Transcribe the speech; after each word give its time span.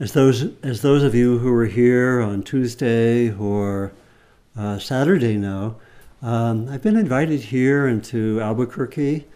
as 0.00 0.12
those 0.12 0.46
as 0.62 0.82
those 0.82 1.02
of 1.02 1.14
you 1.14 1.38
who 1.38 1.52
were 1.52 1.66
here 1.66 2.20
on 2.20 2.42
Tuesday 2.42 3.32
or 3.32 3.92
uh, 4.56 4.78
Saturday 4.78 5.36
know, 5.36 5.76
um, 6.22 6.68
I've 6.68 6.82
been 6.82 6.96
invited 6.96 7.40
here 7.40 7.86
into 7.86 8.40
Albuquerque, 8.40 9.26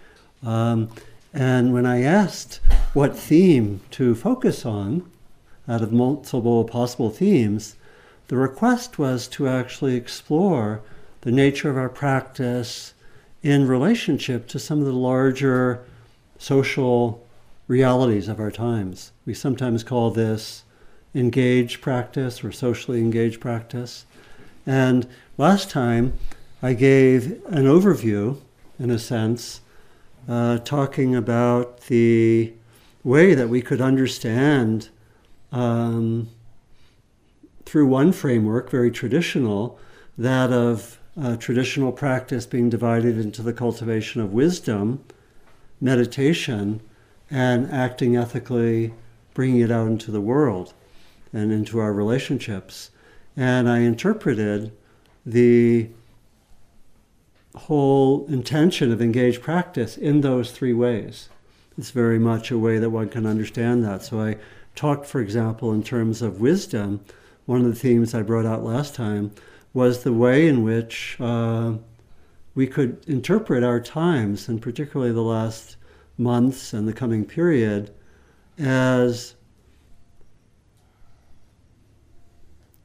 um, 0.42 0.90
and 1.34 1.72
when 1.72 1.84
I 1.84 2.02
asked 2.02 2.60
what 2.94 3.16
theme 3.16 3.80
to 3.92 4.14
focus 4.14 4.64
on, 4.64 5.10
out 5.68 5.82
of 5.82 5.92
multiple 5.92 6.64
possible 6.64 7.10
themes, 7.10 7.76
the 8.28 8.36
request 8.36 8.98
was 8.98 9.28
to 9.28 9.48
actually 9.48 9.96
explore 9.96 10.80
the 11.22 11.32
nature 11.32 11.70
of 11.70 11.76
our 11.76 11.88
practice 11.88 12.94
in 13.42 13.66
relationship 13.66 14.46
to 14.48 14.58
some 14.58 14.78
of 14.78 14.86
the 14.86 14.92
larger 14.92 15.84
social 16.38 17.25
realities 17.68 18.28
of 18.28 18.38
our 18.40 18.50
times. 18.50 19.12
We 19.24 19.34
sometimes 19.34 19.82
call 19.82 20.10
this 20.10 20.64
engaged 21.14 21.80
practice 21.80 22.44
or 22.44 22.52
socially 22.52 23.00
engaged 23.00 23.40
practice. 23.40 24.06
And 24.66 25.06
last 25.38 25.70
time 25.70 26.12
I 26.62 26.74
gave 26.74 27.32
an 27.46 27.64
overview, 27.64 28.38
in 28.78 28.90
a 28.90 28.98
sense, 28.98 29.60
uh, 30.28 30.58
talking 30.58 31.14
about 31.14 31.82
the 31.82 32.52
way 33.04 33.34
that 33.34 33.48
we 33.48 33.62
could 33.62 33.80
understand 33.80 34.88
um, 35.52 36.28
through 37.64 37.86
one 37.86 38.12
framework, 38.12 38.70
very 38.70 38.90
traditional, 38.90 39.78
that 40.18 40.52
of 40.52 40.98
uh, 41.20 41.36
traditional 41.36 41.92
practice 41.92 42.46
being 42.46 42.68
divided 42.68 43.18
into 43.18 43.42
the 43.42 43.52
cultivation 43.52 44.20
of 44.20 44.32
wisdom, 44.32 45.02
meditation, 45.80 46.80
and 47.30 47.70
acting 47.70 48.16
ethically, 48.16 48.94
bringing 49.34 49.60
it 49.60 49.70
out 49.70 49.88
into 49.88 50.10
the 50.10 50.20
world 50.20 50.72
and 51.32 51.52
into 51.52 51.78
our 51.78 51.92
relationships. 51.92 52.90
And 53.36 53.68
I 53.68 53.80
interpreted 53.80 54.72
the 55.24 55.88
whole 57.54 58.26
intention 58.26 58.92
of 58.92 59.02
engaged 59.02 59.42
practice 59.42 59.96
in 59.96 60.20
those 60.20 60.52
three 60.52 60.72
ways. 60.72 61.28
It's 61.76 61.90
very 61.90 62.18
much 62.18 62.50
a 62.50 62.58
way 62.58 62.78
that 62.78 62.90
one 62.90 63.08
can 63.08 63.26
understand 63.26 63.84
that. 63.84 64.02
So 64.02 64.20
I 64.20 64.36
talked, 64.74 65.06
for 65.06 65.20
example, 65.20 65.72
in 65.72 65.82
terms 65.82 66.22
of 66.22 66.40
wisdom. 66.40 67.00
One 67.44 67.60
of 67.60 67.66
the 67.66 67.74
themes 67.74 68.14
I 68.14 68.22
brought 68.22 68.46
out 68.46 68.64
last 68.64 68.94
time 68.94 69.32
was 69.74 70.02
the 70.02 70.12
way 70.12 70.48
in 70.48 70.62
which 70.62 71.16
uh, 71.20 71.74
we 72.54 72.66
could 72.66 73.04
interpret 73.06 73.62
our 73.62 73.80
times, 73.80 74.48
and 74.48 74.62
particularly 74.62 75.12
the 75.12 75.20
last 75.22 75.76
months 76.18 76.72
and 76.72 76.86
the 76.86 76.92
coming 76.92 77.24
period, 77.24 77.92
as 78.58 79.34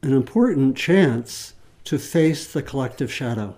an 0.02 0.14
important 0.14 0.76
chance 0.76 1.54
to 1.84 1.98
face 1.98 2.52
the 2.52 2.62
collective 2.62 3.12
shadow. 3.12 3.56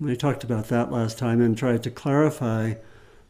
We 0.00 0.16
talked 0.16 0.42
about 0.42 0.68
that 0.68 0.90
last 0.90 1.18
time 1.18 1.40
and 1.40 1.56
tried 1.56 1.82
to 1.84 1.90
clarify 1.90 2.74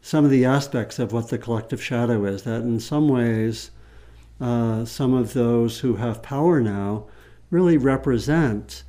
some 0.01 0.25
of 0.25 0.31
the 0.31 0.45
aspects 0.45 0.97
of 0.99 1.13
what 1.13 1.29
the 1.29 1.37
collective 1.37 1.81
shadow 1.81 2.25
is. 2.25 2.43
That 2.43 2.61
in 2.61 2.79
some 2.79 3.07
ways, 3.07 3.71
uh, 4.41 4.85
some 4.85 5.13
of 5.13 5.33
those 5.33 5.79
who 5.79 5.97
have 5.97 6.23
power 6.23 6.59
now 6.59 7.05
really 7.51 7.77
represent 7.77 8.83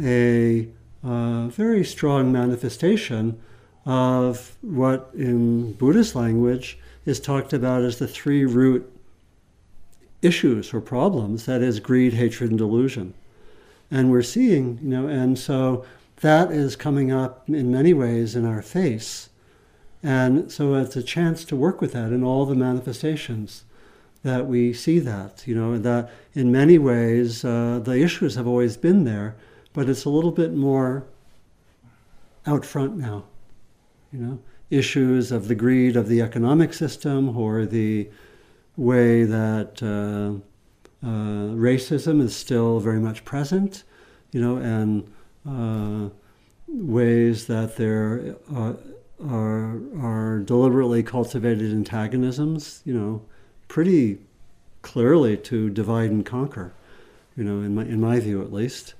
a 0.00 0.68
uh, 1.02 1.48
very 1.48 1.84
strong 1.84 2.30
manifestation 2.30 3.40
of 3.86 4.56
what 4.60 5.10
in 5.14 5.72
Buddhist 5.74 6.14
language 6.14 6.78
is 7.06 7.20
talked 7.20 7.52
about 7.52 7.82
as 7.82 7.98
the 7.98 8.08
three 8.08 8.44
root 8.44 8.92
issues 10.20 10.74
or 10.74 10.80
problems 10.80 11.46
that 11.46 11.62
is 11.62 11.80
greed, 11.80 12.14
hatred, 12.14 12.50
and 12.50 12.58
delusion. 12.58 13.14
And 13.90 14.10
we're 14.10 14.22
seeing, 14.22 14.80
you 14.82 14.88
know, 14.88 15.06
and 15.06 15.38
so 15.38 15.86
that 16.16 16.50
is 16.50 16.74
coming 16.74 17.12
up 17.12 17.48
in 17.48 17.70
many 17.70 17.94
ways 17.94 18.34
in 18.34 18.44
our 18.44 18.62
face. 18.62 19.28
And 20.02 20.50
so 20.50 20.74
it's 20.74 20.96
a 20.96 21.02
chance 21.02 21.44
to 21.44 21.56
work 21.56 21.80
with 21.80 21.92
that 21.92 22.12
in 22.12 22.24
all 22.24 22.44
the 22.44 22.54
manifestations 22.54 23.64
that 24.22 24.46
we 24.46 24.72
see 24.72 24.98
that, 24.98 25.44
you 25.46 25.54
know, 25.54 25.78
that 25.78 26.10
in 26.34 26.50
many 26.50 26.78
ways 26.78 27.44
uh, 27.44 27.80
the 27.82 28.02
issues 28.02 28.34
have 28.34 28.46
always 28.46 28.76
been 28.76 29.04
there, 29.04 29.36
but 29.72 29.88
it's 29.88 30.04
a 30.04 30.10
little 30.10 30.32
bit 30.32 30.52
more 30.52 31.04
out 32.46 32.64
front 32.64 32.96
now, 32.96 33.24
you 34.12 34.18
know, 34.18 34.38
issues 34.70 35.30
of 35.30 35.48
the 35.48 35.54
greed 35.54 35.96
of 35.96 36.08
the 36.08 36.20
economic 36.20 36.74
system 36.74 37.36
or 37.36 37.66
the 37.66 38.08
way 38.76 39.24
that 39.24 39.82
uh, 39.82 40.38
uh, 41.06 41.54
racism 41.54 42.20
is 42.20 42.34
still 42.34 42.80
very 42.80 43.00
much 43.00 43.24
present, 43.24 43.84
you 44.32 44.40
know, 44.40 44.56
and 44.56 45.10
uh, 45.48 46.10
ways 46.68 47.46
that 47.46 47.76
there 47.76 48.36
are, 48.52 48.76
are, 49.24 49.78
are 50.00 50.38
deliberately 50.40 51.02
cultivated 51.02 51.70
antagonisms, 51.72 52.82
you 52.84 52.92
know, 52.92 53.22
pretty 53.68 54.18
clearly 54.82 55.36
to 55.36 55.70
divide 55.70 56.10
and 56.10 56.26
conquer, 56.26 56.72
you 57.36 57.44
know, 57.44 57.60
in 57.60 57.74
my, 57.74 57.82
in 57.82 58.00
my 58.00 58.20
view 58.20 58.42
at 58.42 58.52
least. 58.52 58.94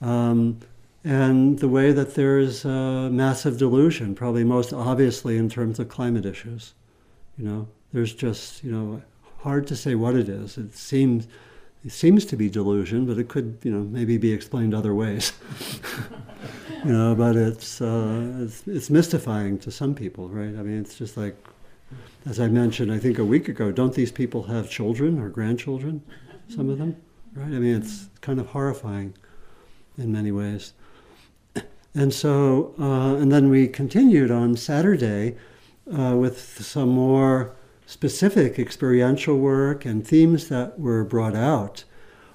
Um, 0.00 0.60
and 1.04 1.58
the 1.58 1.68
way 1.68 1.92
that 1.92 2.14
there's 2.14 2.64
massive 2.64 3.58
delusion, 3.58 4.14
probably 4.14 4.44
most 4.44 4.72
obviously 4.72 5.36
in 5.36 5.48
terms 5.48 5.78
of 5.78 5.88
climate 5.88 6.24
issues. 6.24 6.74
You 7.36 7.44
know, 7.44 7.68
there's 7.92 8.14
just, 8.14 8.62
you 8.62 8.70
know, 8.70 9.02
hard 9.38 9.66
to 9.66 9.76
say 9.76 9.94
what 9.94 10.14
it 10.14 10.28
is. 10.28 10.56
It 10.58 10.74
seems 10.74 11.26
it 11.84 11.90
seems 11.90 12.24
to 12.26 12.36
be 12.36 12.48
delusion, 12.48 13.06
but 13.06 13.18
it 13.18 13.28
could, 13.28 13.58
you 13.64 13.72
know, 13.72 13.82
maybe 13.82 14.16
be 14.16 14.32
explained 14.32 14.72
other 14.72 14.94
ways. 14.94 15.32
you 16.84 16.92
know, 16.92 17.14
but 17.14 17.34
it's, 17.34 17.80
uh, 17.80 18.38
it's 18.40 18.66
it's 18.68 18.88
mystifying 18.88 19.58
to 19.58 19.70
some 19.70 19.94
people, 19.94 20.28
right? 20.28 20.56
I 20.56 20.62
mean, 20.62 20.80
it's 20.80 20.96
just 20.96 21.16
like, 21.16 21.36
as 22.24 22.38
I 22.38 22.46
mentioned, 22.46 22.92
I 22.92 22.98
think 22.98 23.18
a 23.18 23.24
week 23.24 23.48
ago, 23.48 23.72
don't 23.72 23.94
these 23.94 24.12
people 24.12 24.44
have 24.44 24.70
children 24.70 25.18
or 25.18 25.28
grandchildren? 25.28 26.02
Some 26.48 26.68
of 26.68 26.78
them, 26.78 26.96
right? 27.34 27.46
I 27.46 27.58
mean, 27.58 27.76
it's 27.76 28.08
kind 28.20 28.38
of 28.38 28.46
horrifying 28.46 29.14
in 29.98 30.12
many 30.12 30.30
ways. 30.30 30.72
And 31.94 32.12
so, 32.12 32.74
uh, 32.78 33.16
and 33.16 33.30
then 33.30 33.50
we 33.50 33.68
continued 33.68 34.30
on 34.30 34.56
Saturday 34.56 35.36
uh, 35.92 36.16
with 36.16 36.64
some 36.64 36.88
more 36.88 37.54
specific 37.86 38.58
experiential 38.58 39.38
work 39.38 39.84
and 39.84 40.06
themes 40.06 40.48
that 40.48 40.78
were 40.78 41.04
brought 41.04 41.36
out. 41.36 41.84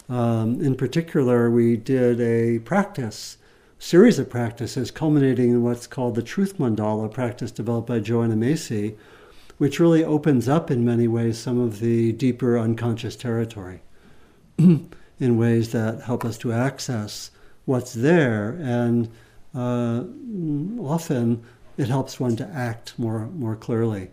Um, 0.10 0.62
in 0.62 0.76
particular, 0.76 1.50
we 1.50 1.76
did 1.76 2.22
a 2.22 2.60
practice, 2.60 3.38
series 3.80 4.20
of 4.20 4.30
practices 4.30 4.92
culminating 4.92 5.50
in 5.50 5.64
what's 5.64 5.88
called 5.88 6.16
the 6.16 6.22
Truth 6.22 6.58
Mandala 6.60 7.12
practice 7.12 7.52
developed 7.52 7.88
by 7.88 8.00
Joanna 8.00 8.36
Macy, 8.36 8.96
which 9.58 9.80
really 9.80 10.04
opens 10.04 10.48
up 10.48 10.70
in 10.70 10.86
many 10.86 11.08
ways 11.08 11.38
some 11.40 11.60
of 11.60 11.80
the 11.80 12.12
deeper 12.12 12.58
unconscious 12.60 13.16
territory 13.16 13.82
in 14.58 15.38
ways 15.38 15.72
that 15.72 16.02
help 16.02 16.24
us 16.24 16.38
to 16.38 16.54
access 16.54 17.32
what's 17.66 17.94
there. 17.94 18.58
And 18.62 19.10
uh, 19.56 20.04
often 20.80 21.44
it 21.78 21.88
helps 21.88 22.20
one 22.20 22.36
to 22.36 22.48
act 22.48 22.98
more, 22.98 23.28
more 23.28 23.56
clearly. 23.56 24.10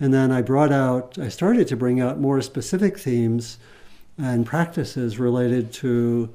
And 0.00 0.14
then 0.14 0.30
I 0.30 0.42
brought 0.42 0.72
out, 0.72 1.18
I 1.18 1.28
started 1.28 1.66
to 1.68 1.76
bring 1.76 2.00
out 2.00 2.20
more 2.20 2.40
specific 2.40 2.98
themes 2.98 3.58
and 4.16 4.46
practices 4.46 5.18
related 5.18 5.72
to 5.74 6.30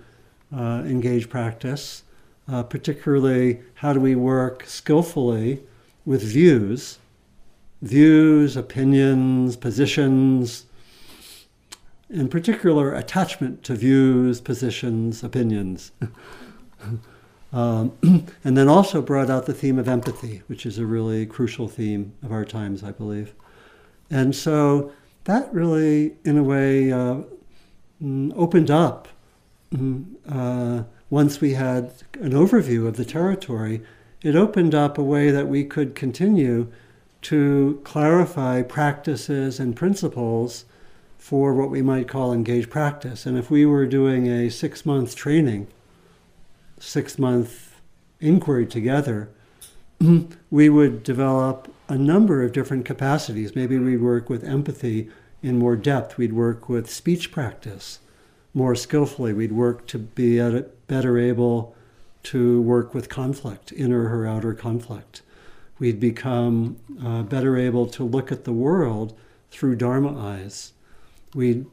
uh, 0.53 0.84
engaged 0.86 1.30
practice, 1.30 2.03
uh, 2.47 2.63
particularly 2.63 3.62
how 3.75 3.94
do 3.94 4.00
we 4.00 4.16
work 4.16 4.66
skillfully 4.66 5.62
with 6.06 6.22
views, 6.22 7.00
views, 7.81 8.57
opinions, 8.57 9.56
positions, 9.56 10.66
in 12.10 12.28
particular 12.28 12.94
attachment 12.94 13.63
to 13.63 13.75
views, 13.75 14.42
positions, 14.42 15.24
opinions. 15.24 15.92
um, 17.54 17.96
and 18.44 18.58
then 18.58 18.68
also 18.68 19.02
brought 19.02 19.30
out 19.30 19.46
the 19.46 19.54
theme 19.54 19.80
of 19.80 19.88
empathy, 19.88 20.42
which 20.48 20.66
is 20.66 20.78
a 20.78 20.86
really 20.86 21.26
crucial 21.26 21.68
theme 21.68 22.14
of 22.24 22.32
our 22.32 22.44
times, 22.44 22.84
I 22.84 22.92
believe. 22.92 23.34
And 24.10 24.36
so 24.36 24.92
that 25.26 25.54
really, 25.54 26.16
in 26.26 26.38
a 26.38 26.44
way, 26.44 26.92
uh, 26.92 27.22
mm, 28.04 28.34
opened 28.36 28.72
up. 28.72 29.08
Mm, 29.74 30.06
uh, 30.28 30.84
once 31.10 31.40
we 31.40 31.54
had 31.54 31.94
an 32.20 32.32
overview 32.32 32.88
of 32.88 32.98
the 32.98 33.06
territory, 33.06 33.82
it 34.22 34.36
opened 34.36 34.74
up 34.74 34.98
a 34.98 35.04
way 35.04 35.30
that 35.32 35.48
we 35.48 35.64
could 35.64 35.96
continue 35.96 36.72
to 37.22 37.80
clarify 37.84 38.62
practices 38.62 39.60
and 39.60 39.76
principles 39.76 40.66
for 41.18 41.54
what 41.54 41.70
we 41.70 41.82
might 41.82 42.08
call 42.08 42.34
engaged 42.34 42.70
practice. 42.70 43.26
And 43.26 43.38
if 43.38 43.50
we 43.50 43.66
were 43.66 43.86
doing 43.86 44.28
a 44.28 44.50
six 44.50 44.86
month 44.86 45.16
training, 45.16 45.68
six 46.83 47.18
month 47.18 47.80
inquiry 48.19 48.65
together, 48.65 49.30
we 50.51 50.69
would 50.69 51.03
develop 51.03 51.74
a 51.88 51.97
number 51.97 52.44
of 52.44 52.51
different 52.51 52.85
capacities. 52.85 53.56
Maybe 53.56 53.77
we'd 53.77 53.97
work 54.01 54.30
with 54.30 54.44
empathy 54.44 55.09
in 55.41 55.57
more 55.57 55.75
depth. 55.75 56.18
We'd 56.18 56.33
work 56.33 56.69
with 56.69 56.89
speech 56.89 57.31
practice 57.31 58.00
more 58.53 58.75
skillfully. 58.75 59.33
We'd 59.33 59.51
work 59.51 59.88
to 59.88 59.97
be 59.97 60.38
better 60.88 61.18
able 61.18 61.75
to 62.24 62.62
work 62.62 62.94
with 62.94 63.09
conflict, 63.09 63.74
inner 63.75 64.18
or 64.18 64.27
outer 64.27 64.53
conflict. 64.53 65.21
We'd 65.80 66.00
become 66.00 66.77
uh, 67.03 67.24
better 67.24 67.57
able 67.57 67.88
to 67.88 68.03
look 68.03 68.31
at 68.31 68.45
the 68.45 68.53
world 68.53 69.18
through 69.51 69.75
Dharma 69.75 70.18
eyes. 70.18 70.71
We'd 71.33 71.65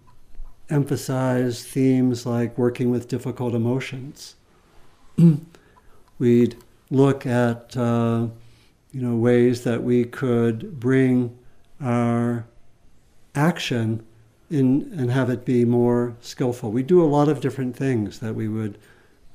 emphasize 0.68 1.64
themes 1.64 2.26
like 2.26 2.56
working 2.56 2.90
with 2.90 3.08
difficult 3.08 3.54
emotions. 3.54 4.34
We'd 6.18 6.56
look 6.90 7.26
at 7.26 7.76
uh, 7.76 8.28
you 8.92 9.02
know 9.02 9.16
ways 9.16 9.64
that 9.64 9.82
we 9.82 10.04
could 10.04 10.78
bring 10.80 11.36
our 11.80 12.46
action 13.34 14.04
in 14.50 14.92
and 14.96 15.10
have 15.10 15.30
it 15.30 15.44
be 15.44 15.64
more 15.64 16.16
skillful. 16.20 16.70
We 16.70 16.82
do 16.82 17.02
a 17.02 17.06
lot 17.06 17.28
of 17.28 17.40
different 17.40 17.76
things 17.76 18.18
that 18.18 18.34
we 18.34 18.48
would 18.48 18.78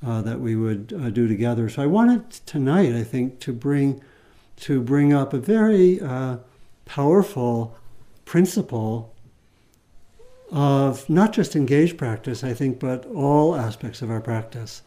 uh, 0.06 0.22
that 0.22 0.40
we 0.40 0.56
would 0.56 0.92
uh, 0.98 1.10
do 1.10 1.26
together. 1.26 1.68
So 1.68 1.82
I 1.82 1.86
wanted 1.86 2.30
tonight, 2.30 2.94
I 2.94 3.02
think, 3.02 3.40
to 3.40 3.52
bring 3.52 4.00
to 4.56 4.80
bring 4.80 5.12
up 5.12 5.32
a 5.32 5.38
very 5.38 6.00
uh, 6.00 6.38
powerful 6.84 7.76
principle 8.24 9.14
of 10.50 11.08
not 11.10 11.32
just 11.32 11.56
engaged 11.56 11.98
practice, 11.98 12.44
I 12.44 12.54
think, 12.54 12.78
but 12.78 13.04
all 13.06 13.56
aspects 13.56 14.00
of 14.02 14.10
our 14.10 14.20
practice. 14.20 14.82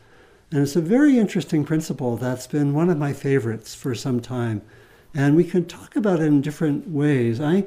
And 0.51 0.63
it's 0.63 0.75
a 0.75 0.81
very 0.81 1.19
interesting 1.19 1.63
principle 1.63 2.18
that's 2.18 2.48
been 2.48 2.74
one 2.74 2.90
of 2.90 2.98
my 2.98 3.13
favorites 3.13 3.75
for 3.75 3.94
some 3.94 4.19
time. 4.19 4.63
And 5.13 5.36
we 5.36 5.44
can 5.44 5.66
talk 5.66 5.96
about 5.96 6.19
it 6.19 6.25
in 6.25 6.42
different 6.42 6.90
ways. 6.90 7.40
I 7.40 7.66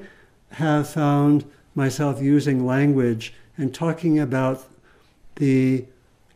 have 0.52 0.88
found 0.88 1.44
myself 1.74 2.20
using 2.20 2.66
language 2.66 3.34
and 3.56 3.74
talking 3.74 4.18
about 4.18 4.64
the 5.36 5.86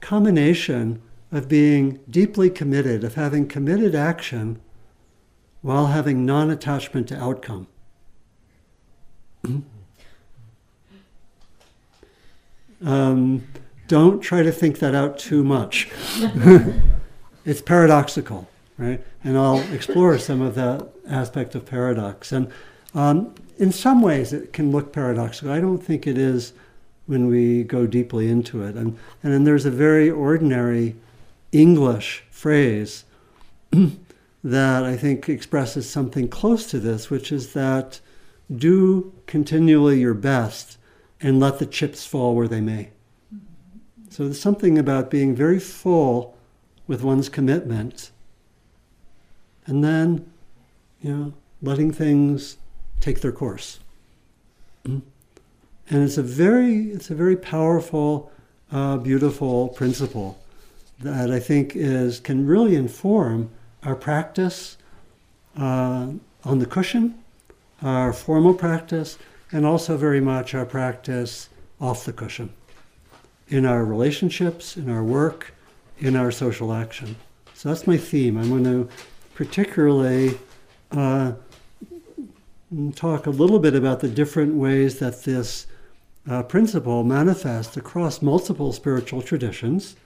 combination 0.01 1.03
of 1.33 1.49
being 1.49 1.99
deeply 2.09 2.49
committed, 2.49 3.03
of 3.03 3.15
having 3.15 3.49
committed 3.49 3.95
action 3.95 4.61
while 5.63 5.87
having 5.89 6.25
non 6.25 6.51
attachment 6.51 7.09
to 7.09 7.19
outcome. 7.19 7.67
um, 12.85 13.47
don't 13.89 14.21
try 14.21 14.43
to 14.43 14.53
think 14.53 14.79
that 14.79 14.95
out 14.95 15.19
too 15.19 15.45
much. 15.45 15.89
it's 17.45 17.63
paradoxical, 17.63 18.49
right? 18.79 19.05
And 19.23 19.37
I'll 19.37 19.61
explore 19.73 20.19
some 20.19 20.41
of 20.41 20.55
that 20.57 20.89
aspect 21.09 21.55
of 21.55 21.67
paradox. 21.67 22.33
And 22.33 22.51
um, 22.95 23.35
in 23.59 23.73
some 23.73 24.03
ways, 24.03 24.33
it 24.33 24.53
can 24.53 24.73
look 24.73 24.93
paradoxical. 24.93 25.53
I 25.53 25.61
don't 25.61 25.83
think 25.83 26.07
it 26.07 26.19
is 26.19 26.53
when 27.07 27.29
we 27.29 27.63
go 27.63 27.87
deeply 27.87 28.29
into 28.29 28.63
it. 28.63 28.75
And, 28.75 28.99
and 29.23 29.33
then 29.33 29.45
there's 29.45 29.67
a 29.67 29.71
very 29.71 30.11
ordinary 30.11 30.97
English 31.53 32.25
phrase 32.31 33.05
that 34.45 34.85
I 34.85 34.97
think 34.97 35.29
expresses 35.29 35.89
something 35.89 36.29
close 36.29 36.67
to 36.71 36.81
this, 36.81 37.11
which 37.11 37.31
is 37.31 37.53
that 37.53 38.01
do 38.55 39.13
continually 39.27 40.01
your 40.01 40.15
best 40.15 40.79
and 41.21 41.41
let 41.41 41.59
the 41.59 41.67
chips 41.67 42.05
fall 42.07 42.35
where 42.35 42.49
they 42.49 42.61
may. 42.61 42.91
So 44.17 44.25
there's 44.25 44.41
something 44.41 44.79
about 44.79 45.11
being 45.11 45.35
very 45.35 45.61
full 45.61 46.39
with 46.87 47.03
one's 47.03 47.29
commitment 47.29 48.13
and 49.67 49.85
then, 49.85 50.33
you 51.03 51.15
know, 51.15 51.35
letting 51.61 51.93
things 51.93 52.57
take 52.99 53.21
their 53.21 53.31
course. 53.31 53.79
And 54.87 55.03
it's 55.91 56.17
a 56.17 56.23
very, 56.23 56.87
it's 56.93 57.11
a 57.11 57.15
very 57.15 57.37
powerful, 57.37 58.33
uh, 58.73 58.97
beautiful 58.97 59.69
principle 59.69 60.39
that 60.99 61.31
I 61.31 61.39
think 61.39 61.77
is 61.77 62.19
can 62.19 62.47
really 62.47 62.75
inform 62.75 63.51
our 63.83 63.95
practice 63.95 64.79
uh, 65.59 66.09
on 66.43 66.59
the 66.59 66.67
cushion, 66.67 67.23
our 67.83 68.15
formal 68.15 68.55
practice, 68.55 69.19
and 69.53 69.67
also 69.67 69.99
very 69.99 70.21
much 70.21 70.55
our 70.55 70.65
practice 70.65 71.51
off 71.81 72.07
the 72.07 72.15
cushion 72.15 72.51
in 73.49 73.65
our 73.65 73.85
relationships, 73.85 74.77
in 74.77 74.91
our 74.91 75.03
work, 75.03 75.55
in 75.99 76.17
our 76.17 76.31
social 76.31 76.73
action. 76.73 77.17
So 77.55 77.69
that's 77.69 77.87
my 77.87 77.97
theme. 77.97 78.37
I'm 78.37 78.49
going 78.49 78.65
to 78.65 78.89
particularly 79.35 80.39
uh, 80.91 81.33
talk 82.95 83.27
a 83.27 83.31
little 83.31 83.59
bit 83.59 83.75
about 83.75 84.01
the 84.01 84.09
different 84.09 84.55
ways 84.55 84.99
that 84.99 85.23
this 85.23 85.67
uh, 86.29 86.43
principle 86.43 87.05
manifests 87.05 87.77
across 87.77 88.21
multiple 88.21 88.73
spiritual 88.73 89.23
traditions. 89.23 89.97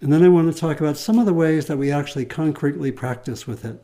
And 0.00 0.12
then 0.12 0.22
I 0.22 0.28
want 0.28 0.52
to 0.52 0.58
talk 0.58 0.80
about 0.80 0.96
some 0.96 1.18
of 1.18 1.26
the 1.26 1.32
ways 1.32 1.66
that 1.66 1.78
we 1.78 1.90
actually 1.90 2.26
concretely 2.26 2.90
practice 2.90 3.46
with 3.46 3.64
it. 3.64 3.82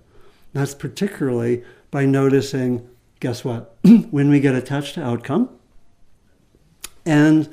That's 0.52 0.75
particularly 0.75 1.62
by 1.90 2.06
noticing, 2.06 2.88
guess 3.20 3.44
what, 3.44 3.76
when 4.10 4.28
we 4.28 4.40
get 4.40 4.54
attached 4.54 4.94
to 4.94 5.04
outcome, 5.04 5.48
and 7.06 7.48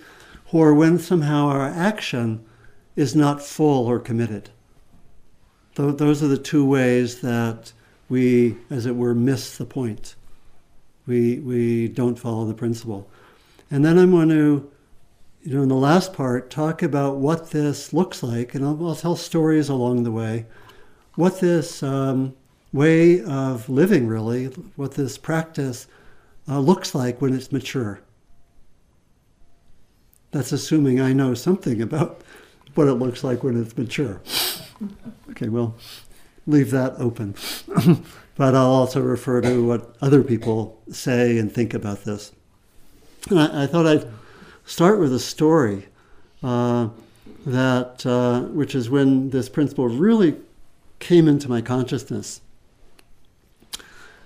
or 0.51 0.73
when 0.73 0.97
somehow 0.97 1.47
our 1.47 1.65
action 1.67 2.43
is 2.95 3.15
not 3.15 3.41
full 3.41 3.85
or 3.85 3.99
committed. 3.99 4.49
those 5.75 6.23
are 6.23 6.27
the 6.27 6.37
two 6.37 6.65
ways 6.65 7.21
that 7.21 7.71
we, 8.09 8.57
as 8.69 8.85
it 8.85 8.95
were, 8.95 9.13
miss 9.13 9.57
the 9.57 9.65
point 9.65 10.15
we, 11.07 11.39
we 11.39 11.87
don't 11.87 12.19
follow 12.19 12.45
the 12.45 12.53
principle. 12.53 13.09
And 13.71 13.83
then 13.83 13.97
I'm 13.97 14.11
going 14.11 14.29
to, 14.29 14.69
you 15.41 15.55
know, 15.55 15.63
in 15.63 15.69
the 15.69 15.75
last 15.75 16.13
part, 16.13 16.49
talk 16.49 16.83
about 16.83 17.15
what 17.15 17.51
this 17.51 17.93
looks 17.93 18.21
like, 18.21 18.53
and 18.53 18.63
I'll, 18.63 18.87
I'll 18.87 18.95
tell 18.95 19.15
stories 19.15 19.69
along 19.69 20.03
the 20.03 20.11
way, 20.11 20.45
what 21.15 21.39
this 21.39 21.81
um, 21.81 22.35
way 22.73 23.23
of 23.23 23.67
living 23.69 24.07
really, 24.07 24.45
what 24.75 24.93
this 24.93 25.17
practice 25.17 25.87
uh, 26.47 26.59
looks 26.59 26.93
like 26.93 27.21
when 27.21 27.33
it's 27.33 27.51
mature. 27.51 28.01
That's 30.31 30.51
assuming 30.51 30.99
I 30.99 31.13
know 31.13 31.33
something 31.33 31.81
about 31.81 32.21
what 32.75 32.87
it 32.87 32.93
looks 32.93 33.23
like 33.23 33.43
when 33.43 33.59
it's 33.59 33.77
mature. 33.77 34.21
Okay, 35.31 35.49
well, 35.49 35.75
leave 36.45 36.71
that 36.71 36.93
open. 36.99 37.35
but 38.35 38.53
I'll 38.55 38.67
also 38.67 39.01
refer 39.01 39.41
to 39.41 39.65
what 39.65 39.95
other 40.01 40.23
people 40.23 40.79
say 40.91 41.37
and 41.37 41.51
think 41.51 41.73
about 41.73 42.03
this. 42.03 42.31
And 43.29 43.39
I, 43.39 43.63
I 43.63 43.67
thought 43.67 43.87
I'd 43.87 44.07
start 44.65 44.99
with 44.99 45.13
a 45.13 45.19
story 45.19 45.87
uh, 46.43 46.89
that, 47.45 48.05
uh, 48.05 48.41
which 48.41 48.75
is 48.75 48.89
when 48.89 49.31
this 49.31 49.49
principle 49.49 49.87
really 49.87 50.35
came 50.99 51.27
into 51.27 51.49
my 51.49 51.61
consciousness. 51.61 52.41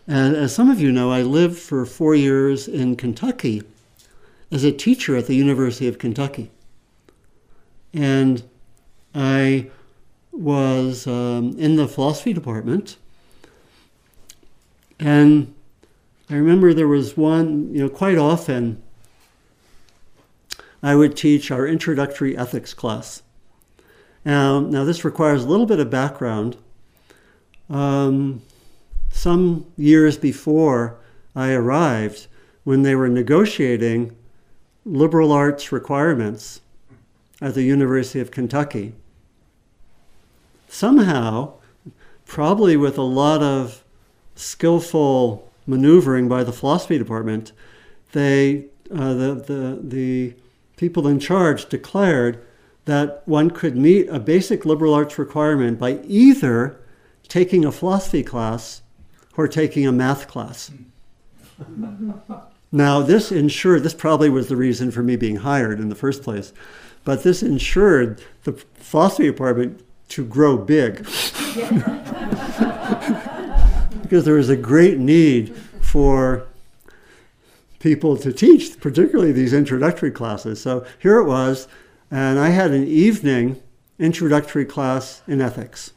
And 0.08 0.36
as 0.36 0.53
some 0.53 0.70
of 0.70 0.81
you 0.81 0.91
know, 0.91 1.12
I 1.12 1.22
lived 1.22 1.58
for 1.58 1.86
four 1.86 2.15
years 2.15 2.67
in 2.67 2.96
Kentucky 2.96 3.63
as 4.51 4.63
a 4.63 4.72
teacher 4.72 5.15
at 5.15 5.27
the 5.27 5.36
University 5.36 5.88
of 5.88 5.98
Kentucky. 5.98 6.51
And 7.93 8.43
I 9.15 9.70
was 10.31 11.08
um, 11.08 11.58
in 11.58 11.75
the 11.75 11.88
philosophy 11.88 12.34
department 12.34 12.98
and 15.00 15.53
I 16.29 16.36
remember 16.36 16.74
there 16.74 16.88
was 16.88 17.17
one, 17.17 17.74
you 17.74 17.81
know, 17.81 17.89
quite 17.89 18.17
often 18.17 18.81
I 20.84 20.96
would 20.96 21.17
teach 21.17 21.51
our 21.51 21.67
introductory 21.67 22.38
ethics 22.38 22.74
class. 22.74 23.24
Now, 24.24 24.60
now 24.60 24.84
this 24.84 25.03
requires 25.03 25.43
a 25.43 25.48
little 25.48 25.65
bit 25.65 25.79
of 25.79 25.89
background. 25.89 26.55
Um, 27.70 28.43
some 29.10 29.65
years 29.75 30.17
before 30.17 30.98
I 31.36 31.51
arrived, 31.51 32.27
when 32.63 32.84
they 32.84 32.96
were 32.96 33.10
negotiating 33.10 34.15
liberal 34.86 35.32
arts 35.32 35.72
requirements 35.72 36.62
at 37.42 37.54
the 37.54 37.64
University 37.64 38.20
of 38.20 38.32
Kentucky, 38.32 38.94
somehow, 40.68 41.54
probably 42.26 42.78
with 42.78 42.98
a 42.98 43.04
lot 43.04 43.42
of 43.42 43.84
skillful 44.36 45.52
maneuvering 45.68 46.28
by 46.28 46.44
the 46.44 46.54
philosophy 46.54 46.98
department, 46.98 47.52
they, 48.12 48.66
uh, 48.94 49.14
the, 49.14 49.34
the, 49.36 49.80
the 49.82 50.34
people 50.78 51.08
in 51.08 51.20
charge 51.20 51.68
declared 51.70 52.44
that 52.86 53.22
one 53.26 53.50
could 53.52 53.78
meet 53.78 54.08
a 54.10 54.20
basic 54.20 54.66
liberal 54.66 54.94
arts 54.94 55.18
requirement 55.20 55.78
by 55.78 56.00
either 56.04 56.80
taking 57.28 57.64
a 57.64 57.72
philosophy 57.72 58.24
class 58.24 58.82
or 59.38 59.48
taking 59.48 59.86
a 59.88 59.92
math 59.92 60.28
class. 60.28 60.72
now, 62.72 63.01
this 63.01 63.32
ensured, 63.32 63.84
this 63.84 63.94
probably 63.94 64.30
was 64.30 64.48
the 64.48 64.56
reason 64.56 64.92
for 64.92 65.04
me 65.04 65.18
being 65.18 65.38
hired 65.38 65.80
in 65.80 65.90
the 65.90 65.96
first 65.96 66.24
place, 66.24 66.54
but 67.04 67.24
this 67.24 67.44
ensured 67.44 68.24
the 68.44 68.54
philosophy 68.75 69.25
department 69.25 69.84
to 70.10 70.25
grow 70.25 70.58
big. 70.58 70.98
because 74.01 74.25
there 74.25 74.36
was 74.36 74.50
a 74.50 74.58
great 74.58 74.98
need 74.98 75.56
for 75.82 76.48
people 77.80 78.16
to 78.18 78.32
teach, 78.32 78.80
particularly 78.80 79.32
these 79.32 79.54
introductory 79.54 80.12
classes. 80.12 80.62
So 80.62 80.86
here 81.00 81.18
it 81.18 81.25
was, 81.25 81.68
and 82.10 82.40
I 82.40 82.50
had 82.50 82.72
an 82.72 82.86
evening 82.86 83.62
introductory 84.00 84.66
class 84.66 85.22
in 85.28 85.42
ethics. 85.42 85.92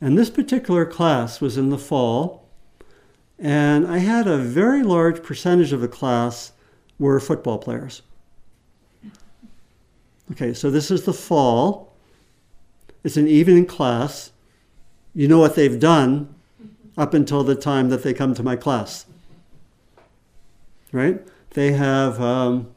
And 0.00 0.16
this 0.16 0.30
particular 0.30 0.86
class 0.86 1.40
was 1.40 1.58
in 1.58 1.70
the 1.70 1.78
fall, 1.78 2.47
and 3.38 3.86
I 3.86 3.98
had 3.98 4.26
a 4.26 4.38
very 4.38 4.82
large 4.82 5.22
percentage 5.22 5.72
of 5.72 5.80
the 5.80 5.88
class 5.88 6.52
were 6.98 7.20
football 7.20 7.58
players. 7.58 8.02
Okay, 10.32 10.52
so 10.52 10.70
this 10.70 10.90
is 10.90 11.04
the 11.04 11.12
fall. 11.12 11.94
It's 13.04 13.16
an 13.16 13.28
evening 13.28 13.64
class. 13.66 14.32
You 15.14 15.28
know 15.28 15.38
what 15.38 15.54
they've 15.54 15.78
done 15.78 16.34
up 16.96 17.14
until 17.14 17.44
the 17.44 17.54
time 17.54 17.88
that 17.88 18.02
they 18.02 18.12
come 18.12 18.34
to 18.34 18.42
my 18.42 18.56
class. 18.56 19.06
Right? 20.92 21.20
They 21.50 21.72
have 21.72 22.20
um, 22.20 22.70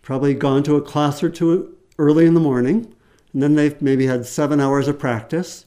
probably 0.00 0.34
gone 0.34 0.62
to 0.64 0.76
a 0.76 0.82
class 0.82 1.22
or 1.22 1.30
two 1.30 1.76
early 1.98 2.26
in 2.26 2.34
the 2.34 2.40
morning, 2.40 2.92
and 3.32 3.42
then 3.42 3.54
they've 3.54 3.80
maybe 3.80 4.06
had 4.06 4.26
seven 4.26 4.60
hours 4.60 4.88
of 4.88 4.98
practice, 4.98 5.66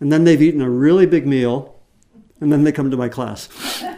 and 0.00 0.12
then 0.12 0.24
they've 0.24 0.42
eaten 0.42 0.60
a 0.60 0.68
really 0.68 1.06
big 1.06 1.26
meal, 1.26 1.77
and 2.40 2.52
then 2.52 2.64
they 2.64 2.72
come 2.72 2.90
to 2.90 2.96
my 2.96 3.08
class. 3.08 3.48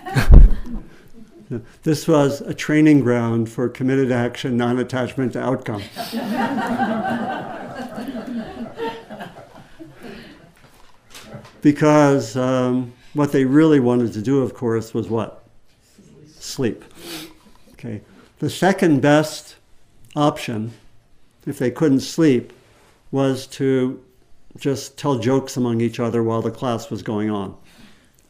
this 1.83 2.07
was 2.07 2.41
a 2.43 2.55
training 2.55 3.01
ground 3.01 3.51
for 3.51 3.69
committed 3.69 4.13
action, 4.13 4.57
non 4.57 4.79
attachment 4.79 5.33
to 5.33 5.43
outcome. 5.43 5.83
because 11.61 12.37
um, 12.37 12.93
what 13.15 13.33
they 13.33 13.45
really 13.45 13.81
wanted 13.81 14.13
to 14.13 14.23
do, 14.23 14.43
of 14.43 14.55
course, 14.55 14.95
was 14.95 15.09
what? 15.09 15.45
Sleep. 16.39 16.85
Okay. 17.73 18.03
The 18.39 18.51
second 18.51 19.03
best 19.03 19.57
option, 20.17 20.73
if 21.47 21.59
they 21.59 21.71
couldn't 21.71 22.01
sleep, 22.01 22.53
was 23.11 23.47
to 23.49 24.03
just 24.57 24.97
tell 24.97 25.19
jokes 25.19 25.57
among 25.57 25.81
each 25.81 26.01
other 26.01 26.23
while 26.23 26.43
the 26.43 26.51
class 26.51 26.91
was 26.91 27.03
going 27.03 27.31
on. 27.31 27.57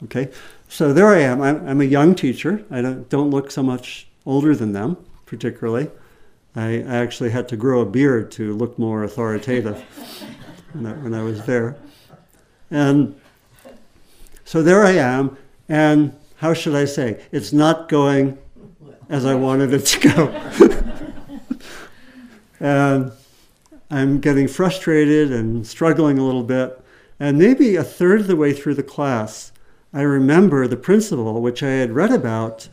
Okay. 0.05 0.31
So 0.69 0.93
there 0.93 1.09
I 1.09 1.19
am. 1.21 1.43
I'm, 1.43 1.69
I'm 1.69 1.81
a 1.81 1.85
young 1.85 2.15
teacher. 2.15 2.65
I 2.71 2.81
don't, 2.81 3.09
don't 3.09 3.31
look 3.31 3.51
so 3.51 3.63
much 3.63 4.09
older 4.25 4.55
than 4.55 4.73
them, 4.73 4.97
particularly. 5.27 5.91
I, 6.57 6.83
I 6.83 6.97
actually 6.97 7.31
had 7.31 7.49
to 7.49 7.57
grow 7.57 7.81
a 7.81 7.87
beard 7.87 8.31
to 8.33 8.55
look 8.55 8.79
more 8.79 9.05
authoritative 9.05 9.79
when 10.73 10.87
I, 10.87 10.93
when 10.95 11.15
I 11.15 11.23
was 11.23 11.45
there. 11.45 11.77
And 12.71 13.21
so 14.45 14.63
there 14.63 14.85
I 14.85 14.93
am, 14.93 15.37
and 15.69 16.17
how 16.37 16.55
should 16.55 16.75
I 16.75 16.85
say? 16.85 17.23
It's 17.31 17.53
not 17.53 17.89
going 17.89 18.39
as 19.09 19.27
I 19.27 19.35
wanted 19.35 19.73
it 19.73 19.87
to 19.87 20.09
go. 20.09 21.59
and 22.61 23.13
I'm 23.91 24.21
getting 24.21 24.49
frustrated 24.49 25.33
and 25.33 25.67
struggling 25.67 26.19
a 26.19 26.25
little 26.25 26.45
bit. 26.45 26.81
And 27.19 27.39
maybe 27.39 27.77
a 27.77 27.85
third 27.85 28.21
of 28.21 28.27
the 28.29 28.37
way 28.37 28.53
through 28.53 28.75
the 28.75 28.83
class, 28.83 29.53
I 29.93 30.03
remember 30.03 30.67
the 30.67 30.77
principle 30.77 31.41
which 31.43 31.63
I 31.63 31.71
had 31.71 31.93
read 31.93 32.13
about 32.13 32.69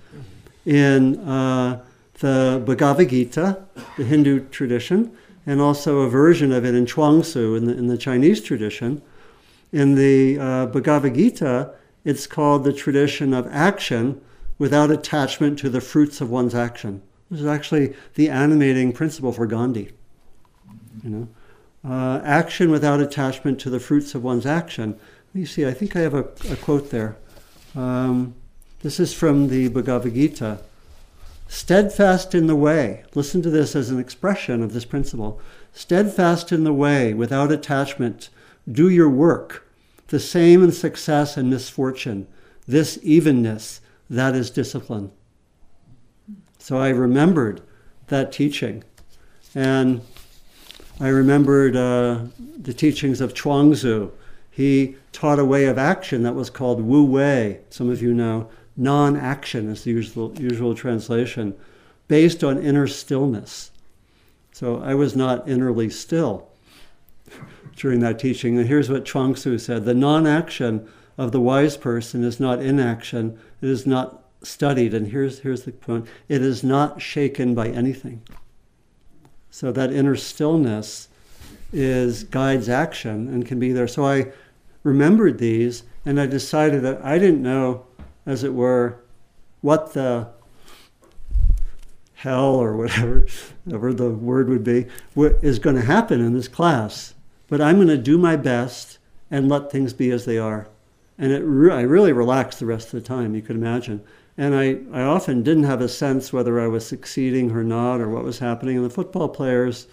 in 0.65 1.19
uh, 1.19 1.83
the 2.19 2.61
Bhagavad 2.65 3.09
Gita, 3.09 3.63
the 3.97 4.03
Hindu 4.03 4.47
tradition, 4.49 5.15
and 5.45 5.61
also 5.61 5.99
a 5.99 6.09
version 6.09 6.51
of 6.51 6.65
it 6.65 6.75
in 6.75 6.85
Chuang-Tzu 6.85 7.55
in 7.55 7.65
the, 7.65 7.77
in 7.77 7.87
the 7.87 7.97
Chinese 7.97 8.41
tradition 8.41 9.01
in 9.71 9.95
the 9.95 10.39
uh, 10.39 10.65
Bhagavad 10.67 11.15
Gita, 11.15 11.71
it's 12.05 12.27
called 12.27 12.63
the 12.63 12.73
tradition 12.73 13.33
of 13.33 13.47
action 13.51 14.21
without 14.57 14.89
attachment 14.91 15.59
to 15.59 15.69
the 15.69 15.81
fruits 15.81 16.21
of 16.21 16.29
one's 16.29 16.55
action. 16.55 17.01
This 17.29 17.41
is 17.41 17.45
actually 17.45 17.95
the 18.15 18.29
animating 18.29 18.93
principle 18.93 19.33
for 19.33 19.45
Gandhi. 19.45 19.91
You 21.03 21.09
know, 21.09 21.27
uh, 21.87 22.21
action 22.23 22.71
without 22.71 23.01
attachment 23.01 23.59
to 23.61 23.69
the 23.69 23.79
fruits 23.79 24.15
of 24.15 24.23
one's 24.23 24.45
action. 24.45 24.97
Me 25.33 25.45
see. 25.45 25.65
I 25.65 25.73
think 25.73 25.95
I 25.95 25.99
have 25.99 26.13
a, 26.13 26.25
a 26.49 26.55
quote 26.55 26.89
there. 26.89 27.17
Um, 27.75 28.35
this 28.81 28.99
is 28.99 29.13
from 29.13 29.49
the 29.49 29.67
Bhagavad 29.67 30.13
Gita. 30.13 30.59
Steadfast 31.47 32.35
in 32.35 32.47
the 32.47 32.55
way. 32.55 33.03
Listen 33.15 33.41
to 33.41 33.49
this 33.49 33.75
as 33.75 33.89
an 33.89 33.99
expression 33.99 34.61
of 34.61 34.73
this 34.73 34.85
principle. 34.85 35.39
Steadfast 35.73 36.51
in 36.51 36.63
the 36.63 36.73
way, 36.73 37.13
without 37.13 37.51
attachment 37.51 38.29
do 38.69 38.89
your 38.89 39.09
work, 39.09 39.65
the 40.07 40.19
same 40.19 40.63
in 40.63 40.71
success 40.71 41.37
and 41.37 41.49
misfortune. 41.49 42.27
This 42.67 42.99
evenness, 43.01 43.79
that 44.09 44.35
is 44.35 44.49
discipline. 44.49 45.11
So 46.59 46.77
I 46.77 46.89
remembered 46.89 47.61
that 48.07 48.31
teaching. 48.31 48.83
And 49.55 50.01
I 50.99 51.07
remembered 51.07 51.75
uh, 51.75 52.25
the 52.57 52.73
teachings 52.73 53.21
of 53.21 53.33
Chuang-Tzu. 53.33 54.11
He 54.57 54.95
taught 55.11 55.37
a 55.37 55.45
way 55.45 55.65
of 55.65 55.77
action 55.77 56.23
that 56.23 56.33
was 56.33 56.49
called 56.49 56.81
Wu 56.81 57.03
Wei. 57.03 57.59
Some 57.69 57.91
of 57.91 58.01
you 58.01 58.11
know 58.11 58.49
non-action 58.75 59.69
is 59.69 59.83
the 59.83 59.91
usual, 59.91 60.33
usual 60.33 60.73
translation, 60.73 61.53
based 62.07 62.43
on 62.43 62.57
inner 62.57 62.87
stillness. 62.87 63.69
So 64.51 64.81
I 64.81 64.95
was 64.95 65.15
not 65.15 65.45
innerly 65.45 65.91
still 65.91 66.47
during 67.75 67.99
that 67.99 68.17
teaching. 68.17 68.57
And 68.57 68.67
here's 68.67 68.89
what 68.89 69.05
Chuang 69.05 69.35
Tzu 69.35 69.59
said 69.59 69.85
The 69.85 69.93
non 69.93 70.25
action 70.25 70.89
of 71.19 71.31
the 71.31 71.39
wise 71.39 71.77
person 71.77 72.23
is 72.23 72.39
not 72.39 72.59
inaction, 72.59 73.39
it 73.61 73.69
is 73.69 73.85
not 73.85 74.23
studied. 74.41 74.95
And 74.95 75.11
here's, 75.11 75.41
here's 75.41 75.65
the 75.65 75.71
point 75.71 76.07
it 76.29 76.41
is 76.41 76.63
not 76.63 76.99
shaken 76.99 77.53
by 77.53 77.67
anything. 77.67 78.23
So 79.51 79.71
that 79.71 79.93
inner 79.93 80.15
stillness 80.15 81.09
is 81.71 82.23
guides 82.23 82.69
action 82.69 83.27
and 83.27 83.45
can 83.45 83.59
be 83.59 83.71
there. 83.71 83.87
So 83.87 84.03
I 84.03 84.31
remembered 84.87 85.37
these 85.37 85.83
and 86.05 86.19
I 86.19 86.25
decided 86.25 86.81
that 86.83 87.03
I 87.03 87.19
didn't 87.19 87.41
know, 87.41 87.85
as 88.25 88.43
it 88.43 88.53
were, 88.53 88.99
what 89.61 89.93
the 89.93 90.29
hell 92.15 92.55
or 92.55 92.75
whatever, 92.75 93.25
whatever 93.65 93.93
the 93.93 94.09
word 94.09 94.49
would 94.49 94.63
be, 94.63 94.87
is 95.15 95.59
going 95.59 95.75
to 95.75 95.81
happen 95.81 96.21
in 96.21 96.33
this 96.33 96.47
class 96.47 97.13
but 97.47 97.61
I'm 97.61 97.77
going 97.77 97.87
to 97.87 97.97
do 97.97 98.17
my 98.17 98.35
best 98.35 98.99
and 99.31 99.49
let 99.49 99.71
things 99.71 99.93
be 99.93 100.11
as 100.11 100.25
they 100.25 100.37
are. 100.37 100.67
And 101.17 101.31
it 101.31 101.39
re- 101.43 101.73
I 101.73 101.81
really 101.81 102.13
relaxed 102.13 102.59
the 102.59 102.65
rest 102.65 102.93
of 102.93 103.01
the 103.01 103.07
time, 103.07 103.35
you 103.35 103.41
could 103.41 103.55
imagine. 103.55 104.03
And 104.37 104.53
I, 104.53 104.79
I 104.93 105.01
often 105.01 105.41
didn't 105.41 105.63
have 105.63 105.81
a 105.81 105.89
sense 105.89 106.31
whether 106.31 106.59
I 106.59 106.67
was 106.67 106.85
succeeding 106.85 107.51
or 107.51 107.63
not 107.63 107.99
or 107.99 108.09
what 108.09 108.23
was 108.23 108.39
happening. 108.39 108.77
And 108.77 108.85
the 108.85 108.91
football 108.91 109.29
players, 109.29 109.87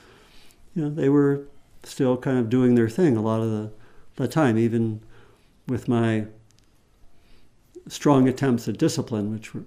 you 0.74 0.82
know, 0.82 0.90
they 0.90 1.08
were 1.08 1.46
still 1.82 2.16
kind 2.16 2.38
of 2.38 2.50
doing 2.50 2.74
their 2.74 2.88
thing 2.88 3.16
a 3.16 3.22
lot 3.22 3.40
of 3.40 3.50
the, 3.50 3.70
the 4.16 4.28
time, 4.28 4.58
even 4.58 5.00
with 5.66 5.88
my 5.88 6.26
strong 7.88 8.28
attempts 8.28 8.68
at 8.68 8.78
discipline, 8.78 9.32
which 9.32 9.54
were, 9.54 9.64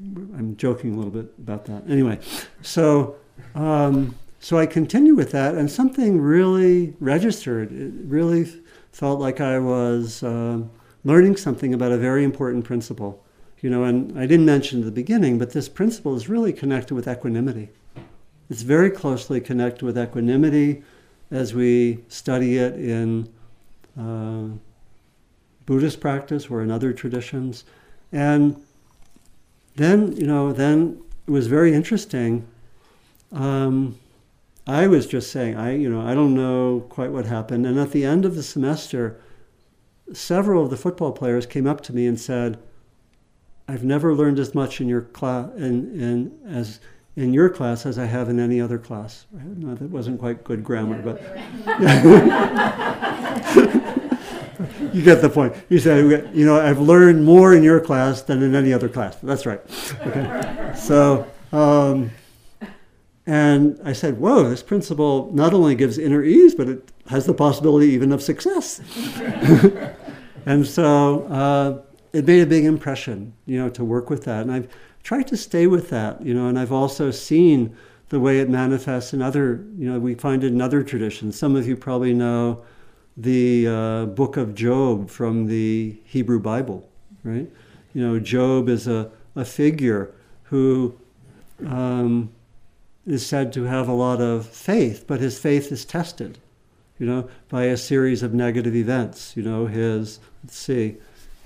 I'm 0.00 0.56
joking 0.56 0.94
a 0.94 0.96
little 0.96 1.10
bit 1.10 1.32
about 1.38 1.64
that. 1.66 1.84
Anyway, 1.88 2.18
so 2.62 3.16
um, 3.54 4.14
so 4.40 4.58
I 4.58 4.66
continued 4.66 5.16
with 5.16 5.32
that, 5.32 5.54
and 5.54 5.70
something 5.70 6.20
really 6.20 6.94
registered. 7.00 7.72
It 7.72 7.92
really 8.04 8.44
felt 8.92 9.20
like 9.20 9.40
I 9.40 9.58
was 9.58 10.22
uh, 10.22 10.60
learning 11.04 11.36
something 11.36 11.74
about 11.74 11.92
a 11.92 11.98
very 11.98 12.24
important 12.24 12.64
principle. 12.64 13.24
You 13.60 13.70
know, 13.70 13.82
and 13.82 14.16
I 14.16 14.26
didn't 14.26 14.46
mention 14.46 14.80
at 14.80 14.84
the 14.84 14.92
beginning, 14.92 15.38
but 15.38 15.50
this 15.50 15.68
principle 15.68 16.14
is 16.14 16.28
really 16.28 16.52
connected 16.52 16.94
with 16.94 17.08
equanimity. 17.08 17.70
It's 18.48 18.62
very 18.62 18.90
closely 18.90 19.40
connected 19.40 19.84
with 19.84 19.98
equanimity 19.98 20.84
as 21.30 21.54
we 21.54 22.04
study 22.08 22.56
it 22.56 22.74
in 22.74 23.28
uh, 23.98 24.44
Buddhist 25.66 26.00
practice 26.00 26.46
or 26.46 26.62
in 26.62 26.70
other 26.70 26.92
traditions. 26.92 27.64
And 28.12 28.62
then, 29.76 30.16
you 30.16 30.26
know, 30.26 30.52
then 30.52 31.00
it 31.26 31.30
was 31.30 31.46
very 31.46 31.74
interesting. 31.74 32.46
Um, 33.32 33.98
I 34.66 34.86
was 34.86 35.06
just 35.06 35.30
saying, 35.30 35.56
I, 35.56 35.74
you 35.76 35.88
know, 35.88 36.00
I 36.00 36.14
don't 36.14 36.34
know 36.34 36.86
quite 36.88 37.10
what 37.10 37.26
happened. 37.26 37.66
And 37.66 37.78
at 37.78 37.92
the 37.92 38.04
end 38.04 38.24
of 38.24 38.34
the 38.34 38.42
semester, 38.42 39.20
several 40.12 40.64
of 40.64 40.70
the 40.70 40.76
football 40.76 41.12
players 41.12 41.46
came 41.46 41.66
up 41.66 41.80
to 41.82 41.94
me 41.94 42.06
and 42.06 42.20
said, 42.20 42.58
I've 43.66 43.84
never 43.84 44.14
learned 44.14 44.38
as 44.38 44.54
much 44.54 44.80
in 44.80 44.88
your 44.88 45.02
class 45.02 45.50
in, 45.56 46.00
in 46.00 46.38
as 46.46 46.80
in 47.18 47.34
your 47.34 47.50
class 47.50 47.84
as 47.84 47.98
I 47.98 48.04
have 48.04 48.28
in 48.28 48.38
any 48.38 48.60
other 48.60 48.78
class. 48.78 49.26
No, 49.32 49.74
that 49.74 49.90
wasn't 49.90 50.20
quite 50.20 50.44
good 50.44 50.62
grammar, 50.62 51.02
but 51.02 51.20
you 54.94 55.02
get 55.02 55.20
the 55.20 55.28
point. 55.28 55.54
You 55.68 55.80
said, 55.80 56.30
you 56.32 56.46
know, 56.46 56.60
I've 56.60 56.78
learned 56.78 57.24
more 57.24 57.54
in 57.54 57.64
your 57.64 57.80
class 57.80 58.22
than 58.22 58.40
in 58.42 58.54
any 58.54 58.72
other 58.72 58.88
class. 58.88 59.16
That's 59.16 59.46
right. 59.46 59.60
Okay. 60.06 60.72
So. 60.76 61.26
Um, 61.52 62.12
and 63.26 63.78
I 63.84 63.92
said, 63.92 64.18
whoa, 64.18 64.48
this 64.48 64.62
principle 64.62 65.30
not 65.34 65.52
only 65.52 65.74
gives 65.74 65.98
inner 65.98 66.22
ease, 66.22 66.54
but 66.54 66.66
it 66.66 66.90
has 67.08 67.26
the 67.26 67.34
possibility 67.34 67.88
even 67.88 68.10
of 68.10 68.22
success. 68.22 68.80
and 70.46 70.66
so 70.66 71.24
uh, 71.24 71.82
it 72.14 72.24
made 72.24 72.40
a 72.40 72.46
big 72.46 72.64
impression, 72.64 73.34
you 73.44 73.58
know, 73.58 73.68
to 73.68 73.84
work 73.84 74.08
with 74.08 74.24
that. 74.24 74.42
And 74.42 74.52
I've 74.52 74.68
tried 75.08 75.26
to 75.26 75.38
stay 75.38 75.66
with 75.66 75.88
that, 75.88 76.20
you 76.20 76.34
know, 76.34 76.48
and 76.48 76.58
I've 76.58 76.70
also 76.70 77.10
seen 77.10 77.74
the 78.10 78.20
way 78.20 78.40
it 78.40 78.50
manifests 78.50 79.14
in 79.14 79.22
other, 79.22 79.64
you 79.78 79.90
know, 79.90 79.98
we 79.98 80.14
find 80.14 80.44
it 80.44 80.48
in 80.48 80.60
other 80.60 80.82
traditions. 80.82 81.38
Some 81.38 81.56
of 81.56 81.66
you 81.66 81.78
probably 81.78 82.12
know 82.12 82.62
the 83.16 83.66
uh, 83.66 84.04
book 84.04 84.36
of 84.36 84.54
Job 84.54 85.08
from 85.08 85.46
the 85.46 85.96
Hebrew 86.04 86.38
Bible, 86.38 86.86
right? 87.24 87.50
You 87.94 88.06
know, 88.06 88.20
Job 88.20 88.68
is 88.68 88.86
a, 88.86 89.10
a 89.34 89.46
figure 89.46 90.12
who 90.42 90.94
um, 91.66 92.30
is 93.06 93.24
said 93.24 93.50
to 93.54 93.64
have 93.64 93.88
a 93.88 93.94
lot 93.94 94.20
of 94.20 94.46
faith, 94.46 95.04
but 95.06 95.20
his 95.20 95.38
faith 95.38 95.72
is 95.72 95.86
tested, 95.86 96.36
you 96.98 97.06
know, 97.06 97.30
by 97.48 97.64
a 97.64 97.78
series 97.78 98.22
of 98.22 98.34
negative 98.34 98.76
events. 98.76 99.34
You 99.38 99.42
know, 99.42 99.64
his, 99.68 100.20
let's 100.44 100.58
see, 100.58 100.98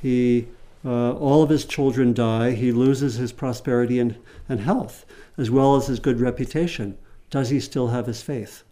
he, 0.02 0.48
uh, 0.84 1.12
all 1.12 1.42
of 1.42 1.50
his 1.50 1.64
children 1.64 2.12
die, 2.12 2.52
he 2.52 2.72
loses 2.72 3.14
his 3.14 3.32
prosperity 3.32 3.98
and, 3.98 4.16
and 4.48 4.60
health, 4.60 5.04
as 5.38 5.50
well 5.50 5.76
as 5.76 5.86
his 5.86 6.00
good 6.00 6.20
reputation. 6.20 6.98
Does 7.30 7.50
he 7.50 7.60
still 7.60 7.88
have 7.88 8.06
his 8.06 8.22
faith? 8.22 8.64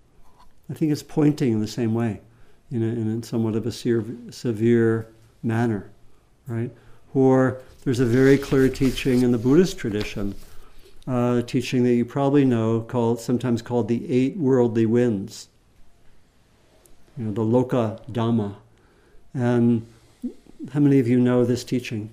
I 0.69 0.75
think 0.75 0.93
it's 0.93 1.03
pointing 1.03 1.53
in 1.53 1.61
the 1.61 1.69
same 1.69 1.95
way 1.95 2.21
in, 2.71 2.83
a, 2.83 2.87
in 2.87 3.23
somewhat 3.23 3.55
of 3.55 3.67
a 3.67 3.73
severe 3.73 5.09
manner, 5.43 5.91
right? 6.47 6.71
Or 7.15 7.61
there's 7.85 8.01
a 8.01 8.07
very 8.07 8.39
clear 8.39 8.69
teaching 8.69 9.23
in 9.23 9.33
the 9.33 9.39
Buddhist 9.39 9.79
tradition, 9.79 10.35
uh, 11.07 11.43
teaching 11.43 11.83
that 11.85 11.95
you 11.95 12.05
probably 12.05 12.45
know, 12.45 12.81
called 12.83 13.21
sometimes 13.21 13.63
called 13.63 13.89
the 13.89 14.11
eight 14.13 14.37
worldly 14.37 14.87
winds. 14.87 15.49
You 17.17 17.25
know, 17.25 17.33
the 17.33 17.43
Loka 17.43 18.01
Dhamma. 18.11 18.57
And 19.35 19.87
how 20.73 20.81
many 20.81 20.99
of 20.99 21.09
you 21.09 21.19
know 21.19 21.45
this 21.45 21.65
teaching? 21.65 22.13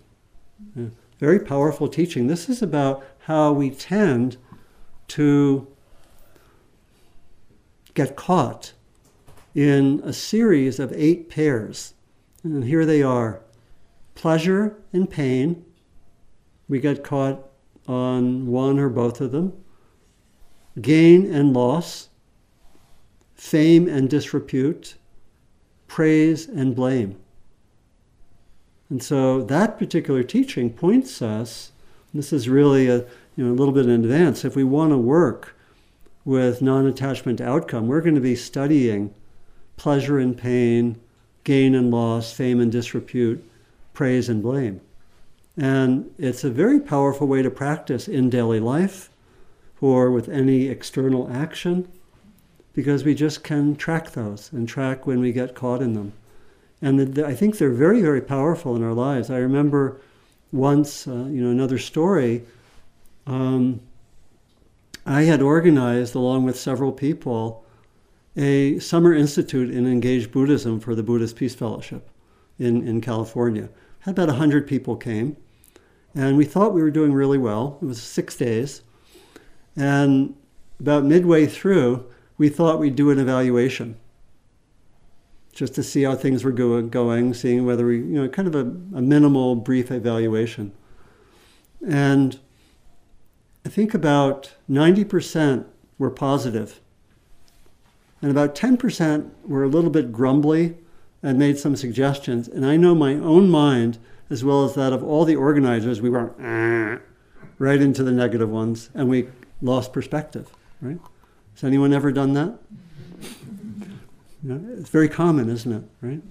Yeah. 0.76 0.88
Very 1.20 1.40
powerful 1.40 1.88
teaching. 1.88 2.28
This 2.28 2.48
is 2.48 2.62
about 2.62 3.04
how 3.20 3.52
we 3.52 3.70
tend 3.72 4.38
to 5.10 5.68
get 7.94 8.16
caught 8.16 8.74
in 9.56 10.02
a 10.04 10.14
series 10.14 10.80
of 10.80 10.94
eight 10.94 11.30
pairs. 11.30 11.94
And 12.44 12.64
here 12.64 12.86
they 12.86 13.02
are 13.02 13.42
pleasure 14.14 14.78
and 14.94 15.10
pain. 15.10 15.66
We 16.68 16.80
get 16.80 17.04
caught 17.04 17.40
on 17.88 18.48
one 18.48 18.78
or 18.80 18.90
both 18.90 19.22
of 19.22 19.32
them. 19.32 19.54
Gain 20.80 21.34
and 21.34 21.54
loss, 21.54 22.10
fame 23.34 23.88
and 23.88 24.10
disrepute, 24.10 24.96
praise 25.88 26.48
and 26.48 26.76
blame. 26.76 27.18
And 28.90 29.04
so 29.04 29.42
that 29.44 29.78
particular 29.78 30.24
teaching 30.24 30.72
points 30.72 31.22
us, 31.22 31.72
this 32.14 32.32
is 32.32 32.48
really 32.48 32.88
a, 32.88 33.00
you 33.36 33.46
know, 33.46 33.52
a 33.52 33.56
little 33.56 33.74
bit 33.74 33.86
in 33.86 34.04
advance, 34.04 34.46
if 34.46 34.56
we 34.56 34.64
want 34.64 34.92
to 34.92 34.98
work 34.98 35.56
with 36.24 36.62
non-attachment 36.62 37.40
outcome, 37.40 37.88
we're 37.88 38.02
going 38.02 38.16
to 38.16 38.22
be 38.22 38.36
studying 38.36 39.14
pleasure 39.76 40.20
and 40.20 40.38
pain, 40.38 41.00
gain 41.44 41.76
and 41.76 41.92
loss, 41.92 42.34
fame 42.34 42.60
and 42.60 42.72
disrepute, 42.72 43.44
praise 43.94 44.28
and 44.28 44.42
blame. 44.42 44.82
And 45.56 46.12
it's 46.18 46.44
a 46.44 46.50
very 46.50 46.80
powerful 46.80 47.28
way 47.28 47.42
to 47.42 47.50
practice 47.50 48.08
in 48.08 48.30
daily 48.30 48.60
life 48.60 49.10
or 49.82 50.12
with 50.12 50.30
any 50.30 50.68
external 50.68 51.32
action 51.32 51.88
because 52.74 53.04
we 53.04 53.16
just 53.16 53.44
can 53.44 53.76
track 53.76 54.12
those 54.12 54.52
and 54.52 54.68
track 54.68 55.08
when 55.08 55.20
we 55.20 55.32
get 55.32 55.56
caught 55.56 55.82
in 55.82 55.94
them. 55.94 56.14
And 56.82 57.00
the, 57.00 57.06
the, 57.06 57.26
I 57.26 57.34
think 57.34 57.58
they're 57.58 57.72
very, 57.72 58.02
very 58.02 58.22
powerful 58.22 58.76
in 58.76 58.84
our 58.84 58.94
lives. 58.94 59.30
I 59.30 59.38
remember 59.38 60.00
once, 60.52 61.08
uh, 61.08 61.26
you 61.26 61.44
know, 61.44 61.50
another 61.50 61.78
story. 61.78 62.44
Um, 63.26 63.82
I 65.06 65.24
had 65.24 65.42
organized, 65.42 66.16
along 66.16 66.44
with 66.44 66.60
several 66.60 66.92
people, 66.92 67.66
a 68.36 68.78
summer 68.80 69.14
institute 69.14 69.72
in 69.72 69.88
engaged 69.88 70.32
Buddhism 70.32 70.80
for 70.80 70.94
the 70.94 71.04
Buddhist 71.04 71.36
Peace 71.36 71.56
Fellowship 71.56 72.10
in, 72.60 72.88
in 72.88 73.02
California. 73.02 73.70
Had 74.00 74.12
about 74.12 74.28
100 74.28 74.68
people 74.68 74.96
came, 74.96 75.36
and 76.14 76.38
we 76.38 76.46
thought 76.46 76.74
we 76.74 76.84
were 76.84 76.92
doing 76.92 77.14
really 77.14 77.38
well. 77.38 77.80
It 77.82 77.86
was 77.86 78.02
six 78.02 78.36
days. 78.36 78.82
And 79.76 80.36
about 80.80 81.04
midway 81.04 81.48
through, 81.48 82.06
we 82.38 82.50
thought 82.50 82.80
we'd 82.80 82.96
do 82.96 83.10
an 83.10 83.20
evaluation 83.20 83.98
just 85.58 85.74
to 85.74 85.82
see 85.82 86.04
how 86.04 86.14
things 86.14 86.44
were 86.44 86.52
go- 86.52 86.84
going, 86.84 87.34
seeing 87.34 87.66
whether 87.66 87.88
we, 87.88 87.98
you 87.98 88.22
know, 88.22 88.30
kind 88.30 88.48
of 88.48 88.54
a, 88.54 88.62
a 88.96 89.02
minimal, 89.02 89.56
brief 89.56 89.90
evaluation. 89.90 90.72
And 91.86 92.40
I 93.66 93.70
think 93.70 93.96
about 93.96 94.54
90% 94.70 95.66
were 95.98 96.12
positive. 96.12 96.80
and 98.22 98.30
about 98.30 98.54
10% 98.54 99.32
were 99.46 99.64
a 99.64 99.68
little 99.68 99.90
bit 99.90 100.12
grumbly 100.12 100.78
and 101.24 101.40
made 101.40 101.58
some 101.58 101.76
suggestions. 101.76 102.48
And 102.48 102.64
I 102.64 102.78
know 102.78 102.94
my 102.94 103.16
own 103.16 103.50
mind, 103.50 103.98
as 104.30 104.44
well 104.44 104.64
as 104.64 104.76
that 104.76 104.94
of 104.94 105.04
all 105.04 105.26
the 105.26 105.36
organizers, 105.36 106.02
we 106.02 106.12
went 106.12 106.34
ah, 106.40 107.00
right 107.58 107.82
into 107.82 108.04
the 108.04 108.12
negative 108.12 108.50
ones 108.50 108.92
and 108.94 109.10
we 109.10 109.28
lost 109.64 109.92
perspective, 109.92 110.52
right? 110.82 111.00
Has 111.56 111.64
anyone 111.64 111.94
ever 111.94 112.12
done 112.12 112.34
that? 112.34 112.60
You 114.44 114.54
know, 114.54 114.78
it's 114.80 114.90
very 114.90 115.10
common, 115.10 115.50
isn't 115.50 115.72
it, 115.72 115.84
right? 116.02 116.22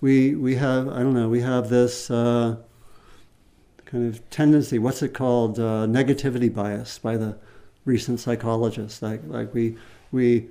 We, 0.00 0.34
we 0.34 0.56
have, 0.56 0.88
I 0.88 1.00
don't 1.00 1.14
know, 1.14 1.28
we 1.28 1.42
have 1.42 1.68
this 1.68 2.10
uh, 2.10 2.56
kind 3.84 4.06
of 4.06 4.28
tendency, 4.30 4.78
what's 4.78 5.02
it 5.02 5.12
called? 5.12 5.58
Uh, 5.58 5.86
negativity 5.86 6.52
bias 6.52 6.98
by 6.98 7.16
the 7.16 7.36
recent 7.84 8.20
psychologists. 8.20 9.02
Like, 9.02 9.20
like 9.26 9.52
we, 9.52 9.76
we 10.10 10.48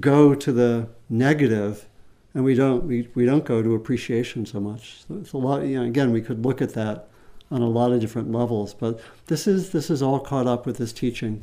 go 0.00 0.34
to 0.34 0.52
the 0.52 0.88
negative 1.08 1.86
and 2.34 2.44
we 2.44 2.54
don't 2.54 2.84
we, 2.84 3.08
we 3.14 3.24
don't 3.24 3.44
go 3.44 3.62
to 3.62 3.74
appreciation 3.74 4.44
so 4.44 4.60
much 4.60 5.04
so 5.06 5.16
it's 5.16 5.32
a 5.32 5.38
lot 5.38 5.62
you 5.62 5.78
know 5.78 5.86
again 5.86 6.10
we 6.10 6.20
could 6.20 6.44
look 6.44 6.60
at 6.60 6.74
that 6.74 7.08
on 7.50 7.62
a 7.62 7.68
lot 7.68 7.92
of 7.92 8.00
different 8.00 8.32
levels 8.32 8.74
but 8.74 9.00
this 9.26 9.46
is 9.46 9.70
this 9.70 9.90
is 9.90 10.02
all 10.02 10.18
caught 10.18 10.46
up 10.46 10.66
with 10.66 10.78
this 10.78 10.92
teaching 10.92 11.42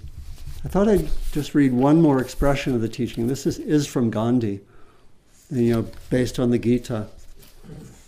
i 0.66 0.68
thought 0.68 0.90
i'd 0.90 1.08
just 1.32 1.56
read 1.56 1.72
one 1.72 2.02
more 2.02 2.20
expression 2.20 2.74
of 2.76 2.82
the 2.82 2.90
teaching 2.90 3.28
this 3.28 3.46
is, 3.46 3.60
is 3.60 3.88
from 3.88 4.10
gandhi 4.10 4.60
you 5.52 5.74
know 5.74 5.88
based 6.10 6.40
on 6.40 6.50
the 6.50 6.60
gita 6.60 7.08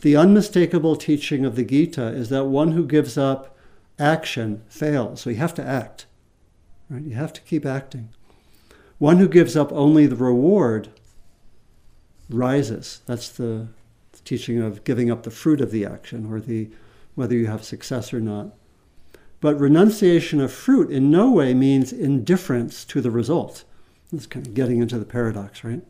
the 0.01 0.15
unmistakable 0.15 0.95
teaching 0.95 1.45
of 1.45 1.55
the 1.55 1.63
gita 1.63 2.07
is 2.07 2.29
that 2.29 2.45
one 2.45 2.71
who 2.71 2.85
gives 2.85 3.17
up 3.17 3.57
action 3.99 4.63
fails 4.67 5.21
so 5.21 5.29
you 5.29 5.35
have 5.35 5.53
to 5.53 5.63
act 5.63 6.05
right 6.89 7.03
you 7.03 7.15
have 7.15 7.33
to 7.33 7.41
keep 7.41 7.65
acting 7.65 8.09
one 8.97 9.17
who 9.17 9.27
gives 9.27 9.57
up 9.57 9.71
only 9.73 10.07
the 10.07 10.15
reward 10.15 10.89
rises. 12.29 13.01
That's 13.05 13.29
the 13.29 13.67
teaching 14.25 14.61
of 14.61 14.83
giving 14.83 15.11
up 15.11 15.23
the 15.23 15.31
fruit 15.31 15.61
of 15.61 15.71
the 15.71 15.85
action 15.85 16.31
or 16.31 16.39
the 16.39 16.69
whether 17.15 17.35
you 17.35 17.47
have 17.47 17.63
success 17.63 18.13
or 18.13 18.19
not. 18.19 18.53
But 19.39 19.59
renunciation 19.59 20.39
of 20.39 20.51
fruit 20.51 20.89
in 20.89 21.11
no 21.11 21.29
way 21.29 21.53
means 21.53 21.91
indifference 21.91 22.85
to 22.85 23.01
the 23.01 23.11
result. 23.11 23.65
It's 24.11 24.25
kind 24.25 24.47
of 24.47 24.53
getting 24.53 24.81
into 24.81 24.97
the 24.97 25.05
paradox, 25.05 25.63
right? 25.63 25.81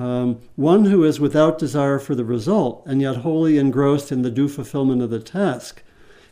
Um, 0.00 0.40
one 0.56 0.86
who 0.86 1.04
is 1.04 1.20
without 1.20 1.58
desire 1.58 1.98
for 1.98 2.14
the 2.14 2.24
result 2.24 2.82
and 2.86 3.02
yet 3.02 3.16
wholly 3.16 3.58
engrossed 3.58 4.10
in 4.10 4.22
the 4.22 4.30
due 4.30 4.48
fulfillment 4.48 5.02
of 5.02 5.10
the 5.10 5.20
task 5.20 5.82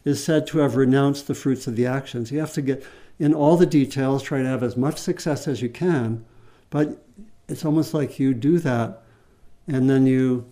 is 0.06 0.24
said 0.24 0.46
to 0.46 0.60
have 0.60 0.74
renounced 0.74 1.26
the 1.26 1.34
fruits 1.34 1.66
of 1.66 1.76
the 1.76 1.84
actions. 1.84 2.32
You 2.32 2.40
have 2.40 2.54
to 2.54 2.62
get 2.62 2.82
in 3.18 3.34
all 3.34 3.58
the 3.58 3.66
details, 3.66 4.22
try 4.22 4.40
to 4.40 4.48
have 4.48 4.62
as 4.62 4.74
much 4.74 4.96
success 4.96 5.46
as 5.46 5.60
you 5.60 5.68
can, 5.68 6.24
but 6.70 7.04
it's 7.46 7.62
almost 7.62 7.92
like 7.92 8.18
you 8.18 8.32
do 8.32 8.58
that 8.58 9.02
and 9.66 9.90
then 9.90 10.06
you 10.06 10.50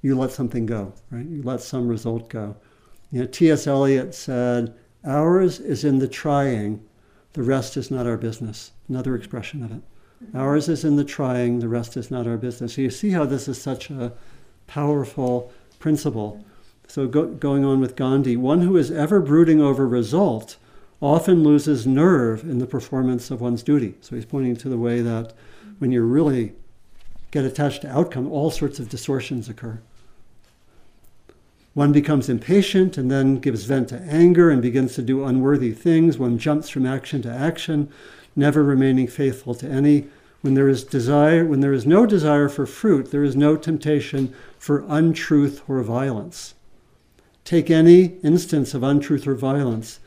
you 0.00 0.16
let 0.16 0.30
something 0.30 0.64
go, 0.64 0.92
right? 1.10 1.26
You 1.26 1.42
let 1.42 1.60
some 1.60 1.88
result 1.88 2.28
go. 2.28 2.54
You 3.10 3.22
know, 3.22 3.26
T.S. 3.26 3.66
Eliot 3.66 4.14
said, 4.14 4.76
Ours 5.04 5.58
is 5.58 5.82
in 5.82 5.98
the 5.98 6.06
trying, 6.06 6.86
the 7.32 7.42
rest 7.42 7.76
is 7.76 7.90
not 7.90 8.06
our 8.06 8.16
business. 8.16 8.70
Another 8.88 9.16
expression 9.16 9.64
of 9.64 9.72
it. 9.72 9.82
Ours 10.34 10.68
is 10.68 10.84
in 10.84 10.96
the 10.96 11.04
trying, 11.04 11.60
the 11.60 11.68
rest 11.68 11.96
is 11.96 12.10
not 12.10 12.26
our 12.26 12.36
business. 12.36 12.74
So 12.74 12.82
you 12.82 12.90
see 12.90 13.10
how 13.10 13.24
this 13.24 13.48
is 13.48 13.60
such 13.60 13.90
a 13.90 14.12
powerful 14.66 15.52
principle. 15.78 16.44
So 16.88 17.06
go, 17.06 17.26
going 17.26 17.64
on 17.64 17.80
with 17.80 17.96
Gandhi, 17.96 18.36
one 18.36 18.62
who 18.62 18.76
is 18.76 18.90
ever 18.90 19.20
brooding 19.20 19.60
over 19.60 19.86
result 19.86 20.56
often 21.00 21.44
loses 21.44 21.86
nerve 21.86 22.42
in 22.42 22.58
the 22.58 22.66
performance 22.66 23.30
of 23.30 23.40
one's 23.40 23.62
duty. 23.62 23.94
So 24.00 24.16
he's 24.16 24.24
pointing 24.24 24.56
to 24.56 24.68
the 24.68 24.78
way 24.78 25.00
that 25.00 25.32
when 25.78 25.92
you 25.92 26.02
really 26.02 26.54
get 27.30 27.44
attached 27.44 27.82
to 27.82 27.90
outcome, 27.90 28.30
all 28.30 28.50
sorts 28.50 28.78
of 28.78 28.88
distortions 28.88 29.48
occur. 29.48 29.80
One 31.74 31.92
becomes 31.92 32.28
impatient 32.28 32.98
and 32.98 33.10
then 33.10 33.38
gives 33.38 33.64
vent 33.64 33.90
to 33.90 34.00
anger 34.00 34.50
and 34.50 34.60
begins 34.60 34.94
to 34.96 35.02
do 35.02 35.24
unworthy 35.24 35.72
things. 35.72 36.18
One 36.18 36.38
jumps 36.38 36.68
from 36.68 36.84
action 36.84 37.22
to 37.22 37.30
action, 37.30 37.92
never 38.38 38.62
remaining 38.62 39.08
faithful 39.08 39.54
to 39.56 39.68
any. 39.68 40.06
When 40.40 40.54
there 40.54 40.68
is 40.68 40.84
desire, 40.84 41.44
when 41.44 41.60
there 41.60 41.72
is 41.72 41.84
no 41.84 42.06
desire 42.06 42.48
for 42.48 42.64
fruit, 42.64 43.10
there 43.10 43.24
is 43.24 43.34
no 43.34 43.56
temptation 43.56 44.32
for 44.58 44.84
untruth 44.88 45.62
or 45.68 45.82
violence. 45.82 46.54
take 47.44 47.70
any 47.70 48.18
instance 48.22 48.74
of 48.74 48.82
untruth 48.82 49.26
or 49.26 49.34
violence, 49.34 50.00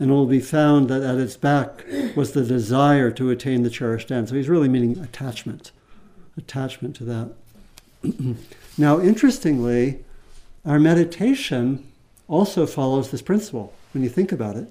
and 0.00 0.10
it 0.10 0.12
will 0.12 0.26
be 0.26 0.40
found 0.40 0.88
that 0.90 1.02
at 1.02 1.16
its 1.16 1.36
back 1.36 1.84
was 2.16 2.32
the 2.32 2.44
desire 2.44 3.10
to 3.12 3.30
attain 3.30 3.62
the 3.62 3.70
cherished 3.70 4.10
end. 4.10 4.28
So 4.28 4.34
he's 4.34 4.48
really 4.48 4.68
meaning 4.68 4.98
attachment, 4.98 5.70
attachment 6.36 6.96
to 6.96 7.04
that. 7.04 7.30
now, 8.78 9.00
interestingly, 9.00 10.04
our 10.64 10.80
meditation 10.80 11.86
also 12.26 12.66
follows 12.66 13.10
this 13.10 13.22
principle 13.22 13.72
when 13.92 14.02
you 14.02 14.10
think 14.10 14.32
about 14.32 14.56
it. 14.56 14.68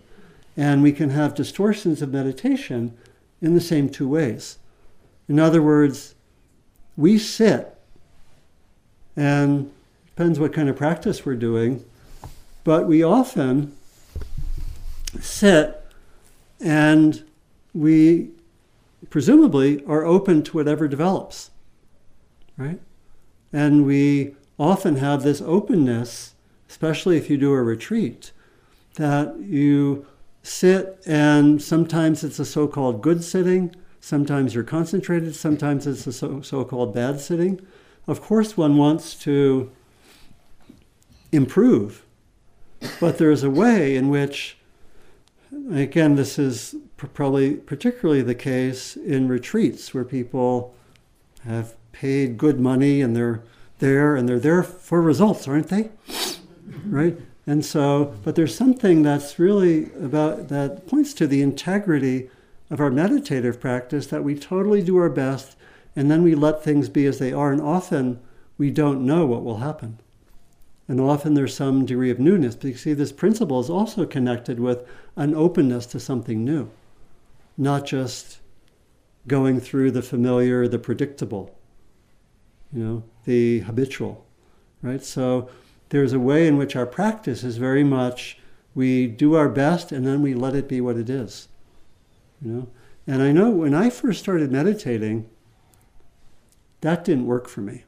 And 0.58 0.82
we 0.82 0.92
can 0.92 1.12
have 1.12 1.36
distortions 1.36 2.02
of 2.02 2.12
meditation 2.12 2.98
in 3.42 3.54
the 3.54 3.62
same 3.62 3.90
two 3.90 4.08
ways. 4.08 4.58
In 5.28 5.40
other 5.40 5.62
words, 5.62 6.16
we 6.96 7.18
sit, 7.18 7.78
and 9.16 9.72
depends 10.08 10.40
what 10.40 10.54
kind 10.54 10.70
of 10.70 10.76
practice 10.76 11.26
we're 11.26 11.36
doing, 11.36 11.86
but 12.64 12.88
we 12.88 13.04
often 13.04 13.76
sit 15.20 15.86
and 16.60 17.24
we 17.74 18.30
presumably 19.10 19.86
are 19.86 20.04
open 20.04 20.42
to 20.44 20.58
whatever 20.58 20.88
develops, 20.88 21.52
right? 22.58 22.80
And 23.54 23.86
we 23.86 24.36
often 24.60 24.98
have 24.98 25.24
this 25.24 25.42
openness, 25.42 26.34
especially 26.70 27.18
if 27.18 27.30
you 27.30 27.38
do 27.38 27.54
a 27.54 27.62
retreat, 27.62 28.32
that 28.96 29.40
you 29.40 30.06
sit 30.48 31.02
and 31.06 31.62
sometimes 31.62 32.24
it's 32.24 32.40
a 32.40 32.46
so 32.46 32.68
called 32.68 33.02
good 33.02 33.24
sitting, 33.24 33.76
sometimes 34.00 34.56
you're 34.56 34.64
concentrated, 34.64 35.36
sometimes 35.36 35.86
it's 35.86 36.08
a 36.08 36.14
so 36.14 36.64
called 36.64 36.94
bad 36.94 37.20
sitting. 37.20 37.60
Of 38.08 38.22
course, 38.22 38.56
one 38.56 38.78
wants 38.78 39.14
to 39.24 39.70
improve, 41.32 42.06
but 43.00 43.18
there's 43.18 43.44
a 43.44 43.50
way 43.50 43.96
in 43.96 44.10
which, 44.10 44.58
again, 45.72 46.16
this 46.16 46.40
is 46.40 46.76
probably 46.96 47.56
particularly 47.56 48.22
the 48.22 48.36
case 48.36 48.96
in 48.96 49.28
retreats 49.28 49.94
where 49.94 50.06
people 50.06 50.74
have 51.44 51.76
paid 51.92 52.38
good 52.38 52.60
money 52.60 53.02
and 53.02 53.16
they're 53.16 53.44
there 53.80 54.16
and 54.16 54.30
they're 54.30 54.40
there 54.40 54.64
for 54.64 55.02
results, 55.02 55.48
aren't 55.48 55.68
they? 55.68 55.90
right? 56.86 57.18
And 57.48 57.64
so, 57.64 58.14
but 58.26 58.36
there's 58.36 58.54
something 58.54 59.04
that's 59.04 59.40
really 59.40 59.86
about 59.94 60.50
that 60.50 60.86
points 60.86 61.14
to 61.16 61.28
the 61.28 61.42
integrity 61.42 62.30
of 62.70 62.82
our 62.82 62.92
meditative 62.92 63.62
practice 63.62 64.08
that 64.08 64.26
we 64.26 64.38
totally 64.38 64.84
do 64.84 64.98
our 64.98 65.10
best 65.10 65.56
and 65.96 66.12
then 66.12 66.22
we 66.24 66.36
let 66.36 66.62
things 66.62 66.90
be 66.90 67.06
as 67.06 67.20
they 67.20 67.32
are. 67.32 67.54
And 67.54 67.62
often 67.62 68.20
we 68.58 68.70
don't 68.70 69.06
know 69.06 69.26
what 69.26 69.46
will 69.46 69.58
happen. 69.58 70.00
And 70.90 71.00
often 71.00 71.34
there's 71.34 71.56
some 71.56 71.86
degree 71.86 72.12
of 72.12 72.20
newness. 72.20 72.56
But 72.56 72.68
you 72.68 72.76
see, 72.76 72.94
this 72.94 73.14
principle 73.14 73.62
is 73.62 73.70
also 73.70 74.06
connected 74.06 74.60
with 74.60 74.88
an 75.16 75.34
openness 75.34 75.86
to 75.88 76.00
something 76.00 76.44
new, 76.44 76.70
not 77.58 77.86
just 77.86 78.40
going 79.28 79.60
through 79.60 79.92
the 79.92 80.02
familiar, 80.02 80.68
the 80.68 80.80
predictable, 80.80 81.58
you 82.74 82.84
know, 82.84 83.04
the 83.26 83.60
habitual, 83.62 84.26
right? 84.82 85.04
So 85.04 85.50
there's 85.90 86.14
a 86.14 86.20
way 86.20 86.48
in 86.48 86.58
which 86.58 86.76
our 86.76 86.86
practice 86.86 87.44
is 87.44 87.58
very 87.58 87.84
much 87.84 88.38
we 88.76 89.08
do 89.08 89.36
our 89.36 89.50
best 89.50 89.92
and 89.92 90.06
then 90.06 90.22
we 90.22 90.34
let 90.34 90.56
it 90.56 90.68
be 90.68 90.82
what 90.82 90.98
it 90.98 91.10
is. 91.10 91.48
You 92.42 92.52
know? 92.52 92.68
And 93.08 93.22
I 93.22 93.32
know 93.32 93.50
when 93.50 93.74
I 93.74 93.90
first 93.90 94.20
started 94.20 94.52
meditating, 94.52 95.30
that 96.82 97.04
didn't 97.04 97.26
work 97.26 97.48
for 97.48 97.62
me. 97.62 97.86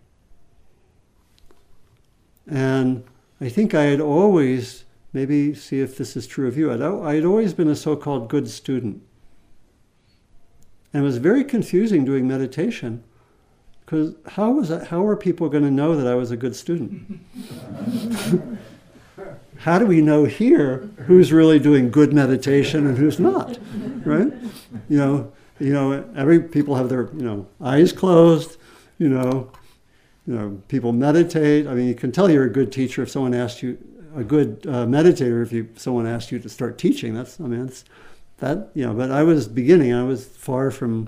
And 2.47 3.03
I 3.39 3.49
think 3.49 3.75
I 3.75 3.83
had 3.83 4.01
always, 4.01 4.85
maybe 5.13 5.53
see 5.53 5.81
if 5.81 5.97
this 5.97 6.17
is 6.17 6.25
true 6.25 6.47
of 6.47 6.57
you, 6.57 6.71
I'd, 6.71 6.81
I'd 6.81 7.25
always 7.25 7.53
been 7.53 7.67
a 7.67 7.75
so 7.75 7.95
called 7.95 8.29
good 8.29 8.49
student. 8.49 9.03
And 10.91 11.03
it 11.03 11.05
was 11.05 11.17
very 11.17 11.43
confusing 11.43 12.03
doing 12.03 12.27
meditation 12.27 13.03
because 13.89 14.13
how 14.27 14.51
was 14.51 14.69
that, 14.69 14.85
how 14.85 15.03
are 15.07 15.15
people 15.15 15.49
going 15.49 15.63
to 15.63 15.71
know 15.71 15.95
that 15.95 16.05
I 16.05 16.13
was 16.13 16.29
a 16.29 16.37
good 16.37 16.55
student? 16.55 17.19
how 19.57 19.79
do 19.79 19.87
we 19.87 19.99
know 19.99 20.25
here 20.25 20.87
who's 21.07 21.33
really 21.33 21.57
doing 21.57 21.89
good 21.89 22.13
meditation 22.13 22.85
and 22.85 22.99
who's 22.99 23.19
not? 23.19 23.57
Right? 24.05 24.31
You 24.89 24.97
know, 24.97 25.33
you 25.59 25.73
know, 25.73 26.07
every 26.15 26.39
people 26.39 26.75
have 26.75 26.87
their 26.87 27.09
you 27.15 27.23
know 27.23 27.47
eyes 27.59 27.91
closed. 27.91 28.57
You 28.99 29.09
know, 29.09 29.51
you 30.27 30.35
know, 30.35 30.61
people 30.67 30.91
meditate. 30.91 31.65
I 31.65 31.73
mean, 31.73 31.87
you 31.87 31.95
can 31.95 32.11
tell 32.11 32.29
you're 32.29 32.43
a 32.43 32.49
good 32.49 32.71
teacher 32.71 33.01
if 33.01 33.09
someone 33.09 33.33
asks 33.33 33.63
you 33.63 33.79
a 34.15 34.23
good 34.23 34.67
uh, 34.67 34.85
meditator 34.85 35.41
if 35.41 35.51
you 35.51 35.67
someone 35.77 36.05
asked 36.05 36.31
you 36.31 36.37
to 36.37 36.49
start 36.49 36.77
teaching. 36.77 37.15
That's 37.15 37.41
I 37.41 37.45
mean, 37.45 37.65
it's 37.65 37.85
that 38.37 38.69
you 38.75 38.85
know. 38.85 38.93
But 38.93 39.09
I 39.09 39.23
was 39.23 39.47
beginning. 39.47 39.95
I 39.95 40.03
was 40.03 40.25
far 40.27 40.69
from 40.69 41.07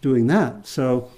doing 0.00 0.28
that. 0.28 0.64
So 0.68 1.10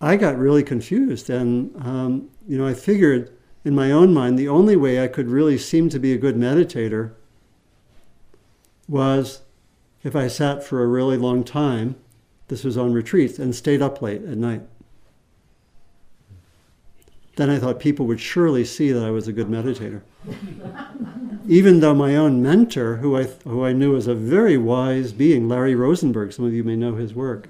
I 0.00 0.16
got 0.16 0.38
really 0.38 0.62
confused. 0.62 1.30
And, 1.30 1.74
um, 1.84 2.28
you 2.46 2.58
know, 2.58 2.66
I 2.66 2.74
figured 2.74 3.32
in 3.64 3.74
my 3.74 3.90
own 3.90 4.12
mind 4.12 4.38
the 4.38 4.48
only 4.48 4.76
way 4.76 5.02
I 5.02 5.08
could 5.08 5.28
really 5.28 5.58
seem 5.58 5.88
to 5.90 5.98
be 5.98 6.12
a 6.12 6.18
good 6.18 6.36
meditator 6.36 7.12
was 8.88 9.42
if 10.02 10.14
I 10.14 10.28
sat 10.28 10.62
for 10.62 10.82
a 10.82 10.86
really 10.86 11.16
long 11.16 11.42
time, 11.42 11.96
this 12.48 12.62
was 12.62 12.76
on 12.76 12.92
retreats, 12.92 13.38
and 13.38 13.54
stayed 13.54 13.82
up 13.82 14.00
late 14.00 14.22
at 14.22 14.36
night. 14.36 14.62
Then 17.34 17.50
I 17.50 17.58
thought 17.58 17.80
people 17.80 18.06
would 18.06 18.20
surely 18.20 18.64
see 18.64 18.92
that 18.92 19.02
I 19.04 19.10
was 19.10 19.26
a 19.28 19.32
good 19.32 19.48
meditator. 19.48 20.02
Even 21.48 21.80
though 21.80 21.94
my 21.94 22.16
own 22.16 22.42
mentor, 22.42 22.96
who 22.96 23.16
I, 23.16 23.24
who 23.44 23.64
I 23.64 23.72
knew 23.72 23.92
was 23.92 24.06
a 24.06 24.14
very 24.14 24.56
wise 24.56 25.12
being, 25.12 25.48
Larry 25.48 25.74
Rosenberg, 25.74 26.32
some 26.32 26.44
of 26.44 26.54
you 26.54 26.64
may 26.64 26.76
know 26.76 26.94
his 26.94 27.14
work, 27.14 27.48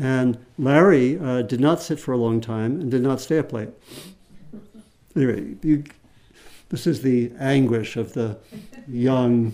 and 0.00 0.38
Larry 0.56 1.18
uh, 1.18 1.42
did 1.42 1.60
not 1.60 1.82
sit 1.82 2.00
for 2.00 2.12
a 2.12 2.16
long 2.16 2.40
time 2.40 2.80
and 2.80 2.90
did 2.90 3.02
not 3.02 3.20
stay 3.20 3.38
up 3.38 3.52
late. 3.52 3.68
Anyway, 5.14 5.56
you, 5.62 5.84
this 6.70 6.86
is 6.86 7.02
the 7.02 7.30
anguish 7.38 7.96
of 7.96 8.14
the 8.14 8.38
young, 8.88 9.52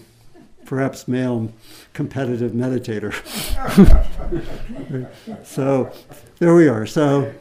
perhaps 0.64 1.08
male, 1.08 1.52
competitive 1.94 2.52
meditator. 2.52 3.12
so 5.44 5.90
there 6.38 6.54
we 6.54 6.68
are. 6.68 6.86
So 6.86 7.32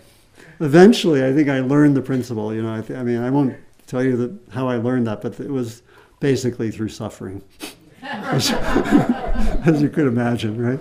eventually, 0.59 1.23
I 1.23 1.31
think 1.31 1.47
I 1.47 1.59
learned 1.59 1.95
the 1.95 2.01
principle. 2.01 2.55
You 2.55 2.63
know, 2.63 2.73
I, 2.73 2.81
th- 2.81 2.97
I 2.97 3.03
mean, 3.03 3.21
I 3.21 3.29
won't 3.29 3.55
tell 3.85 4.03
you 4.03 4.39
how 4.51 4.67
I 4.67 4.77
learned 4.77 5.05
that, 5.05 5.21
but 5.21 5.39
it 5.39 5.51
was 5.51 5.83
basically 6.19 6.71
through 6.71 6.89
suffering, 6.89 7.43
as, 8.01 8.51
as 8.51 9.79
you 9.79 9.89
could 9.89 10.07
imagine, 10.07 10.59
right? 10.59 10.79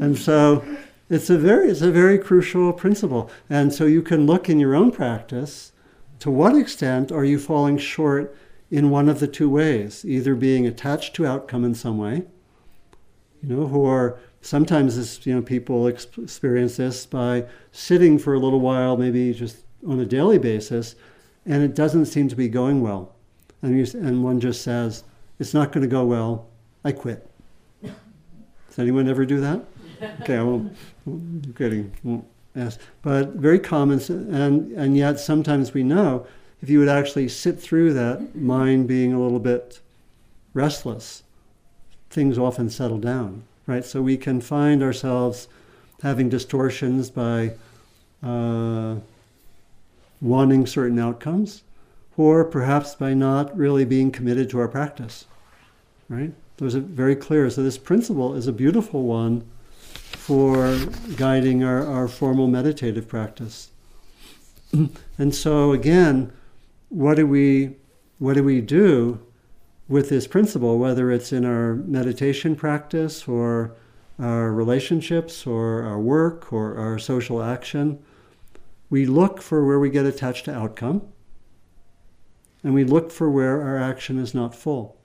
And 0.00 0.16
so 0.16 0.64
it's 1.10 1.30
a 1.30 1.38
very, 1.38 1.70
it's 1.70 1.80
a 1.80 1.90
very 1.90 2.18
crucial 2.18 2.72
principle. 2.72 3.30
And 3.48 3.72
so 3.72 3.86
you 3.86 4.02
can 4.02 4.26
look 4.26 4.48
in 4.48 4.60
your 4.60 4.74
own 4.74 4.90
practice 4.90 5.72
to 6.20 6.30
what 6.30 6.56
extent 6.56 7.12
are 7.12 7.24
you 7.24 7.38
falling 7.38 7.78
short 7.78 8.36
in 8.70 8.90
one 8.90 9.08
of 9.08 9.20
the 9.20 9.28
two 9.28 9.48
ways, 9.48 10.04
either 10.04 10.34
being 10.34 10.66
attached 10.66 11.14
to 11.14 11.26
outcome 11.26 11.64
in 11.64 11.74
some 11.74 11.96
way, 11.96 12.24
you 13.42 13.48
know, 13.48 13.62
or 13.62 14.18
sometimes 14.42 14.96
this, 14.96 15.24
you 15.26 15.34
know, 15.34 15.40
people 15.40 15.86
experience 15.86 16.76
this 16.76 17.06
by 17.06 17.44
sitting 17.72 18.18
for 18.18 18.34
a 18.34 18.38
little 18.38 18.60
while, 18.60 18.96
maybe 18.96 19.32
just 19.32 19.58
on 19.86 20.00
a 20.00 20.04
daily 20.04 20.38
basis, 20.38 20.96
and 21.46 21.62
it 21.62 21.74
doesn't 21.74 22.06
seem 22.06 22.28
to 22.28 22.36
be 22.36 22.48
going 22.48 22.82
well. 22.82 23.14
And, 23.62 23.78
you, 23.78 24.00
and 24.00 24.22
one 24.22 24.40
just 24.40 24.62
says, 24.62 25.04
it's 25.38 25.54
not 25.54 25.72
going 25.72 25.82
to 25.82 25.88
go 25.88 26.04
well, 26.04 26.48
I 26.84 26.92
quit. 26.92 27.26
Does 27.82 28.78
anyone 28.78 29.08
ever 29.08 29.24
do 29.24 29.40
that? 29.40 29.64
Okay, 30.20 30.36
I 30.36 30.42
won't, 30.42 30.74
getting 31.54 32.24
yes, 32.54 32.78
but 33.02 33.30
very 33.30 33.58
common, 33.58 34.00
and 34.08 34.72
and 34.72 34.96
yet 34.96 35.18
sometimes 35.20 35.74
we 35.74 35.82
know 35.82 36.26
if 36.62 36.68
you 36.68 36.78
would 36.78 36.88
actually 36.88 37.28
sit 37.28 37.60
through 37.60 37.94
that 37.94 38.34
mind 38.34 38.88
being 38.88 39.12
a 39.12 39.20
little 39.20 39.38
bit 39.38 39.80
restless, 40.54 41.22
things 42.10 42.38
often 42.38 42.68
settle 42.68 42.98
down, 42.98 43.44
right? 43.66 43.84
So 43.84 44.02
we 44.02 44.16
can 44.16 44.40
find 44.40 44.82
ourselves 44.82 45.48
having 46.02 46.28
distortions 46.28 47.10
by 47.10 47.52
uh, 48.22 48.96
wanting 50.20 50.66
certain 50.66 50.98
outcomes, 50.98 51.62
or 52.16 52.44
perhaps 52.44 52.94
by 52.94 53.14
not 53.14 53.56
really 53.56 53.84
being 53.84 54.10
committed 54.10 54.50
to 54.50 54.58
our 54.58 54.68
practice, 54.68 55.26
right? 56.08 56.32
Those 56.56 56.74
are 56.74 56.80
very 56.80 57.14
clear. 57.14 57.48
So 57.50 57.62
this 57.62 57.78
principle 57.78 58.34
is 58.34 58.48
a 58.48 58.52
beautiful 58.52 59.04
one 59.04 59.44
for 60.16 60.76
guiding 61.16 61.62
our, 61.64 61.86
our 61.86 62.08
formal 62.08 62.48
meditative 62.48 63.08
practice. 63.08 63.70
and 65.18 65.34
so 65.34 65.72
again, 65.72 66.32
what 66.88 67.16
do 67.16 67.26
we 67.26 67.76
what 68.18 68.34
do 68.34 68.42
we 68.42 68.60
do 68.60 69.20
with 69.88 70.08
this 70.08 70.26
principle, 70.26 70.78
whether 70.78 71.10
it's 71.10 71.32
in 71.32 71.44
our 71.44 71.74
meditation 71.74 72.56
practice 72.56 73.28
or 73.28 73.76
our 74.18 74.52
relationships 74.52 75.46
or 75.46 75.84
our 75.84 76.00
work 76.00 76.52
or 76.52 76.76
our 76.76 76.98
social 76.98 77.42
action? 77.42 78.02
We 78.90 79.06
look 79.06 79.40
for 79.40 79.64
where 79.64 79.78
we 79.78 79.90
get 79.90 80.06
attached 80.06 80.46
to 80.46 80.54
outcome. 80.54 81.02
and 82.64 82.74
we 82.74 82.84
look 82.84 83.12
for 83.12 83.30
where 83.30 83.62
our 83.62 83.78
action 83.78 84.18
is 84.18 84.34
not 84.34 84.54
full. 84.54 84.97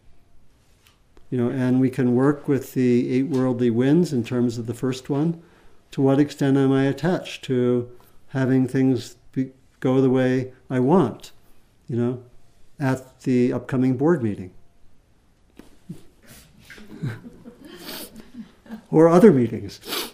You 1.34 1.39
know, 1.39 1.50
and 1.50 1.82
we 1.82 1.89
can 1.89 2.13
work 2.13 2.48
with 2.48 2.76
the 2.76 3.12
eight 3.12 3.26
worldly 3.26 3.72
winds 3.72 4.13
in 4.13 4.24
terms 4.24 4.60
of 4.60 4.67
the 4.67 4.74
first 4.76 5.10
one. 5.10 5.41
To 5.89 6.00
what 6.00 6.19
extent 6.19 6.58
am 6.58 6.72
I 6.72 6.84
attached 6.84 7.43
to 7.46 7.89
having 8.28 8.67
things 8.67 9.15
be, 9.32 9.50
go 9.80 10.00
the 10.00 10.12
way 10.12 10.54
I 10.69 10.80
want? 10.80 11.32
You 11.88 11.98
know, 11.98 12.24
at 12.80 13.22
the 13.22 13.52
upcoming 13.52 13.98
board 13.98 14.22
meeting. 14.22 14.52
or 18.91 19.10
other 19.10 19.32
meetings, 19.32 20.12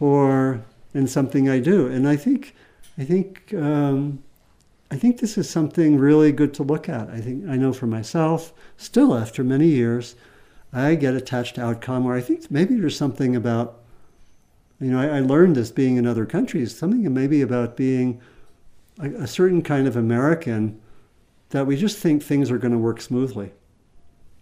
or 0.00 0.62
in 0.94 1.06
something 1.06 1.46
I 1.46 1.58
do. 1.58 1.88
And 1.88 2.08
I 2.08 2.16
think, 2.16 2.54
I 2.96 3.04
think, 3.04 3.52
um, 3.52 4.22
I 4.90 4.96
think 4.96 5.20
this 5.20 5.36
is 5.36 5.50
something 5.50 5.98
really 5.98 6.32
good 6.32 6.54
to 6.54 6.62
look 6.62 6.88
at. 6.88 7.10
I 7.10 7.20
think 7.20 7.46
I 7.50 7.56
know 7.56 7.74
for 7.74 7.86
myself, 7.86 8.54
still 8.78 9.14
after 9.14 9.44
many 9.44 9.66
years, 9.66 10.16
I 10.74 10.96
get 10.96 11.14
attached 11.14 11.54
to 11.54 11.62
outcome, 11.62 12.04
or 12.04 12.16
I 12.16 12.20
think 12.20 12.50
maybe 12.50 12.74
there's 12.74 12.96
something 12.96 13.36
about, 13.36 13.80
you 14.80 14.90
know, 14.90 15.00
I, 15.00 15.18
I 15.18 15.20
learned 15.20 15.54
this 15.54 15.70
being 15.70 15.96
in 15.96 16.06
other 16.06 16.26
countries, 16.26 16.76
something 16.76 17.14
maybe 17.14 17.42
about 17.42 17.76
being 17.76 18.20
a, 18.98 19.08
a 19.10 19.26
certain 19.26 19.62
kind 19.62 19.86
of 19.86 19.96
American 19.96 20.80
that 21.50 21.66
we 21.66 21.76
just 21.76 21.98
think 21.98 22.22
things 22.22 22.50
are 22.50 22.58
going 22.58 22.72
to 22.72 22.78
work 22.78 23.00
smoothly. 23.00 23.52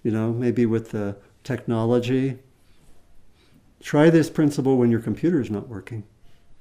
You 0.03 0.11
know, 0.11 0.33
maybe 0.33 0.65
with 0.65 0.91
the 0.91 1.17
technology. 1.45 2.39
Try 3.81 4.11
this 4.11 4.31
principle 4.31 4.79
when 4.79 4.91
your 4.91 5.01
computer 5.01 5.41
is 5.41 5.51
not 5.51 5.69
working. 5.69 6.05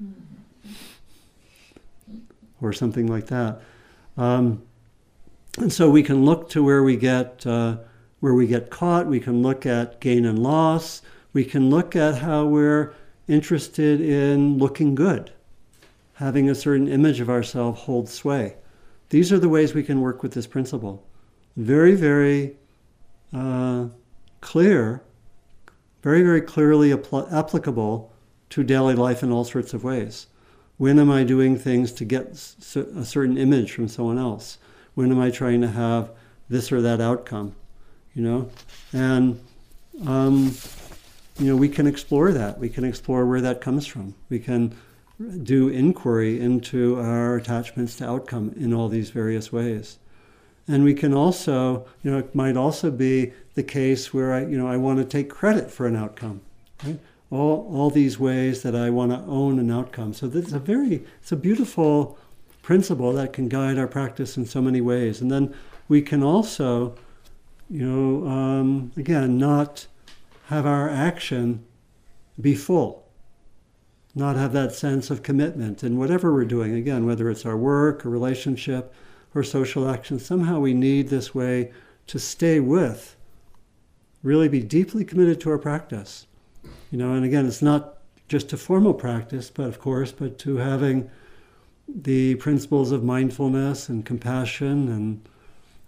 Mm-hmm. 0.04 0.68
Or 2.62 2.74
something 2.74 3.08
like 3.08 3.28
that. 3.28 3.62
Um, 4.18 4.64
and 5.58 5.72
so 5.72 5.90
we 5.90 6.04
can 6.04 6.26
look 6.26 6.50
to 6.50 6.64
where 6.64 6.84
we 6.84 6.98
get 6.98 7.46
uh, 7.48 7.78
where 8.22 8.34
we 8.34 8.48
get 8.48 8.70
caught. 8.70 9.08
We 9.08 9.20
can 9.20 9.42
look 9.42 9.66
at 9.66 10.00
gain 10.00 10.26
and 10.26 10.40
loss. 10.40 11.02
We 11.34 11.44
can 11.44 11.70
look 11.70 11.96
at 11.96 12.20
how 12.20 12.46
we're 12.46 12.94
interested 13.28 14.00
in 14.00 14.58
looking 14.58 14.96
good, 14.96 15.32
having 16.14 16.50
a 16.50 16.56
certain 16.56 16.88
image 16.88 17.20
of 17.20 17.30
ourselves 17.30 17.82
hold 17.82 18.08
sway. 18.08 18.56
These 19.10 19.34
are 19.34 19.40
the 19.40 19.50
ways 19.50 19.74
we 19.74 19.84
can 19.84 20.00
work 20.00 20.24
with 20.24 20.34
this 20.34 20.48
principle. 20.48 21.06
Very, 21.58 21.96
very 21.96 22.56
uh, 23.34 23.88
clear, 24.40 25.02
very, 26.02 26.22
very 26.22 26.42
clearly 26.42 26.92
apl- 26.92 27.32
applicable 27.32 28.12
to 28.52 28.64
daily 28.64 28.96
life 28.96 29.24
in 29.24 29.32
all 29.32 29.44
sorts 29.44 29.74
of 29.74 29.84
ways. 29.84 30.28
When 30.78 31.00
am 31.00 31.12
I 31.12 31.24
doing 31.24 31.58
things 31.58 31.92
to 31.94 32.06
get 32.06 32.32
a 32.76 33.06
certain 33.06 33.38
image 33.38 33.72
from 33.72 33.88
someone 33.88 34.18
else? 34.18 34.58
When 34.94 35.12
am 35.12 35.20
I 35.20 35.30
trying 35.30 35.62
to 35.62 35.70
have 35.70 36.12
this 36.50 36.72
or 36.72 36.82
that 36.82 37.00
outcome? 37.00 37.56
You 38.13 38.24
know, 38.24 38.50
and 38.93 39.39
um, 40.06 40.56
you 41.39 41.47
know 41.47 41.56
we 41.56 41.69
can 41.69 41.88
explore 41.88 42.32
that. 42.32 42.60
We 42.60 42.69
can 42.69 42.84
explore 42.84 43.26
where 43.26 43.41
that 43.41 43.62
comes 43.62 43.88
from. 43.88 44.15
We 44.30 44.39
can 44.39 44.76
do 45.43 45.69
inquiry 45.69 46.39
into 46.39 47.00
our 47.00 47.36
attachments 47.36 47.95
to 47.97 48.08
outcome 48.08 48.54
in 48.58 48.74
all 48.74 48.89
these 48.89 49.12
various 49.12 49.52
ways. 49.52 49.97
And 50.67 50.84
we 50.84 50.93
can 50.93 51.13
also, 51.13 51.86
you 52.02 52.12
know, 52.12 52.19
it 52.19 52.34
might 52.34 52.58
also 52.58 52.91
be 52.91 53.34
the 53.56 53.63
case 53.63 54.13
where 54.13 54.34
I, 54.34 54.41
you 54.41 54.58
know, 54.58 54.67
I 54.67 54.78
want 54.78 55.00
to 55.00 55.06
take 55.06 55.30
credit 55.30 55.69
for 55.69 55.86
an 55.86 55.95
outcome. 55.95 56.41
Right? 56.84 57.00
all, 57.32 57.67
all 57.74 57.89
these 57.89 58.19
ways 58.19 58.62
that 58.62 58.76
I 58.76 58.89
want 58.89 59.12
to 59.12 59.19
own 59.32 59.58
an 59.58 59.71
outcome. 59.71 60.13
So 60.13 60.28
this 60.28 60.47
is 60.47 60.54
a 60.54 60.60
very, 60.60 61.04
it's 61.21 61.32
a 61.32 61.38
beautiful 61.38 62.19
principle 62.62 63.13
that 63.13 63.34
can 63.34 63.47
guide 63.47 63.80
our 63.80 63.88
practice 63.88 64.38
in 64.38 64.45
so 64.45 64.62
many 64.62 64.82
ways. 64.82 65.21
And 65.21 65.32
then 65.32 65.56
we 65.88 66.02
can 66.02 66.21
also, 66.21 66.95
you 67.72 67.88
know, 67.88 68.28
um, 68.28 68.92
again, 68.98 69.38
not 69.38 69.88
have 70.48 70.66
our 70.66 70.90
action 70.90 71.64
be 72.40 72.54
full, 72.54 73.08
not 74.14 74.36
have 74.36 74.52
that 74.52 74.74
sense 74.74 75.10
of 75.10 75.24
commitment 75.24 75.82
in 75.82 75.98
whatever 75.98 76.34
we're 76.34 76.44
doing. 76.44 76.76
Again, 76.76 77.06
whether 77.06 77.30
it's 77.30 77.46
our 77.46 77.56
work 77.56 78.06
or 78.06 78.10
relationship 78.10 78.94
or 79.34 79.42
social 79.42 79.90
action, 79.90 80.20
somehow 80.20 80.60
we 80.60 80.74
need 80.74 81.08
this 81.08 81.34
way 81.34 81.72
to 82.08 82.20
stay 82.20 82.60
with, 82.60 83.16
really 84.22 84.50
be 84.50 84.62
deeply 84.62 85.06
committed 85.06 85.40
to 85.40 85.50
our 85.52 85.58
practice. 85.58 86.28
You 86.92 86.98
know, 86.98 87.14
and 87.14 87.24
again, 87.24 87.46
it's 87.46 87.62
not 87.62 88.00
just 88.28 88.52
a 88.52 88.58
formal 88.58 88.94
practice, 88.94 89.50
but 89.50 89.68
of 89.68 89.80
course, 89.80 90.12
but 90.12 90.38
to 90.40 90.58
having 90.58 91.10
the 91.88 92.36
principles 92.36 92.92
of 92.92 93.02
mindfulness 93.02 93.88
and 93.88 94.06
compassion 94.06 94.90
and 94.90 95.22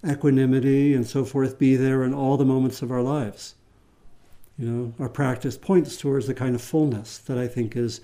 equanimity 0.08 0.94
and 0.94 1.08
so 1.08 1.24
forth 1.24 1.60
be 1.60 1.76
there 1.76 2.04
in 2.04 2.14
all 2.14 2.38
the 2.38 2.46
moments 2.46 2.82
of 2.82 2.92
our 2.92 3.02
lives. 3.02 3.56
You 4.58 4.70
know, 4.70 4.94
our 5.00 5.10
practice 5.10 5.58
points 5.58 5.98
towards 5.98 6.28
the 6.28 6.34
kind 6.34 6.56
of 6.56 6.62
fullness 6.62 7.18
that 7.20 7.38
I 7.38 7.48
think 7.48 7.76
is 7.76 8.02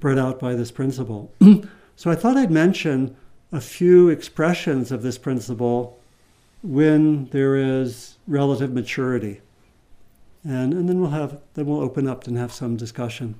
brought 0.00 0.18
out 0.18 0.40
by 0.40 0.54
this 0.54 0.70
principle. 0.70 1.32
so 1.96 2.10
I 2.10 2.14
thought 2.14 2.36
I'd 2.36 2.50
mention 2.50 3.16
a 3.50 3.60
few 3.60 4.08
expressions 4.08 4.90
of 4.90 5.02
this 5.02 5.18
principle 5.18 5.98
when 6.62 7.26
there 7.26 7.56
is 7.56 8.16
relative 8.26 8.72
maturity 8.72 9.40
and, 10.44 10.72
and 10.72 10.88
then 10.88 11.00
we'll 11.00 11.10
have 11.10 11.40
then 11.54 11.66
we'll 11.66 11.80
open 11.80 12.08
up 12.08 12.26
and 12.26 12.36
have 12.36 12.52
some 12.52 12.76
discussion. 12.76 13.38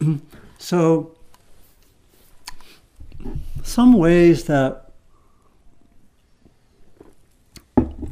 so 0.58 1.14
some 3.62 3.94
ways 3.94 4.44
that 4.44 4.83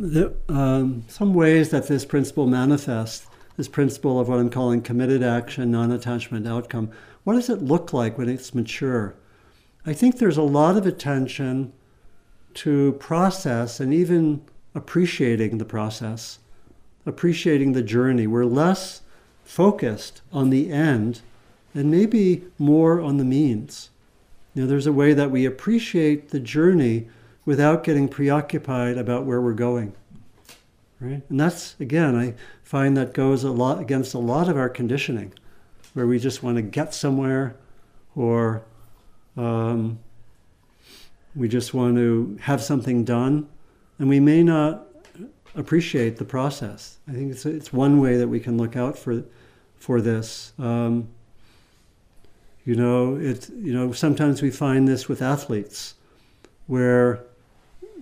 the, 0.02 0.34
um, 0.48 1.04
some 1.08 1.32
ways 1.32 1.70
that 1.70 1.86
this 1.86 2.04
principle 2.04 2.46
manifests 2.46 3.26
this 3.56 3.68
principle 3.68 4.18
of 4.18 4.28
what 4.28 4.38
I'm 4.38 4.48
calling 4.48 4.80
committed 4.80 5.22
action, 5.22 5.70
non-attachment 5.70 6.48
outcome. 6.48 6.90
What 7.24 7.34
does 7.34 7.50
it 7.50 7.62
look 7.62 7.92
like 7.92 8.16
when 8.16 8.30
it's 8.30 8.54
mature? 8.54 9.14
I 9.84 9.92
think 9.92 10.18
there's 10.18 10.38
a 10.38 10.42
lot 10.42 10.78
of 10.78 10.86
attention 10.86 11.72
to 12.54 12.92
process 12.92 13.78
and 13.78 13.92
even 13.92 14.42
appreciating 14.74 15.58
the 15.58 15.64
process 15.64 16.38
appreciating 17.04 17.72
the 17.72 17.82
journey. 17.82 18.26
We're 18.26 18.44
less 18.44 19.02
focused 19.44 20.22
on 20.32 20.50
the 20.50 20.70
end 20.70 21.20
and 21.74 21.90
maybe 21.90 22.44
more 22.58 23.00
on 23.00 23.16
the 23.16 23.24
means. 23.24 23.90
You 24.54 24.62
know, 24.62 24.68
there's 24.68 24.86
a 24.86 24.92
way 24.92 25.12
that 25.12 25.30
we 25.30 25.44
appreciate 25.44 26.28
the 26.28 26.40
journey 26.40 27.08
without 27.44 27.84
getting 27.84 28.08
preoccupied 28.08 28.96
about 28.96 29.24
where 29.24 29.40
we're 29.40 29.52
going. 29.52 29.92
Right? 31.00 31.22
And 31.28 31.40
that's, 31.40 31.74
again, 31.80 32.14
I 32.14 32.34
find 32.62 32.96
that 32.96 33.12
goes 33.12 33.42
a 33.42 33.50
lot 33.50 33.80
against 33.80 34.14
a 34.14 34.18
lot 34.18 34.48
of 34.48 34.56
our 34.56 34.68
conditioning, 34.68 35.32
where 35.94 36.06
we 36.06 36.18
just 36.18 36.42
want 36.42 36.56
to 36.56 36.62
get 36.62 36.94
somewhere 36.94 37.56
or 38.14 38.62
um, 39.36 39.98
we 41.34 41.48
just 41.48 41.74
want 41.74 41.96
to 41.96 42.38
have 42.42 42.62
something 42.62 43.04
done. 43.04 43.48
And 43.98 44.08
we 44.08 44.20
may 44.20 44.42
not 44.42 44.86
appreciate 45.56 46.16
the 46.16 46.24
process. 46.24 46.98
I 47.08 47.12
think 47.12 47.32
it's, 47.32 47.44
it's 47.44 47.72
one 47.72 48.00
way 48.00 48.16
that 48.16 48.28
we 48.28 48.38
can 48.38 48.56
look 48.56 48.76
out 48.76 48.96
for, 48.96 49.24
for 49.76 50.00
this. 50.00 50.52
Um, 50.58 51.08
you 52.64 52.76
know, 52.76 53.16
it, 53.16 53.50
you 53.50 53.72
know, 53.72 53.92
sometimes 53.92 54.40
we 54.40 54.50
find 54.50 54.86
this 54.86 55.08
with 55.08 55.20
athletes 55.20 55.94
where, 56.68 57.24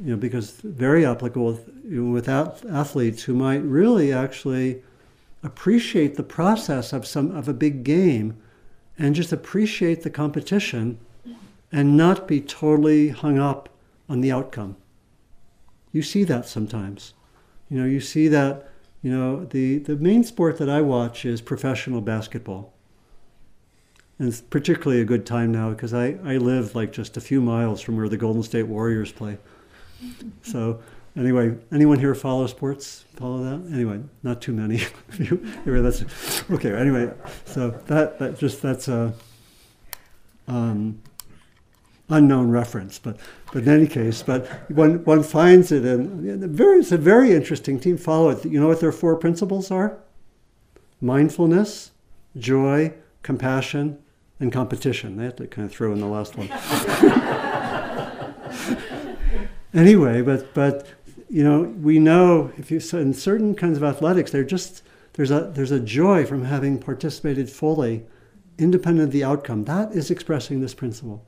you 0.03 0.13
know, 0.13 0.17
because 0.17 0.53
very 0.63 1.05
applicable 1.05 1.53
with, 1.53 1.69
with 1.85 2.29
athletes 2.29 3.25
who 3.25 3.35
might 3.35 3.63
really 3.63 4.13
actually 4.13 4.83
appreciate 5.43 6.17
the 6.17 6.23
process 6.23 6.93
of 6.93 7.07
some 7.07 7.31
of 7.37 7.49
a 7.49 7.55
big 7.55 7.85
game 7.85 8.37
and 8.99 9.15
just 9.15 9.33
appreciate 9.33 10.03
the 10.03 10.11
competition 10.11 10.99
and 11.73 11.97
not 11.97 12.27
be 12.27 12.41
totally 12.41 13.11
hung 13.11 13.39
up 13.39 13.69
on 14.09 14.21
the 14.21 14.33
outcome. 14.33 14.77
You 15.93 16.03
see 16.03 16.25
that 16.25 16.47
sometimes. 16.47 17.15
You 17.69 17.79
know, 17.79 17.87
you 17.87 18.01
see 18.01 18.29
that, 18.29 18.69
you 19.03 19.11
know, 19.11 19.45
the, 19.45 19.79
the 19.79 19.97
main 19.97 20.25
sport 20.25 20.59
that 20.59 20.69
I 20.69 20.81
watch 20.81 21.25
is 21.25 21.41
professional 21.41 22.01
basketball. 22.01 22.73
And 24.19 24.29
it's 24.29 24.41
particularly 24.41 25.01
a 25.01 25.07
good 25.07 25.25
time 25.25 25.53
now 25.53 25.71
because 25.71 25.95
I, 25.95 26.19
I 26.25 26.37
live 26.37 26.75
like 26.75 26.93
just 26.93 27.17
a 27.17 27.21
few 27.21 27.41
miles 27.41 27.81
from 27.81 27.97
where 27.97 28.09
the 28.09 28.19
Golden 28.19 28.43
State 28.43 28.65
Warriors 28.65 29.13
play. 29.13 29.39
So 30.43 30.81
anyway, 31.17 31.57
anyone 31.73 31.99
here 31.99 32.15
follow 32.15 32.47
sports? 32.47 33.05
Follow 33.17 33.43
that? 33.43 33.73
Anyway, 33.73 34.01
not 34.23 34.41
too 34.41 34.53
many. 34.53 34.83
anyway, 35.19 35.81
that's 35.81 36.05
okay. 36.51 36.75
Anyway, 36.75 37.13
so 37.45 37.71
that 37.87 38.19
that 38.19 38.39
just 38.39 38.63
that's 38.63 38.89
a 38.89 39.13
um, 40.49 41.01
unknown 42.09 42.51
reference, 42.51 42.99
but 42.99 43.17
but 43.53 43.63
in 43.63 43.69
any 43.69 43.87
case, 43.87 44.23
but 44.23 44.47
one 44.71 45.05
one 45.05 45.23
finds 45.23 45.73
it 45.73 45.85
in 45.85 46.53
very 46.55 46.81
it's 46.81 46.93
a 46.93 46.99
very 46.99 47.33
interesting 47.33 47.79
team. 47.79 47.97
Follow 47.97 48.31
it. 48.31 48.45
You 48.45 48.61
know 48.61 48.69
what 48.69 48.81
their 48.81 48.93
four 48.93 49.17
principles 49.17 49.71
are? 49.71 49.99
Mindfulness, 51.01 51.93
joy, 52.37 52.93
compassion, 53.23 53.99
and 54.39 54.53
competition. 54.53 55.17
They 55.17 55.25
have 55.25 55.37
to 55.37 55.47
kind 55.47 55.67
of 55.67 55.73
throw 55.73 55.93
in 55.93 56.01
the 56.01 56.07
last 56.07 56.37
one. 56.37 56.49
anyway, 59.75 60.23
but 60.23 60.53
but 60.55 60.87
you 61.29 61.45
know, 61.45 61.63
we 61.63 61.99
know 61.99 62.53
if 62.57 62.71
you 62.71 62.81
so 62.81 62.99
in 62.99 63.15
certain 63.15 63.55
kinds 63.55 63.77
of 63.77 63.85
athletics, 63.85 64.31
they're 64.31 64.45
just 64.45 64.83
there's 65.15 65.31
a 65.31 65.53
there's 65.55 65.71
a 65.71 65.81
joy 65.81 66.25
from 66.25 66.45
having 66.45 66.79
participated 66.79 67.51
fully, 67.51 68.05
independent 68.59 69.09
of 69.09 69.13
the 69.13 69.25
outcome. 69.25 69.65
That 69.65 69.93
is 69.93 70.11
expressing 70.11 70.61
this 70.61 70.75
principle, 70.75 71.25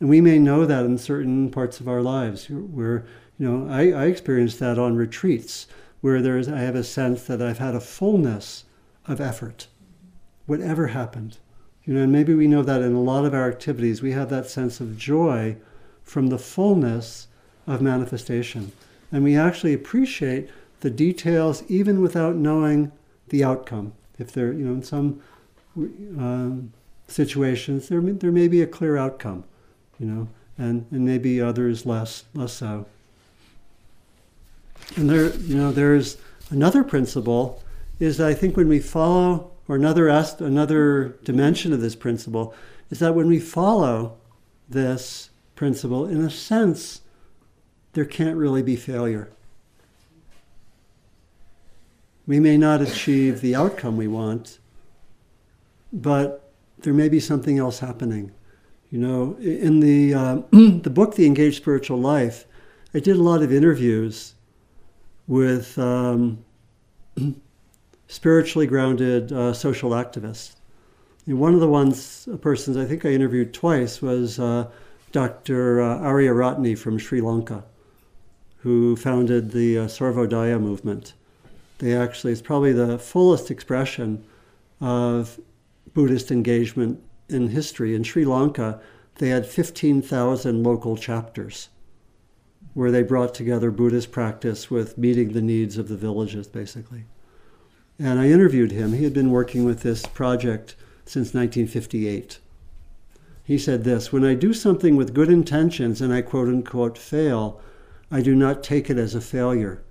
and 0.00 0.08
we 0.08 0.20
may 0.20 0.38
know 0.38 0.66
that 0.66 0.84
in 0.84 0.98
certain 0.98 1.50
parts 1.50 1.80
of 1.80 1.88
our 1.88 2.02
lives. 2.02 2.48
Where 2.48 3.04
you 3.38 3.48
know, 3.48 3.72
I, 3.72 3.90
I 3.90 4.04
experienced 4.06 4.60
that 4.60 4.78
on 4.78 4.96
retreats 4.96 5.66
where 6.00 6.22
there's 6.22 6.48
I 6.48 6.58
have 6.58 6.76
a 6.76 6.84
sense 6.84 7.24
that 7.24 7.42
I've 7.42 7.58
had 7.58 7.74
a 7.74 7.80
fullness 7.80 8.64
of 9.06 9.20
effort, 9.20 9.66
whatever 10.46 10.88
happened. 10.88 11.38
You 11.84 11.94
know, 11.94 12.02
and 12.02 12.12
maybe 12.12 12.34
we 12.34 12.48
know 12.48 12.62
that 12.62 12.82
in 12.82 12.94
a 12.94 13.02
lot 13.02 13.24
of 13.24 13.34
our 13.34 13.48
activities, 13.48 14.02
we 14.02 14.12
have 14.12 14.28
that 14.30 14.50
sense 14.50 14.80
of 14.80 14.98
joy 14.98 15.56
from 16.02 16.28
the 16.28 16.38
fullness 16.38 17.28
of 17.66 17.80
manifestation. 17.80 18.72
And 19.12 19.24
we 19.24 19.36
actually 19.36 19.74
appreciate 19.74 20.50
the 20.80 20.90
details 20.90 21.62
even 21.68 22.00
without 22.00 22.36
knowing 22.36 22.92
the 23.28 23.44
outcome. 23.44 23.92
If 24.18 24.32
there, 24.32 24.52
you 24.52 24.64
know, 24.64 24.72
in 24.72 24.82
some 24.82 25.22
um, 25.76 26.72
situations, 27.08 27.88
there, 27.88 28.00
there 28.00 28.32
may 28.32 28.48
be 28.48 28.62
a 28.62 28.66
clear 28.66 28.96
outcome, 28.96 29.44
you 29.98 30.06
know, 30.06 30.28
and, 30.58 30.86
and 30.90 31.04
maybe 31.04 31.40
others 31.40 31.86
less, 31.86 32.24
less 32.34 32.52
so. 32.52 32.86
And 34.96 35.10
there, 35.10 35.34
you 35.36 35.56
know, 35.56 35.72
there's 35.72 36.16
another 36.50 36.84
principle 36.84 37.62
is 37.98 38.18
that 38.18 38.28
I 38.28 38.34
think 38.34 38.56
when 38.56 38.68
we 38.68 38.78
follow, 38.78 39.50
or 39.68 39.76
another 39.76 40.08
another 40.08 41.16
dimension 41.24 41.72
of 41.72 41.80
this 41.80 41.96
principle, 41.96 42.54
is 42.90 42.98
that 43.00 43.14
when 43.14 43.26
we 43.26 43.40
follow 43.40 44.16
this 44.68 45.30
principle, 45.54 46.06
in 46.06 46.20
a 46.20 46.30
sense, 46.30 47.00
there 47.96 48.04
can't 48.04 48.36
really 48.36 48.62
be 48.62 48.76
failure. 48.76 49.30
We 52.26 52.38
may 52.40 52.58
not 52.58 52.82
achieve 52.82 53.40
the 53.40 53.54
outcome 53.54 53.96
we 53.96 54.06
want, 54.06 54.58
but 55.90 56.52
there 56.80 56.92
may 56.92 57.08
be 57.08 57.20
something 57.20 57.56
else 57.58 57.78
happening. 57.78 58.32
You 58.90 58.98
know, 58.98 59.36
in 59.40 59.80
the 59.80 60.12
uh, 60.12 60.34
the 60.50 60.90
book, 60.90 61.14
The 61.14 61.24
Engaged 61.24 61.56
Spiritual 61.56 61.98
Life, 61.98 62.44
I 62.92 62.98
did 62.98 63.16
a 63.16 63.22
lot 63.22 63.42
of 63.42 63.50
interviews 63.50 64.34
with 65.26 65.78
um, 65.78 66.44
spiritually 68.08 68.66
grounded 68.66 69.32
uh, 69.32 69.54
social 69.54 69.92
activists. 69.92 70.56
And 71.24 71.40
one 71.40 71.54
of 71.54 71.60
the 71.60 71.68
ones, 71.68 72.28
uh, 72.30 72.36
persons 72.36 72.76
I 72.76 72.84
think 72.84 73.06
I 73.06 73.08
interviewed 73.08 73.54
twice 73.54 74.02
was 74.02 74.38
uh, 74.38 74.68
Dr. 75.12 75.80
Uh, 75.80 75.98
Ariyaratne 76.00 76.76
from 76.76 76.98
Sri 76.98 77.22
Lanka, 77.22 77.64
who 78.66 78.96
founded 78.96 79.52
the 79.52 79.78
uh, 79.78 79.86
Sarvodaya 79.86 80.60
movement. 80.60 81.14
They 81.78 81.94
actually, 81.94 82.32
it's 82.32 82.42
probably 82.42 82.72
the 82.72 82.98
fullest 82.98 83.48
expression 83.48 84.24
of 84.80 85.38
Buddhist 85.94 86.32
engagement 86.32 87.00
in 87.28 87.50
history. 87.50 87.94
In 87.94 88.02
Sri 88.02 88.24
Lanka, 88.24 88.80
they 89.18 89.28
had 89.28 89.46
15,000 89.46 90.64
local 90.64 90.96
chapters 90.96 91.68
where 92.74 92.90
they 92.90 93.04
brought 93.04 93.34
together 93.34 93.70
Buddhist 93.70 94.10
practice 94.10 94.68
with 94.68 94.98
meeting 94.98 95.32
the 95.32 95.40
needs 95.40 95.78
of 95.78 95.86
the 95.86 95.96
villages, 95.96 96.48
basically. 96.48 97.04
And 98.00 98.18
I 98.18 98.30
interviewed 98.30 98.72
him. 98.72 98.94
He 98.94 99.04
had 99.04 99.14
been 99.14 99.30
working 99.30 99.64
with 99.64 99.82
this 99.82 100.04
project 100.06 100.74
since 101.04 101.32
1958. 101.32 102.40
He 103.44 103.58
said 103.58 103.84
this 103.84 104.12
When 104.12 104.24
I 104.24 104.34
do 104.34 104.52
something 104.52 104.96
with 104.96 105.14
good 105.14 105.30
intentions 105.30 106.00
and 106.00 106.12
I 106.12 106.20
quote 106.20 106.48
unquote 106.48 106.98
fail, 106.98 107.60
I 108.10 108.22
do 108.22 108.34
not 108.34 108.62
take 108.62 108.88
it 108.88 108.98
as 108.98 109.14
a 109.14 109.20
failure. 109.20 109.82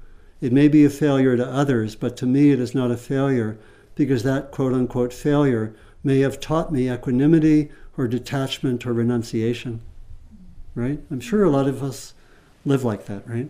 It 0.42 0.54
may 0.54 0.68
be 0.68 0.86
a 0.86 0.90
failure 0.90 1.36
to 1.36 1.46
others, 1.46 1.96
but 1.96 2.16
to 2.18 2.26
me 2.26 2.52
it 2.52 2.60
is 2.60 2.76
not 2.76 2.92
a 2.92 2.98
failure 2.98 3.58
because 3.96 4.24
that 4.24 4.52
quote 4.52 4.74
unquote 4.74 5.14
failure 5.14 5.76
may 6.04 6.20
have 6.20 6.40
taught 6.40 6.72
me 6.72 6.92
equanimity 6.92 7.72
or 7.98 8.08
detachment 8.08 8.86
or 8.86 8.94
renunciation. 8.94 9.82
Right? 10.76 11.00
I'm 11.10 11.20
sure 11.20 11.44
a 11.44 11.50
lot 11.50 11.68
of 11.68 11.82
us 11.82 12.14
live 12.66 12.84
like 12.84 13.06
that, 13.06 13.28
right? 13.28 13.50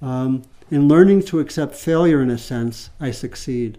Um, 0.00 0.42
in 0.70 0.88
learning 0.88 1.22
to 1.24 1.40
accept 1.40 1.74
failure, 1.74 2.22
in 2.22 2.30
a 2.30 2.38
sense, 2.38 2.90
I 3.00 3.10
succeed. 3.10 3.78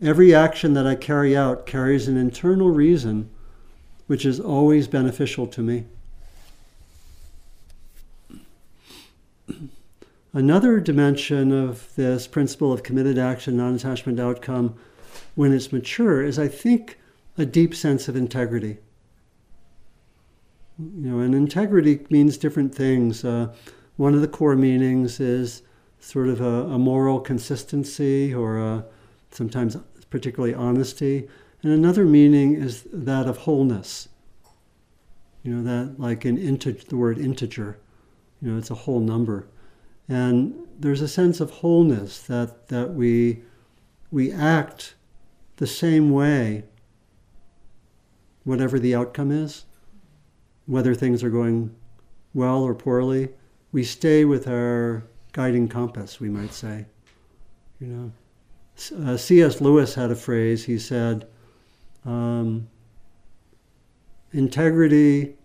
Every 0.00 0.34
action 0.34 0.74
that 0.74 0.86
I 0.86 0.94
carry 0.94 1.36
out 1.36 1.66
carries 1.66 2.06
an 2.06 2.16
internal 2.16 2.70
reason 2.70 3.30
which 4.08 4.24
is 4.24 4.40
always 4.40 4.88
beneficial 4.88 5.46
to 5.46 5.62
me. 5.62 5.84
Another 10.32 10.78
dimension 10.80 11.52
of 11.52 11.94
this 11.96 12.26
principle 12.26 12.72
of 12.72 12.82
committed 12.82 13.18
action, 13.18 13.56
non 13.56 13.74
attachment 13.74 14.20
outcome, 14.20 14.74
when 15.34 15.52
it's 15.52 15.72
mature, 15.72 16.22
is 16.22 16.38
I 16.38 16.48
think 16.48 16.98
a 17.36 17.46
deep 17.46 17.74
sense 17.74 18.08
of 18.08 18.16
integrity 18.16 18.78
you 20.78 21.10
know, 21.10 21.18
and 21.18 21.34
integrity 21.34 22.06
means 22.10 22.36
different 22.36 22.74
things. 22.74 23.24
Uh, 23.24 23.52
one 23.96 24.14
of 24.14 24.20
the 24.20 24.28
core 24.28 24.56
meanings 24.56 25.18
is 25.18 25.62
sort 25.98 26.28
of 26.28 26.40
a, 26.40 26.72
a 26.72 26.78
moral 26.78 27.20
consistency 27.20 28.32
or 28.32 28.58
a, 28.58 28.84
sometimes 29.30 29.76
particularly 30.10 30.54
honesty. 30.54 31.28
And 31.62 31.72
another 31.72 32.04
meaning 32.04 32.54
is 32.54 32.86
that 32.92 33.26
of 33.26 33.38
wholeness. 33.38 34.08
You 35.42 35.54
know, 35.54 35.62
that 35.64 36.00
like 36.00 36.24
in 36.24 36.38
integer, 36.38 36.84
the 36.88 36.96
word 36.96 37.18
integer, 37.18 37.78
you 38.40 38.50
know, 38.50 38.58
it's 38.58 38.70
a 38.70 38.74
whole 38.74 39.00
number. 39.00 39.48
And 40.08 40.54
there's 40.78 41.02
a 41.02 41.08
sense 41.08 41.40
of 41.40 41.50
wholeness 41.50 42.20
that, 42.22 42.68
that 42.68 42.94
we, 42.94 43.42
we 44.10 44.32
act 44.32 44.94
the 45.56 45.66
same 45.66 46.10
way, 46.10 46.64
whatever 48.44 48.78
the 48.78 48.94
outcome 48.94 49.30
is 49.30 49.64
whether 50.68 50.94
things 50.94 51.24
are 51.24 51.30
going 51.30 51.74
well 52.34 52.62
or 52.62 52.74
poorly, 52.74 53.30
we 53.72 53.82
stay 53.82 54.24
with 54.24 54.46
our 54.46 55.02
guiding 55.32 55.66
compass, 55.66 56.20
we 56.20 56.28
might 56.28 56.52
say. 56.52 56.84
You 57.80 57.86
know, 57.86 58.12
uh, 59.02 59.16
C.S. 59.16 59.62
Lewis 59.62 59.94
had 59.94 60.10
a 60.10 60.14
phrase. 60.14 60.66
He 60.66 60.78
said, 60.78 61.26
um, 62.04 62.68
"Integrity 64.32 65.36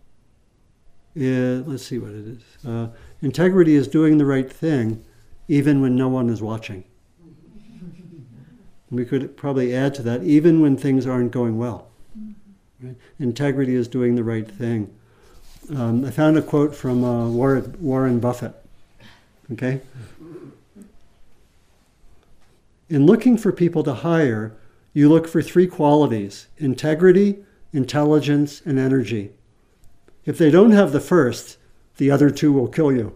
is 1.15 1.65
let's 1.65 1.86
see 1.86 1.99
what 1.99 2.12
it 2.12 2.28
is. 2.28 2.65
Uh, 2.65 2.89
integrity 3.23 3.73
is 3.73 3.88
doing 3.88 4.19
the 4.19 4.25
right 4.25 4.51
thing, 4.51 5.03
even 5.47 5.81
when 5.81 5.95
no 5.95 6.07
one 6.07 6.29
is 6.29 6.41
watching." 6.41 6.83
We 8.91 9.05
could 9.05 9.36
probably 9.36 9.75
add 9.75 9.95
to 9.95 10.03
that, 10.03 10.21
even 10.21 10.62
when 10.62 10.77
things 10.77 11.07
aren't 11.07 11.31
going 11.31 11.57
well. 11.57 11.88
Right? 12.79 12.95
Integrity 13.19 13.73
is 13.73 13.88
doing 13.88 14.13
the 14.13 14.23
right 14.23 14.47
thing. 14.47 14.93
Um, 15.75 16.05
I 16.05 16.12
found 16.12 16.38
a 16.38 16.43
quote 16.43 16.75
from 16.75 17.03
uh, 17.03 17.29
Warren, 17.29 17.75
Warren 17.79 18.19
Buffett. 18.19 18.53
Okay? 19.51 19.81
In 22.89 23.05
looking 23.07 23.38
for 23.38 23.51
people 23.51 23.83
to 23.83 23.93
hire, 23.93 24.55
you 24.93 25.09
look 25.09 25.27
for 25.27 25.41
three 25.41 25.65
qualities 25.65 26.47
integrity, 26.57 27.43
intelligence, 27.71 28.62
and 28.65 28.77
energy. 28.77 29.31
If 30.25 30.38
they 30.38 30.51
don't 30.51 30.71
have 30.71 30.91
the 30.91 30.99
first, 30.99 31.57
the 31.97 32.12
other 32.12 32.29
two 32.29 32.51
will 32.51 32.67
kill 32.67 32.91
you. 32.91 33.15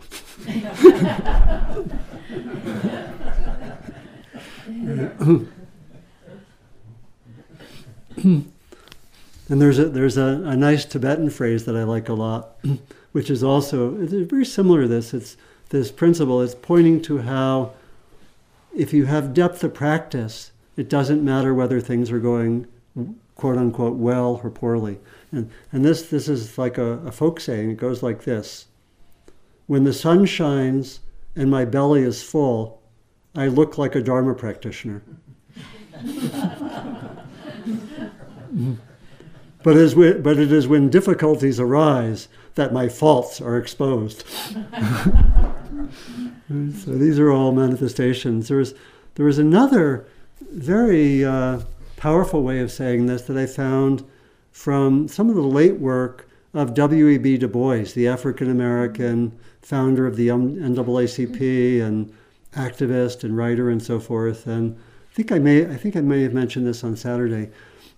And 9.49 9.61
there's 9.61 9.79
a, 9.79 9.85
there's 9.85 10.17
a, 10.17 10.43
a, 10.45 10.57
nice 10.57 10.83
Tibetan 10.83 11.29
phrase 11.29 11.65
that 11.65 11.75
I 11.75 11.83
like 11.83 12.09
a 12.09 12.13
lot, 12.13 12.57
which 13.13 13.29
is 13.29 13.43
also 13.43 13.91
very 13.91 14.45
similar 14.45 14.81
to 14.81 14.87
this. 14.87 15.13
It's 15.13 15.37
this 15.69 15.91
principle. 15.91 16.41
It's 16.41 16.55
pointing 16.55 17.01
to 17.03 17.19
how 17.19 17.71
if 18.75 18.93
you 18.93 19.05
have 19.05 19.33
depth 19.33 19.63
of 19.63 19.73
practice, 19.73 20.51
it 20.75 20.89
doesn't 20.89 21.23
matter 21.23 21.53
whether 21.53 21.79
things 21.79 22.11
are 22.11 22.19
going 22.19 22.67
quote 23.35 23.57
unquote 23.57 23.95
well 23.95 24.41
or 24.43 24.49
poorly. 24.49 24.99
And, 25.31 25.51
and 25.71 25.83
this, 25.83 26.03
this 26.03 26.27
is 26.27 26.57
like 26.57 26.77
a, 26.77 26.99
a 26.99 27.11
folk 27.11 27.39
saying. 27.39 27.71
It 27.71 27.77
goes 27.77 28.01
like 28.01 28.23
this 28.23 28.67
When 29.65 29.83
the 29.83 29.93
sun 29.93 30.25
shines 30.25 31.01
and 31.35 31.51
my 31.51 31.65
belly 31.65 32.01
is 32.01 32.23
full, 32.23 32.81
I 33.35 33.47
look 33.47 33.77
like 33.77 33.95
a 33.95 34.01
Dharma 34.01 34.33
practitioner. 34.33 35.03
But 39.67 39.75
it, 39.75 39.81
is, 39.81 39.95
but 39.95 40.39
it 40.39 40.51
is 40.51 40.65
when 40.65 40.89
difficulties 40.89 41.59
arise 41.59 42.29
that 42.55 42.71
my 42.71 42.87
faults 42.87 43.41
are 43.41 43.57
exposed. 43.57 44.23
so 46.47 46.47
these 46.47 47.19
are 47.19 47.31
all 47.31 47.51
manifestations. 47.51 48.47
There 48.47 48.59
was, 48.59 48.73
there 49.15 49.25
was 49.25 49.39
another 49.39 50.07
very 50.51 51.25
uh, 51.25 51.63
powerful 51.97 52.43
way 52.43 52.59
of 52.59 52.71
saying 52.71 53.07
this 53.07 53.23
that 53.23 53.35
I 53.35 53.45
found 53.45 54.05
from 54.57 55.07
some 55.07 55.29
of 55.29 55.35
the 55.35 55.41
late 55.43 55.79
work 55.79 56.27
of 56.51 56.73
W.E.B. 56.73 57.37
Du 57.37 57.47
Bois, 57.47 57.83
the 57.93 58.07
African 58.07 58.49
American 58.49 59.37
founder 59.61 60.07
of 60.07 60.15
the 60.15 60.29
NAACP 60.29 61.79
and 61.79 62.11
activist 62.53 63.23
and 63.23 63.37
writer 63.37 63.69
and 63.69 63.83
so 63.83 63.99
forth. 63.99 64.47
And 64.47 64.75
I 65.11 65.13
think 65.13 65.31
I 65.31 65.37
may, 65.37 65.67
I 65.67 65.77
think 65.77 65.95
I 65.95 66.01
may 66.01 66.23
have 66.23 66.33
mentioned 66.33 66.65
this 66.65 66.83
on 66.83 66.95
Saturday, 66.95 67.51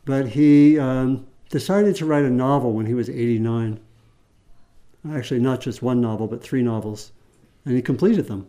but 0.04 0.28
he 0.28 0.78
um, 0.78 1.26
decided 1.50 1.96
to 1.96 2.06
write 2.06 2.26
a 2.26 2.30
novel 2.30 2.74
when 2.74 2.88
he 2.88 2.94
was 2.94 3.10
89. 3.10 3.80
Actually, 5.10 5.40
not 5.40 5.62
just 5.62 5.82
one 5.82 6.02
novel, 6.02 6.28
but 6.28 6.44
three 6.44 6.62
novels, 6.62 7.14
and 7.64 7.74
he 7.78 7.82
completed 7.82 8.28
them. 8.28 8.48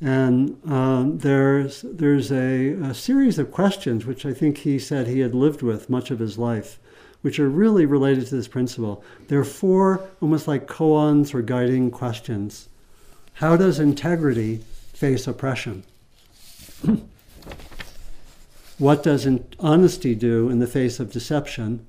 And 0.00 0.56
um, 0.70 1.18
there's 1.18 1.82
there's 1.82 2.30
a, 2.30 2.74
a 2.74 2.94
series 2.94 3.40
of 3.40 3.50
questions 3.50 4.06
which 4.06 4.24
I 4.24 4.32
think 4.32 4.58
he 4.58 4.78
said 4.78 5.08
he 5.08 5.18
had 5.18 5.34
lived 5.34 5.62
with 5.62 5.90
much 5.90 6.12
of 6.12 6.20
his 6.20 6.38
life 6.38 6.78
which 7.24 7.40
are 7.40 7.48
really 7.48 7.86
related 7.86 8.26
to 8.26 8.34
this 8.34 8.48
principle. 8.48 9.02
There 9.28 9.40
are 9.40 9.46
four 9.46 10.06
almost 10.20 10.46
like 10.46 10.66
koans 10.66 11.32
or 11.32 11.40
guiding 11.40 11.90
questions. 11.90 12.68
How 13.32 13.56
does 13.56 13.80
integrity 13.80 14.60
face 14.92 15.26
oppression? 15.26 15.84
what 18.78 19.02
does 19.02 19.26
honesty 19.58 20.14
do 20.14 20.50
in 20.50 20.58
the 20.58 20.66
face 20.66 21.00
of 21.00 21.10
deception? 21.10 21.86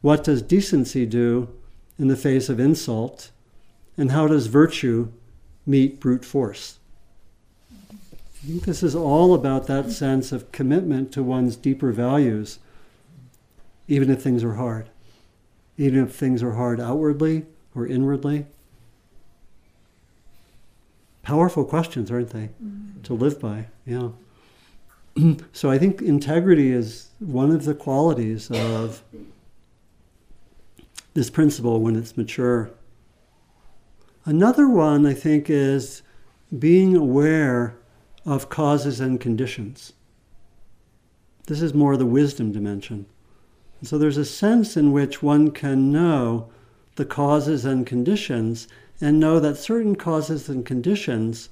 What 0.00 0.24
does 0.24 0.42
decency 0.42 1.06
do 1.06 1.48
in 1.96 2.08
the 2.08 2.16
face 2.16 2.48
of 2.48 2.58
insult? 2.58 3.30
And 3.96 4.10
how 4.10 4.26
does 4.26 4.48
virtue 4.48 5.12
meet 5.64 6.00
brute 6.00 6.24
force? 6.24 6.80
I 7.80 8.46
think 8.48 8.64
this 8.64 8.82
is 8.82 8.96
all 8.96 9.32
about 9.32 9.68
that 9.68 9.92
sense 9.92 10.32
of 10.32 10.50
commitment 10.50 11.12
to 11.12 11.22
one's 11.22 11.54
deeper 11.54 11.92
values 11.92 12.58
even 13.88 14.10
if 14.10 14.22
things 14.22 14.42
are 14.42 14.54
hard, 14.54 14.88
even 15.76 16.04
if 16.04 16.14
things 16.14 16.42
are 16.42 16.52
hard 16.52 16.80
outwardly 16.80 17.46
or 17.74 17.86
inwardly. 17.86 18.46
Powerful 21.22 21.64
questions, 21.64 22.10
aren't 22.10 22.30
they, 22.30 22.50
mm-hmm. 22.62 23.02
to 23.02 23.14
live 23.14 23.40
by? 23.40 23.66
Yeah. 23.86 24.10
so 25.52 25.70
I 25.70 25.78
think 25.78 26.02
integrity 26.02 26.70
is 26.70 27.08
one 27.18 27.50
of 27.50 27.64
the 27.64 27.74
qualities 27.74 28.50
of 28.50 29.02
this 31.14 31.30
principle 31.30 31.80
when 31.80 31.96
it's 31.96 32.16
mature. 32.16 32.70
Another 34.24 34.68
one, 34.68 35.06
I 35.06 35.14
think, 35.14 35.48
is 35.48 36.02
being 36.58 36.96
aware 36.96 37.76
of 38.26 38.48
causes 38.48 39.00
and 39.00 39.20
conditions. 39.20 39.92
This 41.46 41.60
is 41.60 41.74
more 41.74 41.96
the 41.96 42.06
wisdom 42.06 42.52
dimension. 42.52 43.06
So 43.84 43.98
there's 43.98 44.16
a 44.16 44.24
sense 44.24 44.76
in 44.76 44.92
which 44.92 45.22
one 45.22 45.50
can 45.50 45.92
know 45.92 46.48
the 46.96 47.04
causes 47.04 47.64
and 47.64 47.86
conditions 47.86 48.66
and 49.00 49.20
know 49.20 49.40
that 49.40 49.56
certain 49.56 49.94
causes 49.94 50.48
and 50.48 50.64
conditions 50.64 51.50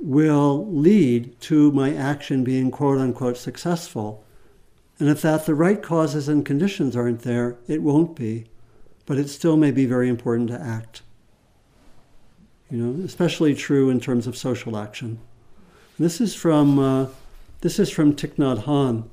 will 0.00 0.66
lead 0.70 1.40
to 1.40 1.72
my 1.72 1.94
action 1.94 2.44
being 2.44 2.70
quote 2.70 2.98
unquote 2.98 3.36
successful. 3.36 4.24
And 4.98 5.08
if 5.08 5.22
that 5.22 5.46
the 5.46 5.54
right 5.54 5.82
causes 5.82 6.28
and 6.28 6.46
conditions 6.46 6.94
aren't 6.94 7.22
there, 7.22 7.56
it 7.66 7.82
won't 7.82 8.14
be. 8.14 8.46
But 9.06 9.18
it 9.18 9.28
still 9.28 9.56
may 9.56 9.70
be 9.70 9.86
very 9.86 10.08
important 10.08 10.48
to 10.50 10.60
act. 10.60 11.02
You 12.70 12.78
know, 12.78 13.04
especially 13.04 13.54
true 13.54 13.90
in 13.90 14.00
terms 14.00 14.26
of 14.26 14.36
social 14.36 14.76
action. 14.76 15.18
This 15.98 16.20
is 16.20 16.34
from 16.34 16.78
uh, 16.78 17.06
this 17.60 17.78
is 17.78 17.90
from 17.90 18.14
Thich 18.14 18.34
Nhat 18.34 18.64
Hanh 18.64 19.08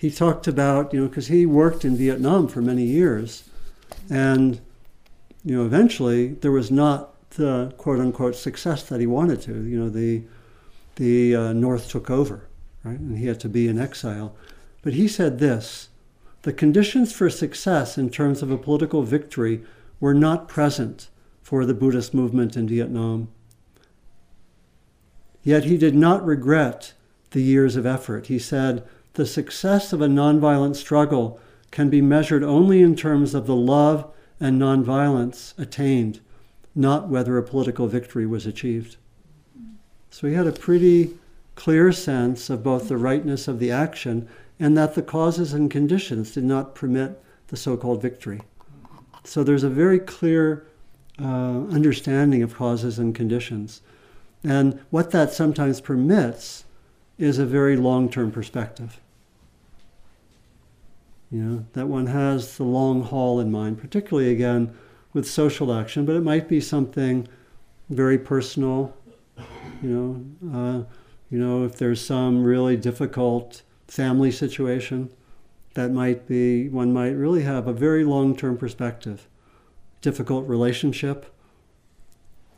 he 0.00 0.10
talked 0.10 0.48
about, 0.48 0.94
you 0.94 1.00
know, 1.02 1.08
because 1.08 1.26
he 1.26 1.44
worked 1.44 1.84
in 1.84 1.94
Vietnam 1.94 2.48
for 2.48 2.62
many 2.62 2.84
years, 2.84 3.44
and, 4.08 4.58
you 5.44 5.54
know, 5.54 5.66
eventually 5.66 6.28
there 6.28 6.50
was 6.50 6.70
not 6.70 7.28
the 7.32 7.74
quote 7.76 8.00
unquote 8.00 8.34
success 8.34 8.82
that 8.84 8.98
he 8.98 9.06
wanted 9.06 9.42
to. 9.42 9.52
You 9.52 9.78
know, 9.78 9.90
the, 9.90 10.22
the 10.96 11.36
uh, 11.36 11.52
North 11.52 11.90
took 11.90 12.08
over, 12.08 12.48
right? 12.82 12.98
And 12.98 13.18
he 13.18 13.26
had 13.26 13.40
to 13.40 13.48
be 13.50 13.68
in 13.68 13.78
exile. 13.78 14.34
But 14.80 14.94
he 14.94 15.06
said 15.06 15.38
this 15.38 15.90
the 16.42 16.52
conditions 16.54 17.12
for 17.12 17.28
success 17.28 17.98
in 17.98 18.08
terms 18.08 18.40
of 18.40 18.50
a 18.50 18.56
political 18.56 19.02
victory 19.02 19.62
were 20.00 20.14
not 20.14 20.48
present 20.48 21.10
for 21.42 21.66
the 21.66 21.74
Buddhist 21.74 22.14
movement 22.14 22.56
in 22.56 22.66
Vietnam. 22.66 23.28
Yet 25.42 25.64
he 25.64 25.76
did 25.76 25.94
not 25.94 26.24
regret 26.24 26.94
the 27.32 27.42
years 27.42 27.76
of 27.76 27.84
effort. 27.84 28.28
He 28.28 28.38
said, 28.38 28.82
the 29.14 29.26
success 29.26 29.92
of 29.92 30.00
a 30.00 30.06
nonviolent 30.06 30.76
struggle 30.76 31.40
can 31.70 31.90
be 31.90 32.00
measured 32.00 32.42
only 32.42 32.80
in 32.80 32.96
terms 32.96 33.34
of 33.34 33.46
the 33.46 33.56
love 33.56 34.10
and 34.38 34.60
nonviolence 34.60 35.56
attained, 35.58 36.20
not 36.74 37.08
whether 37.08 37.36
a 37.36 37.42
political 37.42 37.86
victory 37.86 38.26
was 38.26 38.46
achieved. 38.46 38.96
So 40.10 40.26
he 40.26 40.34
had 40.34 40.46
a 40.46 40.52
pretty 40.52 41.16
clear 41.54 41.92
sense 41.92 42.50
of 42.50 42.64
both 42.64 42.88
the 42.88 42.96
rightness 42.96 43.46
of 43.46 43.58
the 43.58 43.70
action 43.70 44.28
and 44.58 44.76
that 44.76 44.94
the 44.94 45.02
causes 45.02 45.52
and 45.52 45.70
conditions 45.70 46.32
did 46.32 46.44
not 46.44 46.74
permit 46.74 47.22
the 47.48 47.56
so 47.56 47.76
called 47.76 48.02
victory. 48.02 48.40
So 49.24 49.44
there's 49.44 49.64
a 49.64 49.70
very 49.70 49.98
clear 49.98 50.66
uh, 51.20 51.66
understanding 51.70 52.42
of 52.42 52.54
causes 52.54 52.98
and 52.98 53.14
conditions. 53.14 53.82
And 54.42 54.80
what 54.90 55.10
that 55.10 55.32
sometimes 55.32 55.80
permits 55.80 56.64
is 57.20 57.38
a 57.38 57.46
very 57.46 57.76
long 57.76 58.08
term 58.08 58.32
perspective. 58.32 59.00
You 61.30 61.42
know, 61.42 61.66
that 61.74 61.86
one 61.86 62.06
has 62.06 62.56
the 62.56 62.64
long 62.64 63.02
haul 63.02 63.38
in 63.38 63.52
mind, 63.52 63.78
particularly 63.78 64.32
again 64.32 64.74
with 65.12 65.28
social 65.28 65.72
action, 65.72 66.04
but 66.04 66.16
it 66.16 66.22
might 66.22 66.48
be 66.48 66.60
something 66.60 67.28
very 67.88 68.18
personal. 68.18 68.96
You 69.82 69.88
know, 70.42 70.58
uh, 70.58 70.94
you 71.30 71.38
know, 71.38 71.64
if 71.64 71.76
there's 71.76 72.04
some 72.04 72.42
really 72.42 72.76
difficult 72.76 73.62
family 73.86 74.32
situation, 74.32 75.12
that 75.74 75.92
might 75.92 76.26
be 76.26 76.68
one 76.68 76.92
might 76.92 77.10
really 77.10 77.42
have 77.42 77.68
a 77.68 77.72
very 77.72 78.02
long-term 78.02 78.56
perspective. 78.56 79.28
Difficult 80.00 80.48
relationship. 80.48 81.26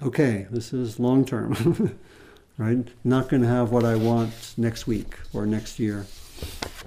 Okay, 0.02 0.46
this 0.50 0.72
is 0.72 0.98
long 0.98 1.24
term. 1.24 1.98
right? 2.58 2.86
Not 3.04 3.28
going 3.28 3.42
to 3.42 3.48
have 3.48 3.70
what 3.70 3.84
I 3.84 3.96
want 3.96 4.54
next 4.56 4.86
week 4.86 5.16
or 5.32 5.46
next 5.46 5.78
year. 5.78 6.06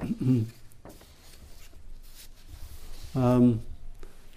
um, 3.16 3.62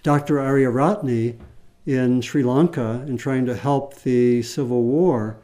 Dr. 0.03 0.35
Ariyaratne 0.35 1.37
in 1.85 2.21
Sri 2.21 2.43
Lanka, 2.43 3.03
in 3.07 3.17
trying 3.17 3.45
to 3.45 3.55
help 3.55 3.95
the 4.03 4.41
civil 4.41 4.83
war, 4.83 5.37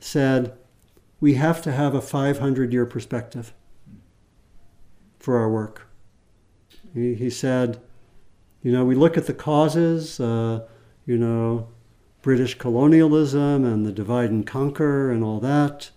said, 0.00 0.52
We 1.20 1.34
have 1.34 1.62
to 1.62 1.72
have 1.72 1.94
a 1.94 2.00
500 2.00 2.72
year 2.72 2.86
perspective 2.86 3.52
for 5.18 5.38
our 5.38 5.48
work. 5.48 5.88
He, 6.92 7.14
he 7.14 7.30
said, 7.30 7.80
You 8.62 8.72
know, 8.72 8.84
we 8.84 8.94
look 8.94 9.16
at 9.16 9.26
the 9.26 9.34
causes, 9.34 10.20
uh, 10.20 10.66
you 11.06 11.16
know, 11.16 11.68
British 12.24 12.54
colonialism 12.54 13.66
and 13.66 13.84
the 13.84 13.92
divide 13.92 14.30
and 14.30 14.46
conquer 14.46 15.12
and 15.12 15.22
all 15.22 15.40
that. 15.40 15.90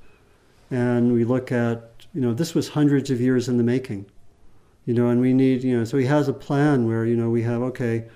And 0.70 1.14
we 1.14 1.24
look 1.24 1.54
at, 1.54 2.06
you 2.14 2.20
know, 2.20 2.34
this 2.34 2.54
was 2.54 2.68
hundreds 2.68 3.10
of 3.10 3.22
years 3.22 3.48
in 3.48 3.56
the 3.56 3.64
making, 3.64 4.08
you 4.86 4.94
know, 4.94 5.08
and 5.08 5.22
we 5.22 5.32
need, 5.32 5.64
you 5.64 5.78
know, 5.78 5.86
so 5.86 5.98
he 5.98 6.06
has 6.08 6.28
a 6.28 6.34
plan 6.34 6.86
where, 6.86 7.06
you 7.06 7.16
know, 7.16 7.30
we 7.30 7.44
have, 7.44 7.62
okay, 7.62 8.10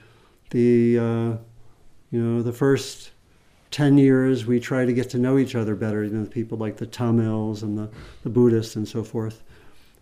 the, 0.50 1.00
uh, 1.00 1.38
you 2.12 2.22
know, 2.22 2.42
the 2.42 2.52
first 2.52 3.12
10 3.72 3.98
years 3.98 4.46
we 4.46 4.60
try 4.60 4.84
to 4.84 4.92
get 4.92 5.10
to 5.12 5.18
know 5.18 5.38
each 5.38 5.56
other 5.56 5.74
better, 5.74 6.04
you 6.04 6.10
know, 6.10 6.26
people 6.26 6.58
like 6.58 6.76
the 6.76 6.86
Tamils 6.86 7.64
and 7.64 7.78
the, 7.78 7.90
the 8.24 8.30
Buddhists 8.30 8.76
and 8.76 8.86
so 8.86 9.06
forth. 9.06 9.42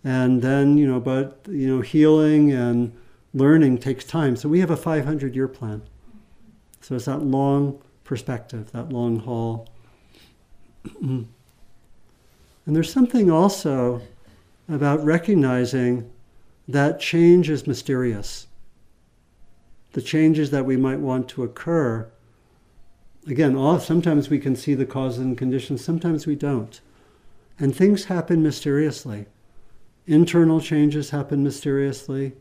And 0.03 0.41
then, 0.41 0.80
you 0.80 0.88
know, 0.88 0.99
but, 0.99 1.45
you 1.47 1.68
know, 1.68 1.82
healing 1.82 2.53
and 2.53 2.91
learning 3.36 3.78
takes 3.78 4.03
time. 4.03 4.36
So 4.36 4.49
we 4.49 4.62
have 4.62 4.72
a 4.72 4.78
500 4.78 5.36
year 5.36 5.47
plan. 5.47 5.84
So 6.82 6.95
it's 6.95 7.05
that 7.05 7.22
long 7.22 7.84
perspective, 8.10 8.72
that 8.72 8.91
long 8.91 9.20
haul. 9.20 9.68
and 10.99 11.28
there's 12.66 12.91
something 12.91 13.30
also 13.30 14.01
about 14.68 15.05
recognizing 15.05 16.10
that 16.68 16.99
change 16.99 17.51
is 17.51 17.68
mysterious. 17.68 18.47
The 19.93 20.01
changes 20.01 20.49
that 20.49 20.66
we 20.66 20.76
might 20.76 20.99
want 20.99 21.30
to 21.30 21.43
occur, 21.43 22.10
again, 23.28 23.55
all, 23.55 23.80
sometimes 23.80 24.28
we 24.28 24.39
can 24.39 24.55
see 24.55 24.74
the 24.74 24.88
causes 24.88 25.20
and 25.20 25.38
conditions, 25.38 25.86
sometimes 25.86 26.26
we 26.26 26.36
don't. 26.36 26.82
And 27.60 27.76
things 27.76 28.05
happen 28.05 28.41
mysteriously. 28.41 29.28
Internal 30.07 30.60
changes 30.60 31.12
happen 31.12 31.43
mysteriously. 31.43 32.34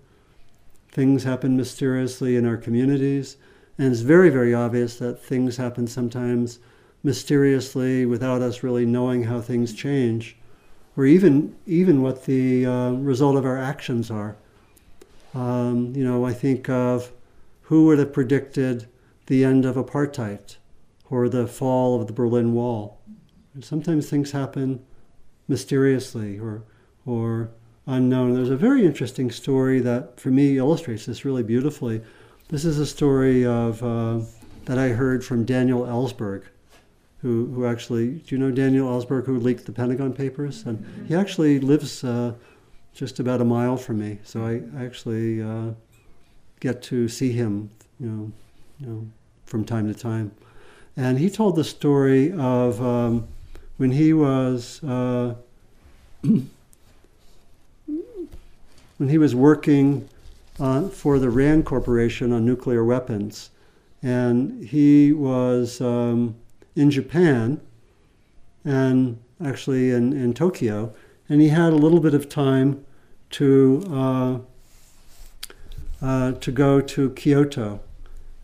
Things 0.90 1.24
happen 1.24 1.58
mysteriously 1.58 2.36
in 2.36 2.46
our 2.46 2.56
communities. 2.56 3.36
And 3.78 3.92
it's 3.92 4.00
very, 4.00 4.28
very 4.28 4.52
obvious 4.52 4.98
that 4.98 5.22
things 5.22 5.56
happen 5.56 5.86
sometimes 5.86 6.58
mysteriously 7.02 8.04
without 8.04 8.42
us 8.42 8.64
really 8.64 8.84
knowing 8.84 9.22
how 9.24 9.40
things 9.40 9.72
change, 9.72 10.36
or 10.96 11.06
even, 11.06 11.54
even 11.64 12.02
what 12.02 12.24
the 12.24 12.66
uh, 12.66 12.90
result 12.90 13.36
of 13.36 13.44
our 13.44 13.56
actions 13.56 14.10
are. 14.10 14.36
Um, 15.32 15.94
you 15.94 16.02
know, 16.02 16.26
I 16.26 16.32
think 16.32 16.68
of 16.68 17.12
who 17.62 17.86
would 17.86 17.98
have 17.98 18.12
predicted 18.12 18.88
the 19.26 19.44
end 19.44 19.64
of 19.64 19.76
apartheid 19.76 20.56
or 21.08 21.28
the 21.28 21.46
fall 21.46 22.00
of 22.00 22.08
the 22.08 22.12
Berlin 22.12 22.52
Wall. 22.52 23.00
And 23.54 23.64
sometimes 23.64 24.08
things 24.08 24.32
happen 24.32 24.84
mysteriously 25.46 26.38
or, 26.38 26.64
or 27.06 27.50
unknown. 27.86 28.34
There's 28.34 28.50
a 28.50 28.56
very 28.56 28.84
interesting 28.84 29.30
story 29.30 29.80
that, 29.80 30.18
for 30.18 30.30
me, 30.30 30.58
illustrates 30.58 31.06
this 31.06 31.24
really 31.24 31.42
beautifully. 31.42 32.02
This 32.48 32.64
is 32.64 32.78
a 32.78 32.86
story 32.86 33.44
of 33.44 33.82
uh, 33.82 34.20
that 34.64 34.78
I 34.78 34.88
heard 34.88 35.22
from 35.22 35.44
Daniel 35.44 35.82
Ellsberg, 35.82 36.44
who, 37.20 37.44
who 37.52 37.66
actually, 37.66 38.12
do 38.20 38.34
you 38.34 38.38
know 38.38 38.50
Daniel 38.50 38.88
Ellsberg, 38.88 39.26
who 39.26 39.38
leaked 39.38 39.66
the 39.66 39.72
Pentagon 39.72 40.14
Papers? 40.14 40.64
And 40.64 40.82
he 41.06 41.14
actually 41.14 41.60
lives 41.60 42.02
uh, 42.02 42.32
just 42.94 43.20
about 43.20 43.42
a 43.42 43.44
mile 43.44 43.76
from 43.76 43.98
me, 43.98 44.20
so 44.24 44.46
I, 44.46 44.62
actually 44.82 45.42
uh, 45.42 45.72
get 46.60 46.80
to 46.84 47.06
see 47.06 47.32
him, 47.32 47.68
you 48.00 48.06
know, 48.06 48.32
you 48.80 48.86
know, 48.86 49.06
from 49.44 49.66
time 49.66 49.92
to 49.92 49.98
time. 49.98 50.32
And 50.96 51.18
he 51.18 51.28
told 51.28 51.54
the 51.54 51.64
story 51.64 52.32
of 52.32 52.80
um, 52.80 53.28
when 53.76 53.90
he 53.90 54.14
was 54.14 54.82
uh, 54.82 55.34
when 56.22 56.48
he 59.00 59.18
was 59.18 59.34
working 59.34 60.08
uh, 60.60 60.88
for 60.88 61.18
the 61.18 61.30
Rand 61.30 61.64
Corporation 61.64 62.32
on 62.32 62.44
nuclear 62.44 62.84
weapons, 62.84 63.50
and 64.02 64.64
he 64.64 65.12
was 65.12 65.80
um, 65.80 66.36
in 66.74 66.90
Japan 66.90 67.60
and 68.64 69.18
actually 69.44 69.90
in, 69.90 70.12
in 70.12 70.34
Tokyo, 70.34 70.94
and 71.28 71.40
he 71.40 71.48
had 71.48 71.72
a 71.72 71.76
little 71.76 72.00
bit 72.00 72.14
of 72.14 72.28
time 72.28 72.84
to 73.30 73.84
uh, 73.90 74.38
uh, 76.00 76.32
to 76.32 76.52
go 76.52 76.80
to 76.80 77.10
Kyoto, 77.10 77.80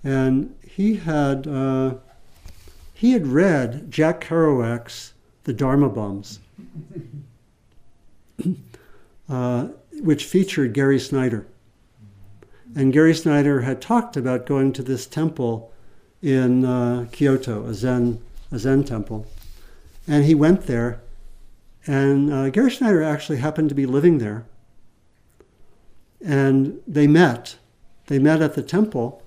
and 0.03 0.55
he 0.69 0.97
had 0.97 1.47
uh, 1.47 1.95
he 2.93 3.13
had 3.13 3.27
read 3.27 3.91
Jack 3.91 4.21
Kerouac's 4.21 5.15
The 5.45 5.53
Dharma 5.53 5.89
Bums, 5.89 6.41
uh, 9.29 9.69
which 10.01 10.25
featured 10.25 10.73
Gary 10.73 10.99
Snyder, 10.99 11.47
and 12.75 12.93
Gary 12.93 13.15
Snyder 13.15 13.63
had 13.63 13.81
talked 13.81 14.17
about 14.17 14.47
going 14.47 14.73
to 14.73 14.83
this 14.83 15.07
temple 15.07 15.73
in 16.23 16.65
uh, 16.65 17.07
Kyoto, 17.13 17.67
a 17.67 17.75
Zen 17.75 18.21
a 18.51 18.59
Zen 18.59 18.85
temple, 18.85 19.27
and 20.07 20.25
he 20.25 20.35
went 20.35 20.67
there, 20.67 21.01
and 21.87 22.33
uh, 22.33 22.51
Gary 22.51 22.71
Snyder 22.71 23.03
actually 23.03 23.39
happened 23.39 23.69
to 23.69 23.75
be 23.75 23.87
living 23.87 24.19
there 24.19 24.45
and 26.25 26.81
they 26.87 27.07
met. 27.07 27.57
They 28.07 28.19
met 28.19 28.41
at 28.41 28.55
the 28.55 28.63
temple, 28.63 29.23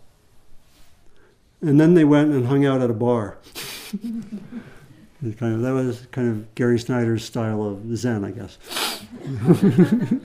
and 1.61 1.79
then 1.79 1.93
they 1.93 2.03
went 2.03 2.31
and 2.31 2.47
hung 2.47 2.65
out 2.65 2.81
at 2.81 2.89
a 2.89 2.93
bar. 2.93 3.37
kind 5.37 5.55
of, 5.55 5.61
that 5.61 5.73
was 5.73 6.07
kind 6.11 6.29
of 6.29 6.55
Gary 6.55 6.79
Snyder's 6.79 7.23
style 7.23 7.63
of 7.63 7.95
Zen, 7.95 8.25
I 8.25 8.31
guess. 8.31 8.57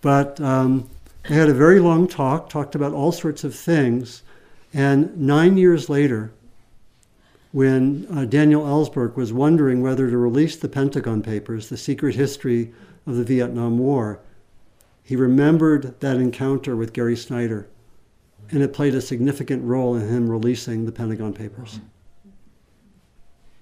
but 0.00 0.40
um, 0.40 0.88
they 1.28 1.34
had 1.34 1.48
a 1.48 1.54
very 1.54 1.78
long 1.78 2.08
talk, 2.08 2.48
talked 2.48 2.74
about 2.74 2.92
all 2.92 3.12
sorts 3.12 3.44
of 3.44 3.54
things, 3.54 4.22
and 4.74 5.16
nine 5.16 5.56
years 5.56 5.88
later, 5.88 6.32
when 7.52 8.06
uh, 8.10 8.24
Daniel 8.24 8.64
Ellsberg 8.64 9.14
was 9.14 9.32
wondering 9.32 9.82
whether 9.82 10.08
to 10.08 10.16
release 10.16 10.56
the 10.56 10.68
Pentagon 10.68 11.22
Papers, 11.22 11.68
the 11.68 11.76
secret 11.76 12.14
history 12.14 12.72
of 13.06 13.16
the 13.16 13.24
Vietnam 13.24 13.78
War, 13.78 14.20
he 15.02 15.16
remembered 15.16 16.00
that 16.00 16.16
encounter 16.16 16.74
with 16.74 16.92
Gary 16.92 17.16
Snyder, 17.16 17.68
and 18.50 18.62
it 18.62 18.72
played 18.72 18.94
a 18.94 19.00
significant 19.00 19.62
role 19.64 19.94
in 19.94 20.08
him 20.08 20.30
releasing 20.30 20.86
the 20.86 20.92
Pentagon 20.92 21.34
Papers. 21.34 21.80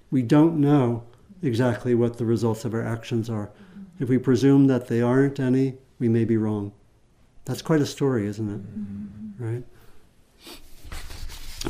We 0.09 0.21
don't 0.21 0.59
know 0.59 1.03
exactly 1.43 1.95
what 1.95 2.17
the 2.17 2.25
results 2.25 2.65
of 2.65 2.73
our 2.73 2.85
actions 2.85 3.29
are. 3.29 3.49
If 3.99 4.09
we 4.09 4.17
presume 4.17 4.67
that 4.67 4.87
they 4.87 5.01
aren't 5.01 5.39
any, 5.39 5.75
we 5.99 6.09
may 6.09 6.25
be 6.25 6.37
wrong. 6.37 6.71
That's 7.45 7.61
quite 7.61 7.81
a 7.81 7.85
story, 7.85 8.27
isn't 8.27 8.49
it? 8.49 9.43
Right? 9.43 9.63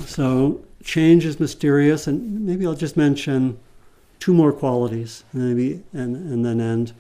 So, 0.08 0.64
change 0.84 1.26
is 1.26 1.40
mysterious, 1.40 2.08
and 2.08 2.46
maybe 2.46 2.66
I'll 2.66 2.74
just 2.74 2.98
mention 2.98 3.58
two 4.20 4.34
more 4.34 4.54
qualities, 4.54 5.24
maybe, 5.34 5.84
and, 5.94 6.16
and 6.16 6.46
then 6.46 6.62
end. 6.62 6.94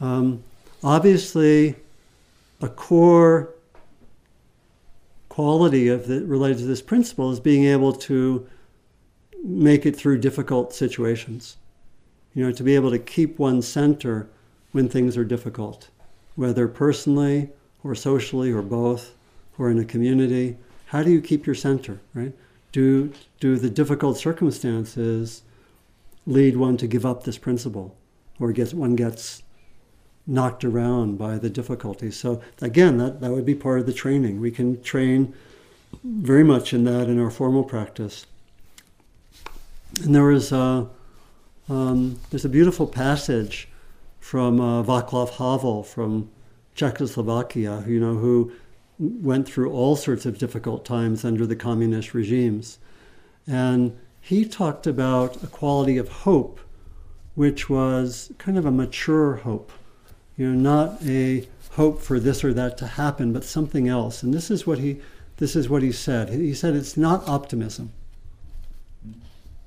Um, 0.00 0.42
obviously, 0.82 1.76
a 2.60 2.68
core 2.68 3.54
quality 5.28 5.88
of 5.88 6.06
the 6.06 6.24
related 6.24 6.58
to 6.58 6.64
this 6.64 6.82
principle 6.82 7.30
is 7.30 7.40
being 7.40 7.64
able 7.64 7.92
to 7.92 8.46
make 9.42 9.86
it 9.86 9.96
through 9.96 10.18
difficult 10.18 10.74
situations. 10.74 11.56
You 12.34 12.44
know, 12.44 12.52
to 12.52 12.62
be 12.62 12.74
able 12.74 12.90
to 12.90 12.98
keep 12.98 13.38
one's 13.38 13.66
center 13.66 14.28
when 14.72 14.88
things 14.88 15.16
are 15.16 15.24
difficult, 15.24 15.88
whether 16.36 16.68
personally 16.68 17.50
or 17.82 17.94
socially 17.94 18.50
or 18.52 18.62
both, 18.62 19.14
or 19.58 19.70
in 19.70 19.78
a 19.78 19.84
community. 19.84 20.56
How 20.86 21.02
do 21.02 21.10
you 21.10 21.20
keep 21.20 21.46
your 21.46 21.54
center, 21.54 22.00
right? 22.14 22.32
Do, 22.72 23.12
do 23.40 23.56
the 23.56 23.70
difficult 23.70 24.16
circumstances 24.18 25.42
lead 26.26 26.56
one 26.56 26.76
to 26.76 26.86
give 26.86 27.04
up 27.06 27.24
this 27.24 27.38
principle? 27.38 27.96
Or 28.38 28.52
gets, 28.52 28.72
one 28.72 28.96
gets 28.96 29.42
knocked 30.26 30.64
around 30.64 31.18
by 31.18 31.38
the 31.38 31.50
difficulties. 31.50 32.16
So 32.16 32.40
again, 32.62 32.98
that, 32.98 33.20
that 33.20 33.30
would 33.32 33.44
be 33.44 33.54
part 33.54 33.80
of 33.80 33.86
the 33.86 33.92
training. 33.92 34.40
We 34.40 34.50
can 34.50 34.82
train 34.82 35.34
very 36.04 36.44
much 36.44 36.72
in 36.72 36.84
that 36.84 37.08
in 37.08 37.18
our 37.18 37.30
formal 37.30 37.64
practice. 37.64 38.26
And 40.02 40.14
there 40.14 40.24
was 40.24 40.52
a, 40.52 40.88
um, 41.68 42.20
there's 42.30 42.44
a 42.44 42.48
beautiful 42.48 42.86
passage 42.86 43.68
from 44.20 44.60
uh, 44.60 44.82
Václav 44.82 45.30
Havel 45.30 45.82
from 45.82 46.30
Czechoslovakia, 46.74 47.84
you 47.86 48.00
know, 48.00 48.14
who 48.14 48.52
went 48.98 49.48
through 49.48 49.72
all 49.72 49.96
sorts 49.96 50.26
of 50.26 50.38
difficult 50.38 50.84
times 50.84 51.24
under 51.24 51.46
the 51.46 51.56
communist 51.56 52.14
regimes. 52.14 52.78
And 53.46 53.98
he 54.20 54.44
talked 54.44 54.86
about 54.86 55.42
a 55.42 55.46
quality 55.46 55.96
of 55.96 56.08
hope, 56.08 56.60
which 57.34 57.70
was 57.70 58.32
kind 58.38 58.58
of 58.58 58.66
a 58.66 58.70
mature 58.70 59.36
hope 59.36 59.72
you 60.40 60.50
know, 60.50 60.58
not 60.58 61.02
a 61.06 61.46
hope 61.72 62.00
for 62.00 62.18
this 62.18 62.42
or 62.42 62.54
that 62.54 62.78
to 62.78 62.86
happen, 62.86 63.30
but 63.30 63.44
something 63.44 63.88
else. 63.88 64.22
And 64.22 64.32
this 64.32 64.50
is 64.50 64.66
what 64.66 64.78
he, 64.78 64.98
this 65.36 65.54
is 65.54 65.68
what 65.68 65.82
he 65.82 65.92
said. 65.92 66.30
He 66.30 66.54
said 66.54 66.74
it's 66.74 66.96
not 66.96 67.28
optimism. 67.28 67.92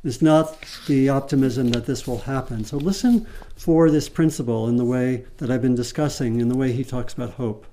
It's 0.03 0.21
not 0.21 0.57
the 0.87 1.07
optimism 1.07 1.69
that 1.69 1.85
this 1.85 2.05
will 2.05 2.19
happen. 2.19 2.65
So 2.65 2.75
listen 2.75 3.25
for 3.55 3.89
this 3.89 4.09
principle 4.09 4.67
in 4.67 4.75
the 4.75 4.83
way 4.83 5.25
that 5.37 5.49
I've 5.49 5.61
been 5.61 5.75
discussing, 5.75 6.41
in 6.41 6.49
the 6.49 6.57
way 6.57 6.73
he 6.73 6.83
talks 6.83 7.13
about 7.13 7.35
hope. 7.35 7.65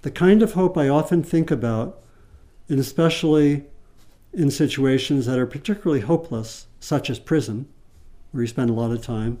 The 0.00 0.10
kind 0.10 0.42
of 0.42 0.54
hope 0.54 0.78
I 0.78 0.88
often 0.88 1.22
think 1.22 1.50
about, 1.50 1.98
and 2.70 2.80
especially 2.80 3.64
in 4.32 4.50
situations 4.50 5.26
that 5.26 5.38
are 5.38 5.46
particularly 5.46 6.00
hopeless, 6.00 6.66
such 6.78 7.10
as 7.10 7.18
prison, 7.18 7.68
where 8.32 8.42
you 8.42 8.46
spend 8.46 8.70
a 8.70 8.74
lot 8.74 8.92
of 8.92 9.02
time, 9.02 9.38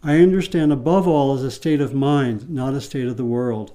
I 0.00 0.18
understand 0.20 0.72
above 0.72 1.08
all 1.08 1.34
as 1.34 1.42
a 1.42 1.50
state 1.50 1.80
of 1.80 1.92
mind, 1.92 2.48
not 2.48 2.74
a 2.74 2.80
state 2.80 3.08
of 3.08 3.16
the 3.16 3.24
world. 3.24 3.72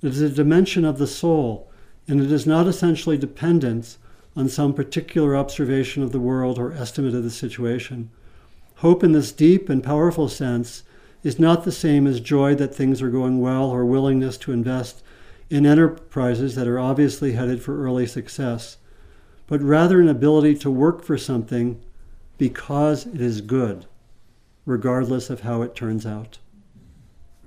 It 0.00 0.08
is 0.08 0.22
a 0.22 0.30
dimension 0.30 0.86
of 0.86 0.96
the 0.96 1.06
soul, 1.06 1.70
and 2.08 2.22
it 2.22 2.32
is 2.32 2.46
not 2.46 2.66
essentially 2.66 3.18
dependent 3.18 3.98
on 4.36 4.48
some 4.48 4.72
particular 4.72 5.36
observation 5.36 6.02
of 6.02 6.12
the 6.12 6.20
world 6.20 6.58
or 6.58 6.72
estimate 6.72 7.14
of 7.14 7.24
the 7.24 7.30
situation. 7.30 8.10
Hope 8.76 9.04
in 9.04 9.12
this 9.12 9.32
deep 9.32 9.68
and 9.68 9.82
powerful 9.82 10.28
sense 10.28 10.82
is 11.22 11.38
not 11.38 11.64
the 11.64 11.72
same 11.72 12.06
as 12.06 12.20
joy 12.20 12.54
that 12.54 12.74
things 12.74 13.02
are 13.02 13.10
going 13.10 13.40
well 13.40 13.64
or 13.70 13.84
willingness 13.84 14.38
to 14.38 14.52
invest 14.52 15.02
in 15.50 15.66
enterprises 15.66 16.54
that 16.54 16.68
are 16.68 16.78
obviously 16.78 17.32
headed 17.32 17.62
for 17.62 17.84
early 17.84 18.06
success, 18.06 18.78
but 19.46 19.60
rather 19.60 20.00
an 20.00 20.08
ability 20.08 20.54
to 20.54 20.70
work 20.70 21.02
for 21.02 21.18
something 21.18 21.82
because 22.38 23.06
it 23.06 23.20
is 23.20 23.40
good 23.40 23.86
regardless 24.64 25.30
of 25.30 25.40
how 25.40 25.62
it 25.62 25.74
turns 25.74 26.06
out. 26.06 26.38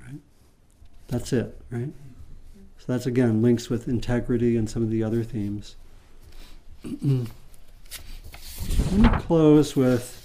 Right? 0.05 0.19
That's 1.07 1.31
it, 1.31 1.59
right? 1.69 1.93
So 2.77 2.91
that's 2.91 3.05
again 3.05 3.41
links 3.41 3.69
with 3.69 3.87
integrity 3.87 4.57
and 4.57 4.69
some 4.69 4.83
of 4.83 4.89
the 4.89 5.03
other 5.03 5.23
themes. 5.23 5.77
Let 6.83 6.93
me 8.91 9.09
close 9.19 9.75
with 9.75 10.19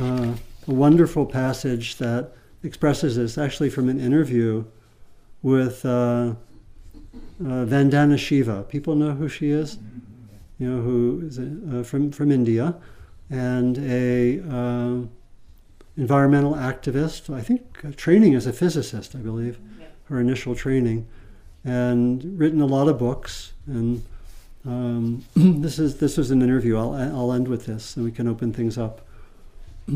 uh, 0.00 0.34
a 0.68 0.72
wonderful 0.72 1.26
passage 1.26 1.96
that 1.96 2.32
expresses 2.62 3.16
this, 3.16 3.36
actually 3.36 3.70
from 3.70 3.88
an 3.88 3.98
interview 4.00 4.64
with 5.42 5.84
uh, 5.84 5.88
uh, 5.88 6.34
Vandana 7.40 8.18
Shiva. 8.18 8.62
People 8.64 8.94
know 8.94 9.12
who 9.12 9.28
she 9.28 9.50
is, 9.50 9.78
you 10.58 10.70
know, 10.70 10.80
who 10.80 11.22
is 11.24 11.38
uh, 11.38 11.82
from 11.82 12.12
from 12.12 12.30
India, 12.30 12.76
and 13.28 13.78
a 13.78 14.40
uh, 14.48 14.98
environmental 15.96 16.54
activist. 16.54 17.34
I 17.34 17.40
think 17.40 17.96
training 17.96 18.34
as 18.36 18.46
a 18.46 18.52
physicist, 18.52 19.16
I 19.16 19.18
believe, 19.18 19.58
her 20.04 20.20
initial 20.20 20.54
training. 20.54 21.06
and 21.64 22.38
written 22.38 22.60
a 22.60 22.66
lot 22.66 22.88
of 22.88 22.98
books. 22.98 23.52
And 23.66 24.04
um, 24.66 25.24
this 25.34 25.78
is 25.78 25.98
this 25.98 26.16
was 26.16 26.30
an 26.30 26.42
interview. 26.42 26.76
I'll 26.76 26.94
I'll 26.94 27.32
end 27.32 27.48
with 27.48 27.66
this, 27.66 27.96
and 27.96 28.04
we 28.04 28.12
can 28.12 28.28
open 28.28 28.52
things 28.52 28.78
up. 28.78 29.00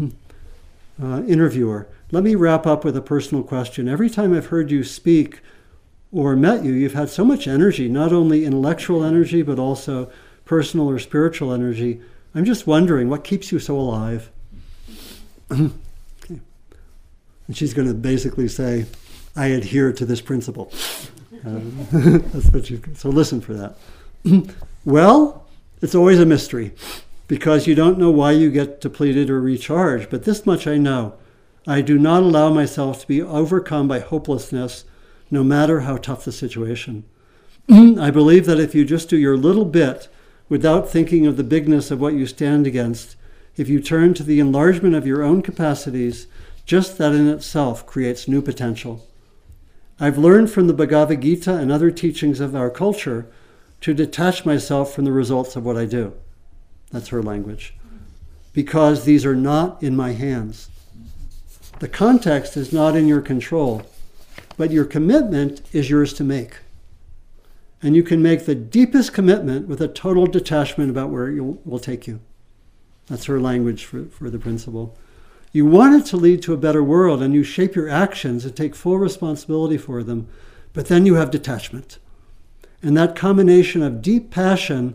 uh, 1.03 1.23
interviewer, 1.23 1.87
let 2.11 2.25
me 2.25 2.35
wrap 2.35 2.67
up 2.67 2.85
with 2.85 2.97
a 2.97 3.03
personal 3.03 3.45
question. 3.45 3.89
Every 3.89 4.11
time 4.11 4.35
I've 4.35 4.47
heard 4.47 4.71
you 4.71 4.83
speak 4.83 5.41
or 6.12 6.35
met 6.37 6.64
you, 6.64 6.73
you've 6.73 6.95
had 6.95 7.09
so 7.09 7.25
much 7.25 7.47
energy, 7.47 7.89
not 7.89 8.12
only 8.12 8.45
intellectual 8.45 9.05
energy 9.05 9.43
but 9.43 9.59
also 9.59 10.11
personal 10.45 10.89
or 10.89 10.99
spiritual 10.99 11.53
energy. 11.53 12.01
I'm 12.35 12.45
just 12.45 12.67
wondering 12.67 13.09
what 13.09 13.25
keeps 13.25 13.51
you 13.53 13.59
so 13.59 13.79
alive. 13.79 14.31
okay. 15.51 15.71
And 17.47 17.57
she's 17.57 17.75
going 17.75 17.89
to 17.89 17.95
basically 17.95 18.49
say, 18.49 18.87
I 19.35 19.47
adhere 19.47 19.93
to 19.93 20.05
this 20.05 20.21
principle. 20.21 20.73
Um, 21.45 21.87
that's 22.33 22.51
what 22.51 22.71
you. 22.71 22.83
So 22.95 23.09
listen 23.09 23.41
for 23.41 23.55
that. 23.55 23.77
well, 24.85 25.47
it's 25.81 25.95
always 25.95 26.18
a 26.18 26.27
mystery 26.27 26.72
because 27.29 27.66
you 27.66 27.74
don't 27.74 27.99
know 27.99 28.11
why 28.11 28.33
you 28.33 28.51
get 28.51 28.81
depleted 28.81 29.31
or 29.31 29.41
recharged. 29.41 30.11
But 30.11 30.24
this 30.24 30.47
much 30.47 30.66
I 30.66 30.77
know: 30.79 31.14
I 31.66 31.81
do 31.81 31.99
not 31.99 32.22
allow 32.22 32.53
myself 32.53 33.01
to 33.01 33.07
be 33.07 33.22
overcome 33.22 33.89
by 33.89 34.01
hopelessness, 34.01 34.85
no 35.31 35.45
matter 35.45 35.81
how 35.81 35.97
tough 35.97 36.24
the 36.24 36.33
situation. 36.33 37.05
I 37.70 38.11
believe 38.11 38.47
that 38.47 38.61
if 38.61 38.74
you 38.74 38.85
just 38.85 39.09
do 39.09 39.16
your 39.16 39.37
little 39.37 39.64
bit 39.64 40.09
without 40.49 40.89
thinking 40.89 41.27
of 41.27 41.37
the 41.37 41.45
bigness 41.45 41.91
of 41.91 42.01
what 42.01 42.14
you 42.14 42.27
stand 42.27 42.66
against, 42.66 43.16
if 43.57 43.68
you 43.68 43.81
turn 43.81 44.14
to 44.14 44.22
the 44.22 44.41
enlargement 44.41 44.95
of 44.95 45.07
your 45.07 45.22
own 45.22 45.43
capacities, 45.43 46.27
just 46.64 46.99
that 46.99 47.12
in 47.12 47.29
itself 47.29 47.87
creates 47.87 48.29
new 48.29 48.43
potential. 48.43 49.07
I've 49.99 50.18
learned 50.18 50.51
from 50.51 50.66
the 50.66 50.74
Bhagavad 50.74 51.22
Gita 51.22 51.55
and 51.55 51.72
other 51.72 51.91
teachings 51.91 52.39
of 52.39 52.55
our 52.55 52.70
culture 52.70 53.27
to 53.81 53.95
detach 53.95 54.45
myself 54.45 54.93
from 54.93 55.05
the 55.05 55.12
results 55.12 55.57
of 55.57 55.64
what 55.64 55.77
I 55.77 55.85
do. 55.85 56.14
That's 56.91 57.09
her 57.09 57.22
language. 57.22 57.74
Because 58.53 59.05
these 59.05 59.27
are 59.27 59.37
not 59.37 59.83
in 59.83 59.95
my 59.95 60.12
hands. 60.12 60.70
The 61.79 61.89
context 61.89 62.57
is 62.57 62.72
not 62.72 62.97
in 62.97 63.07
your 63.07 63.20
control, 63.20 63.83
but 64.57 64.70
your 64.70 64.87
commitment 64.87 65.61
is 65.72 65.91
yours 65.91 66.14
to 66.14 66.24
make. 66.24 66.57
And 67.83 67.95
you 67.95 68.03
can 68.03 68.22
make 68.22 68.47
the 68.47 68.55
deepest 68.55 69.12
commitment 69.12 69.68
with 69.68 69.81
a 69.81 69.89
total 69.89 70.27
detachment 70.27 70.91
about 70.91 71.11
where 71.11 71.29
it 71.29 71.66
will 71.66 71.79
take 71.79 72.07
you. 72.07 72.20
That's 73.09 73.27
her 73.27 73.39
language 73.39 73.85
for, 73.85 74.07
for 74.07 74.31
the 74.31 74.39
principle. 74.39 74.97
You 75.53 75.66
want 75.66 75.95
it 75.95 76.07
to 76.11 76.16
lead 76.16 76.43
to 76.43 76.55
a 76.55 76.59
better 76.59 76.83
world 76.83 77.22
and 77.22 77.35
you 77.35 77.45
shape 77.45 77.74
your 77.74 77.89
actions 77.89 78.45
and 78.45 78.57
take 78.57 78.74
full 78.74 78.99
responsibility 78.99 79.79
for 79.79 80.03
them, 80.03 80.29
but 80.72 80.87
then 80.87 81.07
you 81.07 81.14
have 81.14 81.31
detachment. 81.31 81.99
And 82.87 82.97
that 82.97 83.16
combination 83.16 83.82
of 83.82 84.01
deep 84.01 84.30
passion 84.30 84.95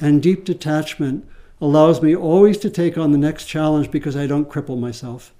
and 0.00 0.20
deep 0.20 0.44
detachment 0.44 1.24
allows 1.60 2.02
me 2.02 2.16
always 2.16 2.58
to 2.58 2.68
take 2.68 2.98
on 2.98 3.12
the 3.12 3.16
next 3.16 3.44
challenge 3.44 3.92
because 3.92 4.16
I 4.16 4.26
don't 4.26 4.50
cripple 4.50 4.76
myself. 4.76 5.32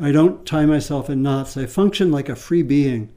I 0.00 0.10
don't 0.10 0.44
tie 0.44 0.66
myself 0.66 1.08
in 1.08 1.22
knots. 1.22 1.56
I 1.56 1.66
function 1.66 2.10
like 2.10 2.28
a 2.28 2.34
free 2.34 2.64
being. 2.64 3.12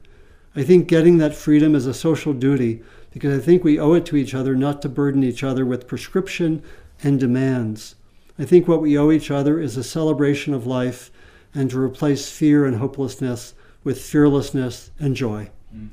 I 0.54 0.62
think 0.62 0.86
getting 0.86 1.18
that 1.18 1.34
freedom 1.34 1.74
is 1.74 1.84
a 1.84 1.92
social 1.92 2.32
duty 2.32 2.84
because 3.10 3.36
I 3.36 3.44
think 3.44 3.64
we 3.64 3.80
owe 3.80 3.94
it 3.94 4.06
to 4.06 4.16
each 4.16 4.36
other 4.36 4.54
not 4.54 4.82
to 4.82 4.88
burden 4.88 5.24
each 5.24 5.42
other 5.42 5.66
with 5.66 5.88
prescription 5.88 6.62
and 7.02 7.18
demands. 7.18 7.96
I 8.38 8.44
think 8.44 8.68
what 8.68 8.80
we 8.80 8.96
owe 8.96 9.10
each 9.10 9.32
other 9.32 9.58
is 9.58 9.76
a 9.76 9.82
celebration 9.82 10.54
of 10.54 10.64
life 10.64 11.10
and 11.52 11.68
to 11.70 11.80
replace 11.80 12.30
fear 12.30 12.66
and 12.66 12.76
hopelessness 12.76 13.54
with 13.82 14.00
fearlessness 14.00 14.92
and 15.00 15.16
joy. 15.16 15.50
Mm. 15.74 15.88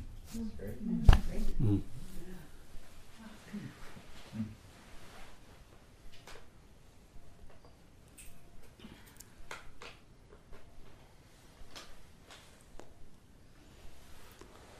Mm. 1.60 1.80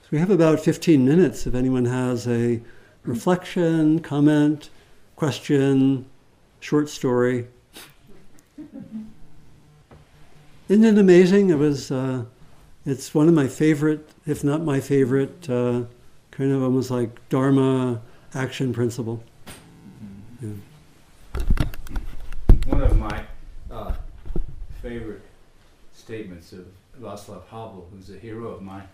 we 0.11 0.19
have 0.19 0.29
about 0.29 0.59
15 0.59 1.05
minutes 1.05 1.47
if 1.47 1.55
anyone 1.55 1.85
has 1.85 2.27
a 2.27 2.61
reflection, 3.03 3.99
comment, 3.99 4.69
question, 5.15 6.05
short 6.59 6.89
story. 6.89 7.47
Isn't 10.67 10.83
it 10.85 10.97
amazing? 10.97 11.49
It 11.49 11.57
was. 11.57 11.91
Uh, 11.91 12.25
it's 12.85 13.13
one 13.13 13.27
of 13.27 13.33
my 13.33 13.47
favorite, 13.47 14.09
if 14.25 14.43
not 14.43 14.63
my 14.63 14.79
favorite, 14.79 15.49
uh, 15.49 15.83
kind 16.31 16.51
of 16.51 16.63
almost 16.63 16.89
like 16.89 17.29
Dharma 17.29 18.01
action 18.33 18.73
principle. 18.73 19.23
Yeah. 20.41 20.49
One 22.65 22.81
of 22.81 22.97
my 22.97 23.23
uh, 23.69 23.93
favorite 24.81 25.21
statements 25.93 26.53
of 26.53 26.65
Václav 26.99 27.45
Havel, 27.49 27.87
who's 27.91 28.09
a 28.09 28.17
hero 28.17 28.47
of 28.49 28.61
mine, 28.61 28.87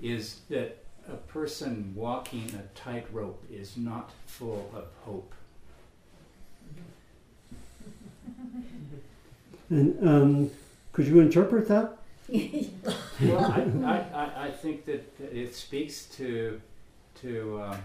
is 0.00 0.40
that 0.48 0.84
a 1.08 1.16
person 1.16 1.92
walking 1.94 2.50
a 2.54 2.78
tightrope 2.78 3.42
is 3.50 3.76
not 3.76 4.10
full 4.26 4.70
of 4.74 4.84
hope. 5.04 5.34
And 9.70 10.08
um, 10.08 10.50
could 10.92 11.06
you 11.06 11.20
interpret 11.20 11.68
that? 11.68 11.98
well, 13.22 13.84
I, 13.84 14.04
I, 14.14 14.46
I 14.46 14.50
think 14.50 14.84
that 14.84 15.18
it 15.20 15.54
speaks 15.54 16.04
to 16.16 16.60
to 17.22 17.60
uh, 17.60 17.76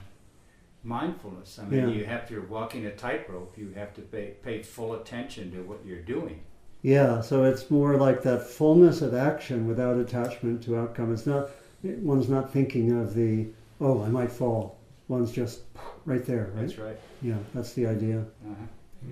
mindfulness. 0.84 1.60
I 1.60 1.66
mean, 1.66 1.90
yeah. 1.90 1.96
you 1.96 2.06
have 2.06 2.28
to 2.28 2.34
you're 2.34 2.44
walking 2.44 2.86
a 2.86 2.92
tightrope. 2.92 3.58
You 3.58 3.74
have 3.76 3.94
to 3.96 4.02
pay, 4.02 4.34
pay 4.44 4.62
full 4.62 4.94
attention 4.94 5.52
to 5.54 5.64
what 5.64 5.80
you're 5.86 6.02
doing. 6.02 6.42
Yeah, 6.82 7.22
so 7.22 7.46
it's 7.46 7.72
more 7.72 7.96
like 7.96 8.24
that 8.24 8.46
fullness 8.46 9.02
of 9.02 9.14
action 9.14 9.68
without 9.68 9.98
attachment 9.98 10.64
to 10.66 10.78
outcome. 10.78 11.14
It's 11.14 11.26
not 11.26 11.50
one's 11.84 12.30
not 12.30 12.52
thinking 12.52 12.92
of 13.00 13.14
the 13.14 13.48
oh 13.82 14.04
I 14.04 14.10
might 14.10 14.32
fall. 14.32 14.78
One's 15.08 15.32
just 15.32 15.62
right 16.06 16.26
there. 16.26 16.52
Right? 16.54 16.62
That's 16.62 16.78
right. 16.78 17.00
Yeah, 17.22 17.38
that's 17.54 17.74
the 17.74 17.88
idea. 17.88 18.20
Uh-huh. 18.20 18.56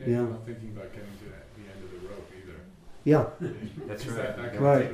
Yeah, 0.05 0.21
not 0.21 0.45
thinking 0.45 0.69
about 0.69 0.91
getting 0.93 1.09
to 1.19 1.25
that 1.25 1.45
the 1.55 1.63
end 1.69 1.83
of 1.83 1.91
the 1.91 1.97
rope 2.07 2.31
either. 2.37 2.61
yeah. 3.03 3.25
That's 3.87 4.05
right. 4.07 4.37
That 4.37 4.59
right. 4.61 4.91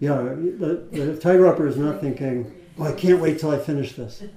Yeah, 0.00 0.16
the, 0.16 0.84
the 0.90 1.16
tightroper 1.16 1.68
is 1.68 1.76
not 1.76 2.00
thinking, 2.00 2.52
oh, 2.76 2.84
I 2.84 2.92
can't 2.92 3.20
wait 3.20 3.38
till 3.38 3.52
I 3.52 3.58
finish 3.58 3.92
this. 3.92 4.18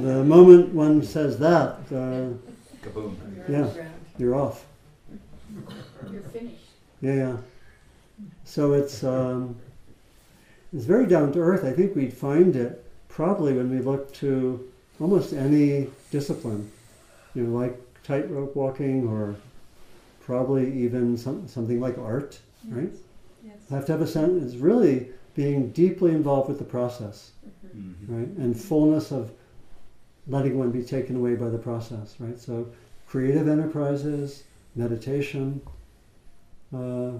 the 0.00 0.24
moment 0.24 0.72
one 0.72 1.02
says 1.02 1.38
that, 1.40 1.80
uh, 1.92 2.30
kaboom. 2.82 3.16
Yeah, 3.50 3.68
you're 4.16 4.34
off. 4.34 4.64
You're 6.10 6.22
finished. 6.22 6.64
Yeah, 7.02 7.14
yeah. 7.14 7.36
So 8.46 8.72
it's 8.72 9.04
um, 9.04 9.56
it's 10.72 10.84
very 10.84 11.06
down 11.06 11.32
to 11.32 11.40
earth. 11.40 11.64
I 11.64 11.72
think 11.72 11.94
we'd 11.94 12.14
find 12.14 12.56
it 12.56 12.82
probably 13.08 13.52
when 13.52 13.70
we 13.70 13.80
look 13.80 14.12
to 14.14 14.66
almost 14.98 15.34
any 15.34 15.88
discipline. 16.10 16.70
You 17.34 17.42
know, 17.42 17.58
like 17.58 17.78
tightrope 18.02 18.56
walking 18.56 19.06
or 19.08 19.36
probably 20.20 20.72
even 20.80 21.16
some, 21.16 21.46
something 21.46 21.80
like 21.80 21.98
art, 21.98 22.38
yes. 22.64 22.74
right? 22.74 22.92
Yes. 23.44 23.56
I 23.70 23.74
Have 23.74 23.86
to 23.86 23.92
have 23.92 24.00
a 24.00 24.06
sense, 24.06 24.42
it's 24.42 24.56
really 24.56 25.08
being 25.34 25.70
deeply 25.70 26.12
involved 26.12 26.48
with 26.48 26.58
the 26.58 26.64
process, 26.64 27.30
mm-hmm. 27.76 28.16
right? 28.16 28.28
And 28.38 28.58
fullness 28.58 29.12
of 29.12 29.30
letting 30.26 30.58
one 30.58 30.70
be 30.70 30.82
taken 30.82 31.16
away 31.16 31.34
by 31.34 31.48
the 31.48 31.58
process, 31.58 32.16
right? 32.18 32.38
So 32.40 32.66
creative 33.06 33.46
enterprises, 33.46 34.44
meditation, 34.74 35.60
uh, 36.74 37.12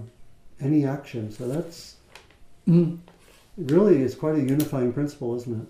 any 0.61 0.85
action. 0.85 1.31
So 1.31 1.47
that's 1.47 1.95
really 2.67 4.03
it's 4.03 4.15
quite 4.15 4.35
a 4.35 4.41
unifying 4.41 4.93
principle, 4.93 5.35
isn't 5.35 5.61
it? 5.61 5.67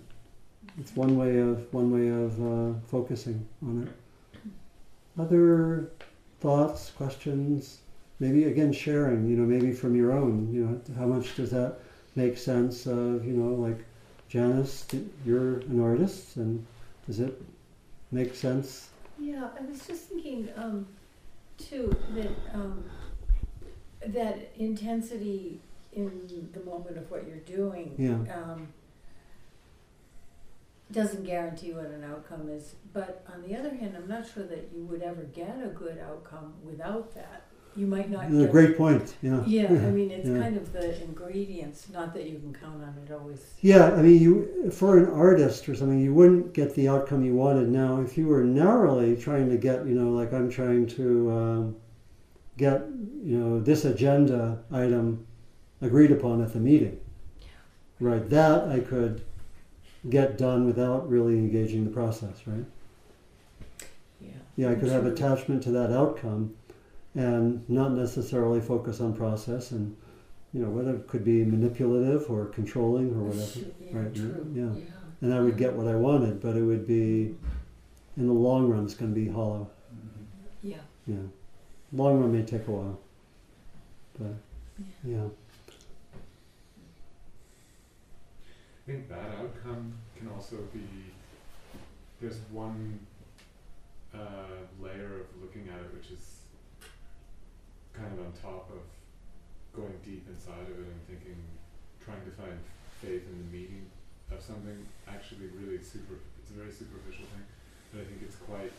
It's 0.80 0.94
one 0.94 1.16
way 1.16 1.38
of 1.38 1.72
one 1.72 1.90
way 1.90 2.08
of 2.08 2.40
uh, 2.40 2.78
focusing 2.88 3.46
on 3.62 3.84
it 3.84 3.92
other 5.18 5.90
thoughts, 6.40 6.90
questions, 6.90 7.78
maybe 8.20 8.44
again 8.44 8.72
sharing, 8.72 9.28
you 9.28 9.36
know, 9.36 9.44
maybe 9.44 9.72
from 9.72 9.96
your 9.96 10.12
own, 10.12 10.52
you 10.52 10.64
know, 10.64 10.80
how 10.96 11.06
much 11.06 11.34
does 11.36 11.50
that 11.50 11.78
make 12.14 12.38
sense 12.38 12.86
of, 12.86 13.24
you 13.24 13.32
know, 13.32 13.54
like 13.54 13.84
Janice, 14.28 14.86
you're 15.24 15.58
an 15.60 15.80
artist, 15.82 16.36
and 16.36 16.64
does 17.06 17.20
it 17.20 17.40
make 18.12 18.34
sense? 18.34 18.90
Yeah, 19.18 19.48
I 19.58 19.64
was 19.64 19.86
just 19.86 20.04
thinking 20.04 20.48
um, 20.56 20.86
too 21.56 21.94
that 22.14 22.30
um, 22.54 22.84
that 24.06 24.52
intensity 24.56 25.60
in 25.92 26.48
the 26.52 26.60
moment 26.60 26.96
of 26.98 27.10
what 27.10 27.26
you're 27.26 27.36
doing. 27.38 27.94
Yeah. 27.98 28.34
Um, 28.34 28.68
doesn't 30.90 31.24
guarantee 31.24 31.72
what 31.72 31.86
an 31.86 32.02
outcome 32.04 32.48
is. 32.48 32.74
But 32.94 33.24
on 33.32 33.42
the 33.46 33.54
other 33.56 33.70
hand, 33.74 33.94
I'm 33.96 34.08
not 34.08 34.24
sure 34.32 34.44
that 34.44 34.70
you 34.74 34.84
would 34.84 35.02
ever 35.02 35.22
get 35.34 35.58
a 35.62 35.68
good 35.68 35.98
outcome 35.98 36.54
without 36.64 37.14
that. 37.14 37.42
you 37.76 37.86
might 37.86 38.10
not 38.10 38.28
get. 38.32 38.50
great 38.50 38.76
point, 38.76 39.14
yeah. 39.22 39.44
Yeah, 39.46 39.66
I 39.68 39.90
mean, 39.98 40.10
it's 40.10 40.26
Yeah. 40.28 40.38
kind 40.40 40.56
of 40.56 40.72
the 40.72 41.00
ingredients, 41.02 41.88
not 41.92 42.12
that 42.14 42.24
you 42.28 42.38
can 42.38 42.52
count 42.54 42.82
on 42.82 42.94
it 43.06 43.12
always. 43.12 43.44
Yeah, 43.60 43.92
I 43.92 44.02
mean, 44.02 44.20
you 44.20 44.70
for 44.72 44.96
an 44.98 45.08
artist 45.10 45.68
or 45.68 45.74
something, 45.76 46.00
you 46.00 46.12
wouldn't 46.14 46.54
get 46.54 46.74
the 46.74 46.88
outcome 46.88 47.22
you 47.24 47.34
wanted. 47.34 47.68
Now, 47.68 48.00
if 48.00 48.16
you 48.18 48.26
were 48.26 48.42
narrowly 48.42 49.14
trying 49.16 49.48
to 49.50 49.56
get, 49.58 49.86
you 49.86 49.94
know, 49.94 50.10
like 50.10 50.32
I'm 50.32 50.50
trying 50.50 50.86
to 50.98 51.30
um, 51.30 51.76
get, 52.58 52.82
you 53.24 53.38
know, 53.38 53.60
this 53.60 53.84
agenda 53.86 54.62
item 54.70 55.26
agreed 55.80 56.10
upon 56.10 56.42
at 56.42 56.52
the 56.52 56.58
meeting, 56.60 56.98
right? 58.00 58.28
That 58.28 58.68
I 58.68 58.80
could 58.80 59.22
get 60.10 60.36
done 60.36 60.66
without 60.66 61.08
really 61.08 61.34
engaging 61.38 61.84
the 61.84 61.90
process, 61.90 62.46
right? 62.46 62.64
Yeah. 64.20 64.30
Yeah, 64.56 64.70
I 64.70 64.74
could 64.74 64.90
have 64.90 65.06
attachment 65.06 65.62
to 65.62 65.70
that 65.70 65.90
outcome, 65.92 66.54
and 67.14 67.66
not 67.68 67.92
necessarily 67.92 68.60
focus 68.60 69.00
on 69.00 69.14
process 69.14 69.70
and. 69.70 69.96
You 70.54 70.62
know, 70.62 70.70
whether 70.70 70.94
it 70.94 71.06
could 71.06 71.24
be 71.24 71.44
manipulative 71.44 72.30
or 72.30 72.46
controlling 72.46 73.10
or 73.14 73.24
whatever. 73.24 73.68
Yeah, 73.84 73.98
Right, 73.98 74.14
true, 74.14 74.50
yeah. 74.54 74.62
yeah. 74.80 74.84
and 75.20 75.34
I 75.34 75.40
would 75.40 75.58
get 75.58 75.74
what 75.74 75.86
I 75.86 75.94
wanted, 75.94 76.40
but 76.40 76.56
it 76.56 76.62
would 76.62 76.86
be, 76.86 77.34
in 78.16 78.26
the 78.26 78.32
long 78.32 78.66
run, 78.70 78.84
it's 78.86 78.94
going 78.94 79.12
to 79.14 79.14
be 79.14 79.28
hollow. 79.28 79.68
Mhm. 79.94 80.24
Yeah, 80.62 80.76
Yeah, 81.06 81.16
long 81.92 82.20
run 82.20 82.32
may 82.32 82.42
take 82.42 82.66
a 82.66 82.70
while, 82.70 82.98
but 84.18 84.34
yeah. 85.04 85.16
yeah, 85.16 85.24
I 88.86 88.90
think 88.90 89.08
that 89.08 89.30
outcome 89.38 89.94
can 90.16 90.28
also 90.28 90.56
be 90.72 90.84
there's 92.20 92.38
one 92.50 92.98
uh, 94.14 94.64
layer 94.80 95.20
of 95.20 95.26
looking 95.40 95.68
at 95.68 95.80
it 95.80 95.94
which 95.94 96.10
is 96.10 96.38
kind 97.92 98.12
of 98.12 98.26
on 98.26 98.32
top 98.32 98.70
of 98.70 98.82
going 99.74 99.94
deep 100.04 100.26
inside 100.30 100.66
of 100.66 100.78
it 100.78 100.86
and 100.86 101.02
thinking, 101.06 101.38
trying 102.02 102.22
to 102.24 102.32
find 102.34 102.58
faith 103.02 103.22
in 103.30 103.36
the 103.38 103.50
meaning 103.50 103.86
of 104.30 104.42
something. 104.42 104.78
Actually, 105.06 105.50
really 105.54 105.82
super. 105.82 106.18
It's 106.42 106.50
a 106.50 106.58
very 106.58 106.72
superficial 106.72 107.26
thing, 107.34 107.46
but 107.92 108.02
I 108.02 108.04
think 108.04 108.22
it's 108.22 108.36
quite 108.36 108.72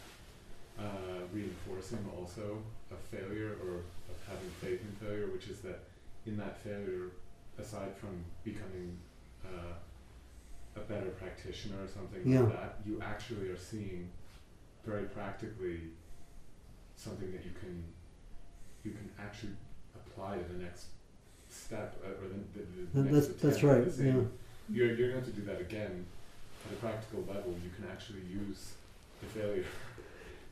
uh, 0.80 1.22
reinforcing 1.34 2.06
also 2.18 2.58
of 2.92 2.98
failure 3.12 3.56
or 3.64 3.76
of 4.10 4.18
having 4.28 4.50
faith 4.62 4.82
in 4.82 4.92
failure, 5.06 5.28
which 5.28 5.48
is 5.48 5.60
that 5.60 5.80
in 6.26 6.38
that 6.38 6.58
failure, 6.64 7.10
aside 7.60 7.96
from 7.98 8.24
becoming 8.44 8.98
uh, 9.46 9.74
a 10.76 10.80
better 10.82 11.10
practitioner 11.12 11.84
or 11.84 11.88
something 11.88 12.22
Yeah. 12.26 12.42
like 12.42 12.54
that, 12.54 12.80
you 12.86 13.02
actually 13.02 13.50
are 13.50 13.58
seeing 13.58 14.10
very 14.86 15.04
practically 15.06 15.80
something 16.96 17.32
that 17.32 17.44
you 17.46 17.52
can 17.60 17.84
you 18.84 18.92
can 18.92 19.10
actually 19.20 19.52
apply 19.96 20.38
to 20.38 20.44
the 20.54 20.64
next 20.64 20.86
step 21.50 22.02
uh, 22.06 22.10
or 22.24 22.28
the, 22.30 22.40
the, 22.56 22.66
the 22.94 23.02
That- 23.04 23.12
next 23.12 23.28
that's 23.28 23.42
that's 23.42 23.64
right. 23.64 23.84
Yeah, 24.00 24.22
You're 24.70 24.94
you're 24.96 25.12
going 25.12 25.26
to 25.26 25.32
do 25.32 25.42
that 25.44 25.60
again 25.60 26.06
at 26.68 26.74
a 26.74 26.76
practical 26.78 27.22
level. 27.28 27.52
You 27.64 27.72
can 27.76 27.86
actually 27.92 28.22
use 28.30 28.74
the 29.22 29.28
failure. 29.28 29.66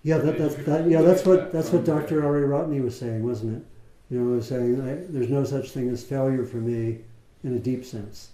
Yeah, 0.04 0.18
that, 0.20 0.38
that's 0.38 0.56
that. 0.56 0.90
Yeah, 0.90 1.02
that's 1.02 1.26
what 1.26 1.52
that's 1.52 1.70
what 1.72 1.84
Dr. 1.86 2.22
Ariyaratne 2.22 2.82
was 2.84 2.98
saying, 2.98 3.24
wasn't 3.26 3.58
it? 3.58 3.66
You 4.14 4.20
know, 4.22 4.30
he 4.30 4.36
was 4.38 4.48
saying 4.48 4.82
I, 4.82 5.04
there's 5.12 5.30
no 5.30 5.44
such 5.44 5.72
thing 5.72 5.90
as 5.90 6.04
failure 6.04 6.46
for 6.46 6.58
me 6.58 7.00
in 7.44 7.56
a 7.56 7.60
deep 7.60 7.84
sense. 7.84 8.30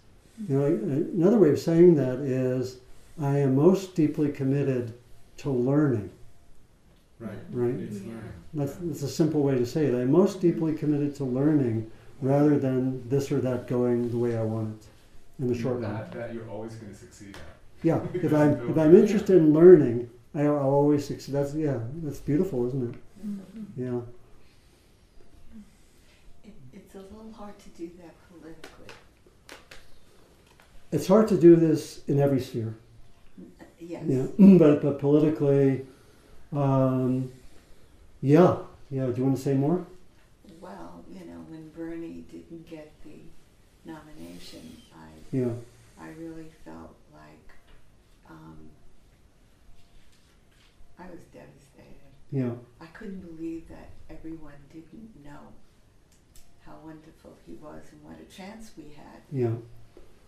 You 0.47 0.59
know, 0.59 0.65
another 0.65 1.37
way 1.37 1.49
of 1.49 1.59
saying 1.59 1.95
that 1.95 2.19
is 2.19 2.77
I 3.21 3.39
am 3.39 3.55
most 3.55 3.95
deeply 3.95 4.31
committed 4.31 4.93
to 5.37 5.49
learning. 5.49 6.09
Right. 7.19 7.31
Right. 7.51 7.75
It's 7.75 7.95
Yeah. 8.01 8.07
learning. 8.07 8.33
That's, 8.55 8.75
that's 8.75 9.01
a 9.01 9.07
simple 9.07 9.41
way 9.41 9.55
to 9.57 9.65
say 9.65 9.85
it. 9.87 9.95
I'm 9.95 10.11
most 10.11 10.41
deeply 10.41 10.73
committed 10.73 11.15
to 11.15 11.23
learning 11.23 11.89
rather 12.21 12.59
than 12.59 13.07
this 13.09 13.31
or 13.31 13.39
that 13.41 13.67
going 13.67 14.11
the 14.11 14.17
way 14.17 14.37
I 14.37 14.43
want 14.43 14.75
it 14.75 15.43
in 15.43 15.47
the 15.47 15.57
short 15.57 15.79
run. 15.81 15.91
that, 15.93 16.11
that 16.11 16.33
you're 16.35 16.47
always 16.49 16.75
going 16.75 16.91
to 16.93 16.97
succeed 16.97 17.35
at. 17.35 17.41
Yeah, 17.81 17.99
if 18.13 18.31
I'm 18.41 18.69
if 18.69 18.77
I'm 18.77 18.95
interested 18.95 19.37
in 19.37 19.53
learning, 19.53 20.09
I, 20.35 20.41
I'll 20.45 20.57
always 20.81 21.05
succeed. 21.05 21.33
That's 21.35 21.53
yeah, 21.53 21.79
that's 22.01 22.19
beautiful, 22.19 22.67
isn't 22.67 22.93
it? 22.95 23.27
Mhm. 23.27 23.65
Yeah, 23.77 24.01
It, 26.43 26.53
it's 26.73 26.95
a 26.95 26.99
little 26.99 27.31
hard 27.33 27.57
to 27.59 27.69
do 27.69 27.89
that 28.01 28.13
politically. 28.29 28.93
it's 30.91 31.07
hard 31.07 31.27
to 31.29 31.37
do 31.37 31.55
this 31.55 32.01
in 32.07 32.19
every 32.19 32.39
sphere. 32.41 32.73
N- 33.39 33.51
Yes. 33.79 34.03
Yeah, 34.07 34.25
but 34.57 34.81
but 34.81 34.99
politically, 34.99 35.85
um, 36.53 37.31
yeah, 38.21 38.57
yeah. 38.89 39.07
Do 39.07 39.13
you 39.17 39.23
want 39.25 39.35
to 39.37 39.41
say 39.43 39.53
more? 39.55 39.85
Well, 40.61 41.03
you 41.11 41.19
know, 41.25 41.39
when 41.49 41.69
Bernie 41.75 42.23
didn't 42.31 42.67
get 42.69 42.91
the 43.03 43.19
nomination, 43.85 44.77
I 44.95 45.07
Yeah, 45.35 45.51
I 45.99 46.09
really 46.11 46.49
felt 46.63 46.95
like 47.13 47.49
um, 48.29 48.57
I 50.97 51.03
was 51.11 51.19
devastated. 51.33 52.13
Yeah, 52.33 52.51
I 52.81 52.87
couldn't 52.87 53.21
believe 53.35 53.67
that 53.69 53.89
everyone 54.09 54.53
didn't 54.71 55.23
know 55.23 55.39
how 56.65 56.73
wonderful 56.83 57.37
he 57.45 57.53
was 57.53 57.83
and 57.91 58.01
what 58.03 58.17
a 58.19 58.35
chance 58.35 58.71
we 58.75 58.85
had. 58.95 59.21
yeah, 59.31 59.53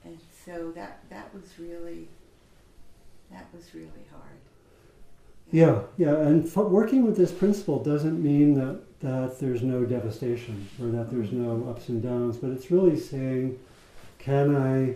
And 0.04 0.18
so 0.46 0.72
that 0.76 1.04
that 1.10 1.34
was 1.34 1.58
really 1.60 2.08
that 3.32 3.48
was 3.54 3.74
really 3.74 4.06
hard. 4.12 4.38
yeah, 5.52 5.80
yeah. 5.98 6.16
And 6.28 6.46
f- 6.46 6.56
working 6.58 7.04
with 7.06 7.18
this 7.18 7.32
principle 7.32 7.84
doesn't 7.84 8.22
mean 8.22 8.54
that 8.56 8.82
that 9.00 9.40
there's 9.40 9.64
no 9.64 9.84
devastation 9.86 10.68
or 10.82 10.88
that 10.88 11.10
there's 11.12 11.32
no 11.32 11.68
ups 11.70 11.90
and 11.90 12.02
downs, 12.04 12.38
but 12.38 12.52
it's 12.52 12.70
really 12.72 13.00
saying, 13.00 13.58
can 14.20 14.56
I 14.56 14.96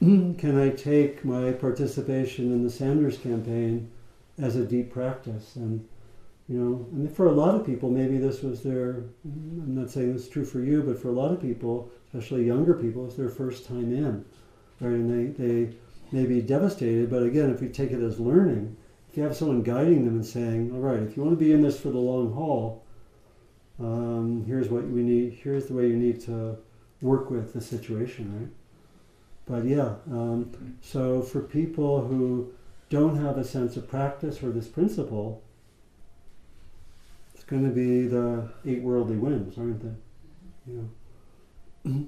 can 0.38 0.58
I 0.60 0.70
take 0.70 1.24
my 1.24 1.52
participation 1.52 2.52
in 2.52 2.62
the 2.62 2.70
Sanders 2.70 3.18
campaign 3.18 3.90
as 4.38 4.54
a 4.56 4.64
deep 4.64 4.92
practice? 4.92 5.56
And 5.56 5.86
you 6.52 6.58
know, 6.58 6.86
mean, 6.92 7.08
for 7.08 7.28
a 7.28 7.32
lot 7.32 7.54
of 7.54 7.64
people, 7.64 7.88
maybe 7.88 8.18
this 8.18 8.42
was 8.42 8.62
their. 8.62 9.04
I'm 9.24 9.74
not 9.74 9.88
saying 9.88 10.12
this 10.12 10.24
is 10.24 10.28
true 10.28 10.44
for 10.44 10.60
you, 10.60 10.82
but 10.82 11.00
for 11.00 11.08
a 11.08 11.12
lot 11.12 11.32
of 11.32 11.40
people, 11.40 11.90
especially 12.08 12.44
younger 12.44 12.74
people, 12.74 13.06
it's 13.06 13.16
their 13.16 13.30
first 13.30 13.64
time 13.66 13.90
in, 13.90 14.22
right? 14.78 14.92
And 14.92 15.10
they 15.10 15.42
they 15.42 15.74
may 16.10 16.26
be 16.26 16.42
devastated. 16.42 17.08
But 17.08 17.22
again, 17.22 17.48
if 17.48 17.62
we 17.62 17.68
take 17.68 17.90
it 17.90 18.02
as 18.02 18.20
learning, 18.20 18.76
if 19.10 19.16
you 19.16 19.22
have 19.22 19.34
someone 19.34 19.62
guiding 19.62 20.04
them 20.04 20.16
and 20.16 20.26
saying, 20.26 20.72
"All 20.74 20.80
right, 20.80 21.02
if 21.02 21.16
you 21.16 21.22
want 21.22 21.38
to 21.38 21.42
be 21.42 21.52
in 21.52 21.62
this 21.62 21.80
for 21.80 21.88
the 21.88 21.96
long 21.96 22.34
haul, 22.34 22.84
um, 23.80 24.44
here's 24.46 24.68
what 24.68 24.86
we 24.86 25.02
need. 25.02 25.32
Here's 25.32 25.68
the 25.68 25.74
way 25.74 25.88
you 25.88 25.96
need 25.96 26.20
to 26.26 26.58
work 27.00 27.30
with 27.30 27.54
the 27.54 27.62
situation, 27.62 28.30
right?" 28.38 28.50
But 29.46 29.64
yeah, 29.66 29.94
um, 30.10 30.50
so 30.82 31.22
for 31.22 31.40
people 31.40 32.06
who 32.06 32.52
don't 32.90 33.16
have 33.16 33.38
a 33.38 33.44
sense 33.44 33.78
of 33.78 33.88
practice 33.88 34.42
or 34.42 34.50
this 34.50 34.68
principle, 34.68 35.42
going 37.52 37.64
to 37.64 37.70
be 37.70 38.06
the 38.06 38.48
eight 38.66 38.82
worldly 38.82 39.16
winds, 39.16 39.56
aren't 39.58 39.82
they? 39.82 40.72
Yeah. 40.72 40.80
Mm-hmm. 41.86 42.04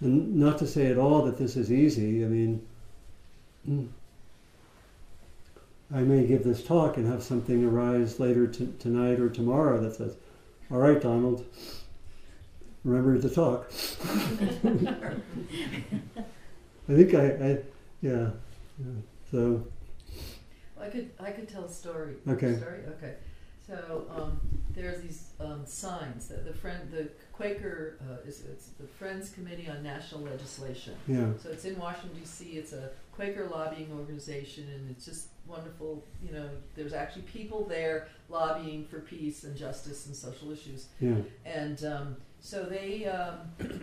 And 0.00 0.36
not 0.36 0.58
to 0.58 0.66
say 0.66 0.86
at 0.86 0.98
all 0.98 1.22
that 1.24 1.38
this 1.38 1.56
is 1.56 1.72
easy. 1.72 2.24
I 2.24 2.28
mean, 2.28 2.66
I 5.92 6.00
may 6.00 6.26
give 6.26 6.44
this 6.44 6.62
talk 6.62 6.96
and 6.96 7.06
have 7.06 7.22
something 7.22 7.64
arise 7.64 8.20
later 8.20 8.46
t- 8.46 8.72
tonight 8.78 9.18
or 9.18 9.28
tomorrow 9.30 9.80
that 9.80 9.96
says, 9.96 10.16
"All 10.70 10.78
right, 10.78 11.00
Donald, 11.00 11.44
remember 12.84 13.18
to 13.18 13.30
talk." 13.30 13.70
I 16.88 16.94
think 16.94 17.14
I, 17.14 17.26
I 17.26 17.58
yeah, 18.02 18.30
yeah. 18.78 19.00
So 19.30 19.64
I 20.86 20.90
could 20.90 21.10
I 21.18 21.30
could 21.30 21.48
tell 21.48 21.64
a 21.64 21.68
story. 21.70 22.14
Okay. 22.28 22.56
Story. 22.56 22.80
Okay. 22.96 23.14
So 23.66 24.06
um, 24.16 24.40
there's 24.74 25.02
these 25.02 25.30
um, 25.40 25.62
signs 25.66 26.28
that 26.28 26.44
the 26.44 26.54
friend 26.54 26.88
the 26.90 27.08
Quaker 27.32 27.98
uh, 28.08 28.28
is 28.28 28.44
it's 28.44 28.68
the 28.80 28.86
Friends 28.86 29.30
Committee 29.30 29.68
on 29.68 29.82
National 29.82 30.20
Legislation. 30.20 30.94
yeah, 31.08 31.30
So 31.42 31.50
it's 31.50 31.64
in 31.64 31.76
Washington 31.76 32.18
D.C. 32.20 32.44
It's 32.52 32.72
a 32.72 32.90
Quaker 33.12 33.48
lobbying 33.50 33.90
organization, 33.92 34.68
and 34.72 34.90
it's 34.90 35.04
just 35.04 35.28
wonderful. 35.46 36.04
You 36.24 36.32
know, 36.32 36.48
there's 36.76 36.92
actually 36.92 37.22
people 37.22 37.64
there 37.64 38.08
lobbying 38.28 38.84
for 38.84 39.00
peace 39.00 39.42
and 39.44 39.56
justice 39.56 40.06
and 40.06 40.14
social 40.14 40.52
issues. 40.52 40.86
yeah, 41.00 41.16
And 41.44 41.84
um, 41.84 42.16
so 42.40 42.64
they, 42.64 43.06
um, 43.06 43.38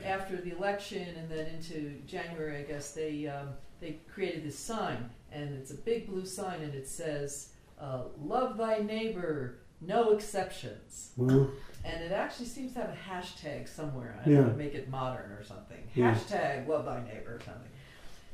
after 0.05 0.37
the 0.37 0.55
election 0.55 1.07
and 1.17 1.29
then 1.29 1.47
into 1.47 1.95
January, 2.07 2.57
I 2.59 2.63
guess 2.63 2.91
they 2.91 3.27
um, 3.27 3.49
they 3.81 3.97
created 4.13 4.45
this 4.45 4.57
sign, 4.57 5.09
and 5.33 5.53
it's 5.55 5.71
a 5.71 5.75
big 5.75 6.07
blue 6.07 6.25
sign, 6.25 6.61
and 6.61 6.73
it 6.73 6.87
says, 6.87 7.49
uh, 7.79 8.03
"Love 8.23 8.57
thy 8.57 8.79
neighbor, 8.79 9.55
no 9.81 10.11
exceptions." 10.11 11.11
well, 11.17 11.49
And 11.85 12.01
it 12.01 12.13
actually 12.13 12.45
seems 12.45 12.71
to 12.73 12.79
have 12.79 12.89
a 12.91 12.97
hashtag 13.11 13.67
somewhere. 13.67 14.17
I 14.25 14.29
Yeah. 14.29 14.41
know, 14.41 14.53
make 14.53 14.73
it 14.73 14.87
modern 14.89 15.31
or 15.31 15.43
something. 15.43 15.85
Yeah. 15.93 16.15
Hashtag 16.15 16.65
love 16.67 16.85
thy 16.85 17.03
neighbor 17.03 17.35
or 17.35 17.41
something. 17.41 17.69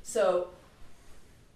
So 0.03 0.49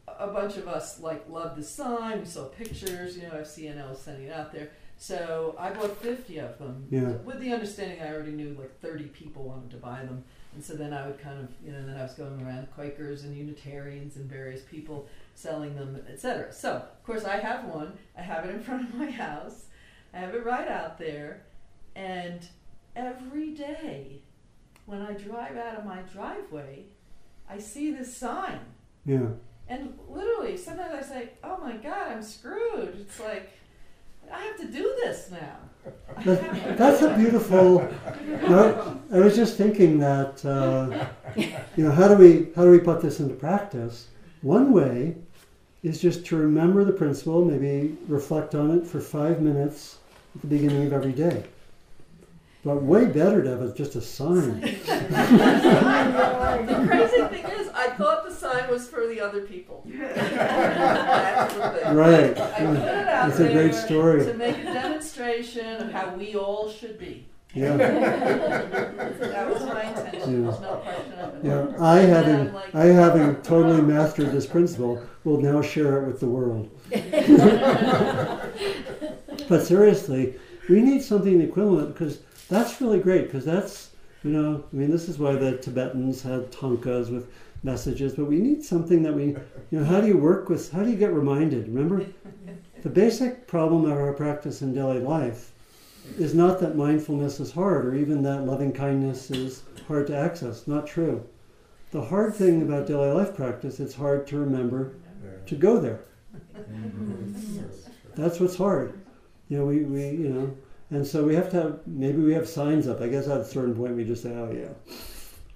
a 0.08 0.28
bunch 0.28 0.58
of 0.58 0.68
us 0.68 1.00
like 1.00 1.30
loved 1.30 1.56
the 1.58 1.64
sign. 1.64 2.20
We 2.22 2.26
saw 2.26 2.46
pictures. 2.46 3.16
You 3.18 3.24
know, 3.28 3.34
FCNL 3.36 3.90
was 3.90 4.00
sending 4.00 4.26
it 4.28 4.34
out 4.34 4.52
there. 4.52 4.70
So 4.98 5.56
I 5.60 5.72
bought 5.72 5.96
50 5.98 6.40
of 6.40 6.58
them 6.58 6.88
Yeah. 6.90 7.12
with 7.18 7.40
the 7.40 7.52
understanding 7.52 8.02
I 8.02 8.14
already 8.14 8.32
knew 8.32 8.56
like 8.60 8.80
30 8.80 9.06
people 9.10 9.44
wanted 9.44 9.70
to 9.72 9.78
buy 9.78 10.04
them. 10.04 10.24
And 10.56 10.64
so 10.64 10.76
then 10.76 10.94
I 10.94 11.08
would 11.08 11.20
kind 11.20 11.40
of, 11.40 11.50
you 11.66 11.72
know, 11.72 11.86
then 11.86 11.98
I 11.98 12.04
was 12.04 12.14
going 12.14 12.42
around 12.46 12.72
Quakers 12.74 13.24
and 13.24 13.36
Unitarians 13.36 14.16
and 14.18 14.30
various 14.30 14.62
people 14.62 15.08
selling 15.36 15.76
them, 15.76 16.00
etc. 16.12 16.54
So, 16.54 16.76
of 16.76 17.04
course, 17.04 17.26
I 17.26 17.38
have 17.38 17.66
one. 17.66 17.94
I 18.18 18.22
have 18.22 18.46
it 18.46 18.54
in 18.54 18.62
front 18.62 18.90
of 18.90 18.96
my 18.96 19.10
house. 19.10 19.66
I 20.14 20.20
have 20.20 20.36
it 20.36 20.46
right 20.46 20.68
out 20.68 21.00
there. 21.00 21.44
And 21.96 22.48
every 22.96 23.52
day 23.52 24.22
when 24.86 25.02
I 25.02 25.14
drive 25.14 25.58
out 25.58 25.78
of 25.78 25.86
my 25.86 26.02
driveway, 26.14 26.84
I 27.50 27.58
see 27.58 27.92
this 27.92 28.16
sign. 28.16 28.60
Yeah. 29.06 29.28
And 29.68 29.98
literally, 30.10 30.58
sometimes 30.58 30.94
I 30.94 31.02
say, 31.02 31.30
"Oh 31.44 31.58
my 31.58 31.78
God, 31.78 32.12
I'm 32.12 32.22
screwed." 32.22 32.96
It's 33.00 33.20
like 33.20 33.50
I 34.32 34.42
have 34.42 34.58
to 34.58 34.68
do 34.68 34.84
this 35.02 35.32
now. 35.32 35.58
I 36.18 36.24
That, 36.24 36.78
that's 36.78 37.02
a 37.02 37.14
it. 37.14 37.18
beautiful. 37.18 37.80
No, 38.50 39.00
I 39.12 39.20
was 39.20 39.36
just 39.36 39.58
thinking 39.58 40.00
that 40.00 40.44
uh, 40.46 41.08
you 41.76 41.84
know 41.84 41.92
how 41.92 42.08
do 42.08 42.16
we 42.16 42.48
how 42.56 42.64
do 42.64 42.72
we 42.72 42.80
put 42.80 43.02
this 43.02 43.20
into 43.20 43.36
practice? 43.36 44.08
One 44.42 44.72
way 44.72 45.16
is 45.84 46.02
just 46.02 46.26
to 46.28 46.36
remember 46.38 46.84
the 46.84 46.94
principle, 46.94 47.44
maybe 47.46 47.98
reflect 48.08 48.56
on 48.56 48.72
it 48.78 48.88
for 48.88 49.00
five 49.02 49.42
minutes 49.42 49.98
at 50.36 50.42
the 50.42 50.48
beginning 50.48 50.88
of 50.88 50.94
every 50.94 51.12
day. 51.12 51.44
But 52.66 52.82
way 52.82 53.06
better 53.06 53.44
to 53.44 53.50
have 53.50 53.62
it 53.62 53.76
just 53.76 53.96
a 53.96 54.02
sign. 54.02 54.62
the 54.62 54.68
crazy 56.88 57.22
thing 57.28 57.46
is, 57.60 57.68
I 57.74 57.90
thought 57.98 58.24
the 58.26 58.34
sign 58.34 58.70
was 58.70 58.88
for 58.88 59.06
the 59.08 59.20
other 59.20 59.42
people. 59.42 59.84
That's 59.94 61.54
the 61.56 61.70
thing. 61.84 61.96
Right. 61.96 62.38
I 62.38 62.66
put 62.66 62.78
it 62.78 63.08
out 63.10 63.30
It's 63.30 63.40
a 63.40 63.52
great 63.52 63.76
story. 63.76 64.24
to 64.26 64.34
make 64.36 64.58
a 64.60 64.64
demonstration 65.14 65.82
of 65.82 65.92
how 65.92 66.16
we 66.16 66.36
all 66.36 66.70
should 66.70 67.00
be. 67.00 67.28
Yeah. 67.54 67.78
That 69.34 69.52
was 69.52 69.64
my 69.64 69.84
intention. 69.84 70.44
There's 70.44 70.60
no 70.60 70.76
question 70.78 71.14
of 71.14 71.36
it. 71.36 71.46
Yeah. 71.46 71.68
I 71.80 72.00
having 72.00 72.56
I 72.74 72.86
having 72.86 73.36
totally 73.42 73.82
mastered 73.82 74.32
this 74.32 74.46
principle 74.46 75.02
will 75.24 75.42
now 75.42 75.62
share 75.62 76.02
it 76.02 76.08
with 76.08 76.20
the 76.20 76.28
world. 76.28 76.70
but 79.50 79.66
seriously, 79.66 80.36
we 80.70 80.82
need 80.82 81.04
something 81.04 81.42
equivalent 81.42 81.94
because 81.94 82.20
that's 82.50 82.80
really 82.82 83.00
great 83.00 83.26
because 83.26 83.46
that's 83.46 83.92
you 84.24 84.32
know 84.32 84.64
I 84.72 84.76
mean 84.76 84.90
this 84.90 85.10
is 85.10 85.20
why 85.20 85.36
the 85.36 85.58
Tibetans 85.58 86.24
had 86.24 86.52
tankas 86.52 87.12
with 87.12 87.28
messages, 87.64 88.14
but 88.14 88.26
we 88.26 88.40
need 88.40 88.64
something 88.64 89.04
that 89.04 89.14
we 89.14 89.36
you 89.72 89.80
know 89.80 89.86
how 89.86 90.02
do 90.02 90.08
you 90.08 90.18
work 90.18 90.50
with 90.50 90.72
how 90.72 90.84
do 90.84 90.90
you 90.90 90.98
get 90.98 91.14
reminded? 91.14 91.68
Remember, 91.68 92.06
the 92.84 92.90
basic 92.90 93.48
problem 93.48 93.86
of 93.86 93.98
our 93.98 94.14
practice 94.14 94.62
in 94.62 94.74
daily 94.74 95.00
life 95.00 95.54
is 96.18 96.34
not 96.34 96.60
that 96.60 96.76
mindfulness 96.76 97.40
is 97.40 97.52
hard 97.52 97.86
or 97.86 97.96
even 97.96 98.22
that 98.24 98.46
loving 98.46 98.74
kindness 98.74 99.32
is 99.32 99.64
hard 99.88 100.06
to 100.08 100.16
access. 100.16 100.68
Not 100.68 100.86
true. 100.86 101.26
The 101.92 102.02
hard 102.02 102.36
thing 102.36 102.62
about 102.62 102.88
daily 102.88 103.12
life 103.12 103.36
practice, 103.36 103.80
it's 103.80 103.96
hard 103.96 104.28
to 104.28 104.38
remember 104.38 104.96
to 105.46 105.56
go 105.56 105.80
there. 105.80 106.02
That's 108.16 108.40
what's 108.40 108.58
hard. 108.58 109.00
You 109.48 109.60
know, 109.60 109.66
we, 109.66 109.80
we 109.84 110.10
you 110.10 110.30
know, 110.30 110.58
and 110.90 111.06
so 111.06 111.24
we 111.24 111.36
have 111.36 111.50
to 111.52 111.62
have 111.62 111.80
maybe 111.88 112.22
we 112.22 112.34
have 112.34 112.48
signs 112.48 112.88
up. 112.88 113.00
I 113.00 113.08
guess 113.08 113.28
at 113.28 113.42
a 113.42 113.46
certain 113.46 113.76
point 113.76 113.96
we 113.96 114.04
just 114.04 114.24
say, 114.24 114.36
oh 114.36 114.52
yeah, 114.52 114.96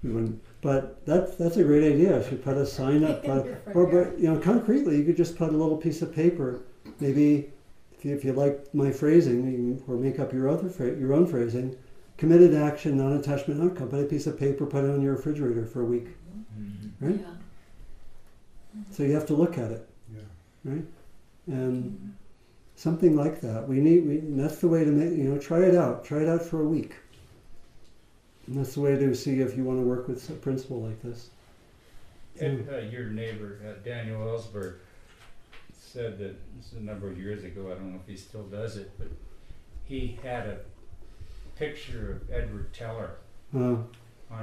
we 0.02 0.12
wouldn't. 0.12 0.42
But 0.60 1.04
that's 1.06 1.36
that's 1.36 1.56
a 1.56 1.64
great 1.64 1.92
idea. 1.92 2.18
If 2.18 2.32
you 2.32 2.38
put 2.38 2.56
a 2.56 2.66
sign 2.66 3.04
up, 3.04 3.24
but, 3.24 3.46
or 3.74 3.86
but 3.86 4.18
you 4.18 4.32
know, 4.32 4.40
concretely, 4.40 4.96
you 4.96 5.04
could 5.04 5.16
just 5.16 5.36
put 5.36 5.50
a 5.50 5.56
little 5.56 5.76
piece 5.76 6.02
of 6.02 6.14
paper. 6.14 6.60
Maybe 7.00 7.50
if 7.96 8.04
you, 8.04 8.14
if 8.14 8.24
you 8.24 8.32
like 8.32 8.72
my 8.74 8.90
phrasing, 8.90 9.46
you 9.50 9.82
or 9.86 9.96
make 9.96 10.18
up 10.18 10.32
your 10.32 10.48
other 10.48 10.68
your 10.98 11.12
own 11.12 11.26
phrasing. 11.26 11.76
Committed 12.16 12.52
action, 12.54 12.96
non-attachment 12.96 13.62
outcome. 13.62 13.88
Put 13.90 14.00
a 14.00 14.04
piece 14.04 14.26
of 14.26 14.36
paper, 14.38 14.66
put 14.66 14.84
it 14.84 14.90
on 14.90 15.00
your 15.00 15.14
refrigerator 15.14 15.64
for 15.64 15.82
a 15.82 15.84
week. 15.84 16.08
Right? 17.00 17.20
So 18.90 19.04
you 19.04 19.12
have 19.14 19.26
to 19.26 19.34
look 19.34 19.56
at 19.56 19.70
it 19.70 19.88
Yeah. 20.64 20.80
and 21.46 22.14
something 22.74 23.16
like 23.16 23.40
that. 23.42 23.68
We 23.68 23.78
need. 23.80 24.06
We, 24.06 24.16
that's 24.40 24.58
the 24.58 24.68
way 24.68 24.84
to 24.84 24.90
make. 24.90 25.16
You 25.16 25.24
know, 25.24 25.38
try 25.38 25.60
it 25.60 25.74
out. 25.76 26.04
Try 26.04 26.22
it 26.22 26.28
out 26.28 26.42
for 26.42 26.60
a 26.60 26.66
week. 26.66 26.94
And 28.46 28.56
that's 28.56 28.74
the 28.74 28.80
way 28.80 28.96
to 28.96 29.14
see 29.14 29.40
if 29.40 29.56
you 29.56 29.62
want 29.62 29.78
to 29.78 29.86
work 29.86 30.08
with 30.08 30.28
a 30.30 30.32
principle 30.32 30.80
like 30.82 31.00
this. 31.02 31.30
Ed, 32.40 32.66
uh, 32.72 32.76
your 32.78 33.06
neighbor, 33.06 33.58
uh, 33.66 33.82
Daniel 33.84 34.20
Ellsberg, 34.20 34.76
said 35.92 36.18
that 36.18 36.36
this 36.56 36.72
is 36.72 36.78
a 36.78 36.82
number 36.82 37.08
of 37.08 37.18
years 37.18 37.44
ago. 37.44 37.66
I 37.70 37.74
don't 37.74 37.92
know 37.92 38.00
if 38.02 38.08
he 38.08 38.16
still 38.16 38.44
does 38.44 38.76
it, 38.76 38.90
but 38.98 39.08
he 39.84 40.18
had 40.22 40.46
a 40.46 40.58
picture 41.56 42.12
of 42.12 42.30
Edward 42.30 42.72
Teller 42.72 43.12
on 43.54 43.88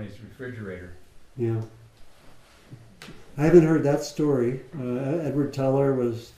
his 0.03 0.19
refrigerator. 0.19 0.93
yeah. 1.37 1.61
I 3.37 3.43
haven't 3.43 3.65
heard 3.67 3.83
that 3.83 4.01
story. 4.01 4.61
Uh, 4.79 5.17
Edward 5.27 5.53
Teller 5.53 5.93
was 5.93 6.31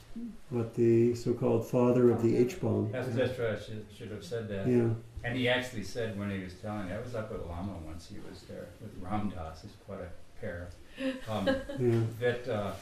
what 0.49 0.73
the 0.73 1.13
so-called 1.13 1.67
father 1.67 2.09
of 2.09 2.23
the 2.23 2.35
H 2.35 2.59
bomb. 2.59 2.91
That's, 2.91 3.09
that's 3.09 3.37
right. 3.37 3.51
I 3.51 3.59
should, 3.59 3.85
should 3.95 4.09
have 4.09 4.23
said 4.25 4.49
that. 4.49 4.67
Yeah. 4.67 4.89
And 5.23 5.37
he 5.37 5.47
actually 5.47 5.83
said 5.83 6.17
when 6.17 6.31
he 6.31 6.39
was 6.43 6.53
telling, 6.55 6.91
I 6.91 6.99
was 6.99 7.13
up 7.13 7.31
at 7.31 7.47
Lama 7.47 7.73
once. 7.85 8.09
He 8.11 8.17
was 8.27 8.41
there 8.49 8.65
with 8.81 8.91
Ram 8.99 9.29
Dass. 9.29 9.61
He's 9.61 9.71
quite 9.85 9.99
a 9.99 10.09
pair. 10.41 10.69
Um, 11.29 11.45
Yeah. 11.79 11.99
that 12.19 12.47
uh, 12.49 12.73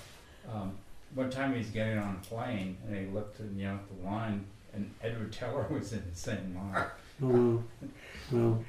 um, 0.50 0.78
one 1.16 1.30
time 1.30 1.54
he 1.54 1.58
was 1.60 1.70
getting 1.70 1.98
on 1.98 2.20
a 2.22 2.26
plane 2.26 2.78
and 2.86 2.96
he 2.96 3.06
looked 3.12 3.40
in, 3.40 3.58
you 3.58 3.66
know, 3.66 3.76
at 3.76 3.88
the 3.88 4.06
line 4.06 4.46
and 4.74 4.94
Edward 5.02 5.32
Teller 5.32 5.66
was 5.72 5.94
in 5.94 6.04
the 6.10 6.16
same 6.16 6.56
line. 6.56 6.86
Oh. 7.24 7.64
Well, 8.32 8.64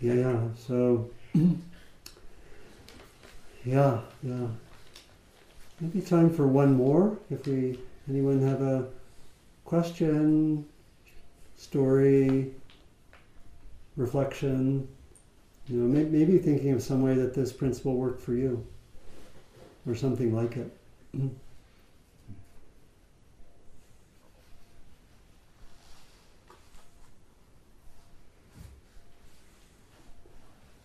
yeah, 0.00 0.14
yeah. 0.14 0.40
So, 0.56 1.10
yeah, 3.64 4.00
yeah. 4.22 4.46
Maybe 5.80 6.00
time 6.00 6.30
for 6.30 6.46
one 6.46 6.74
more. 6.74 7.18
If 7.30 7.46
we 7.46 7.78
anyone 8.08 8.42
have 8.42 8.62
a 8.62 8.88
question, 9.64 10.66
story, 11.56 12.52
reflection, 13.96 14.88
you 15.68 15.78
know, 15.78 15.86
may, 15.86 16.04
maybe 16.04 16.38
thinking 16.38 16.72
of 16.72 16.82
some 16.82 17.02
way 17.02 17.14
that 17.14 17.34
this 17.34 17.52
principle 17.52 17.96
worked 17.96 18.20
for 18.20 18.32
you, 18.34 18.66
or 19.86 19.94
something 19.94 20.34
like 20.34 20.56
it. 20.56 20.76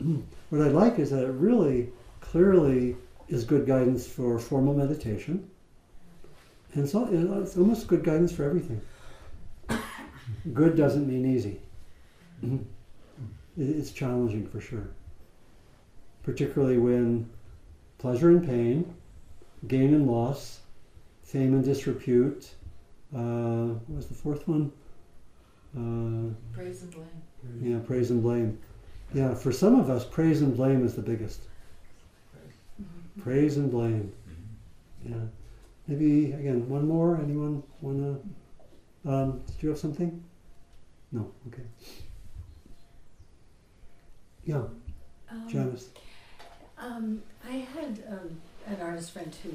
What 0.50 0.62
I 0.62 0.68
like 0.70 1.00
is 1.00 1.10
that 1.10 1.24
it 1.24 1.32
really 1.32 1.90
clearly 2.22 2.96
is 3.28 3.44
good 3.44 3.66
guidance 3.66 4.08
for 4.08 4.38
formal 4.40 4.74
meditation. 4.74 5.50
And 6.74 6.84
it's, 6.84 6.94
it's 6.94 7.58
almost 7.58 7.88
good 7.88 8.04
guidance 8.04 8.32
for 8.32 8.44
everything. 8.44 8.82
Good 10.54 10.76
doesn't 10.76 11.08
mean 11.08 11.26
easy. 11.36 11.60
It's 13.58 13.92
challenging 13.92 14.46
for 14.48 14.60
sure. 14.60 14.88
Particularly 16.24 16.78
when 16.78 17.30
pleasure 18.00 18.30
and 18.30 18.46
pain, 18.46 18.94
gain 19.68 19.94
and 19.94 20.08
loss, 20.08 20.60
fame 21.24 21.54
and 21.54 21.64
disrepute, 21.64 22.54
uh, 23.16 23.68
what 23.88 23.96
was 23.96 24.08
the 24.08 24.14
fourth 24.14 24.46
one? 24.48 24.74
Uh, 25.74 26.34
Praise 26.54 26.82
and 26.82 26.92
blame. 26.92 27.62
yeah, 27.62 27.80
praise 27.80 28.12
and 28.12 28.22
blame. 28.22 28.60
Yeah, 29.16 29.34
for 29.34 29.54
some 29.54 29.80
of 29.80 29.90
us, 29.90 30.04
praise 30.04 30.42
and 30.42 30.54
blame 30.58 30.86
is 30.86 30.94
the 30.94 31.02
biggest. 31.02 31.44
Praise 33.22 33.56
and 33.56 33.72
blame. 33.72 34.12
Yeah. 35.08 35.16
Maybe 35.88 36.34
again, 36.34 36.68
one 36.68 36.86
more. 36.86 37.16
Anyone 37.16 37.64
wanna? 37.80 38.18
Um, 39.06 39.42
did 39.48 39.56
you 39.64 39.70
have 39.70 39.78
something? 39.80 40.22
No. 41.14 41.32
Okay. 41.48 41.64
Yeah, 44.44 44.64
Um, 45.32 45.48
Janice. 45.48 45.90
Um, 46.78 47.24
I 47.48 47.54
had 47.54 48.04
um, 48.10 48.42
an 48.68 48.82
artist 48.82 49.12
friend 49.12 49.34
who 49.44 49.52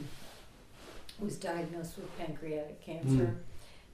was 1.23 1.37
diagnosed 1.37 1.99
with 1.99 2.19
pancreatic 2.19 2.81
cancer, 2.83 3.37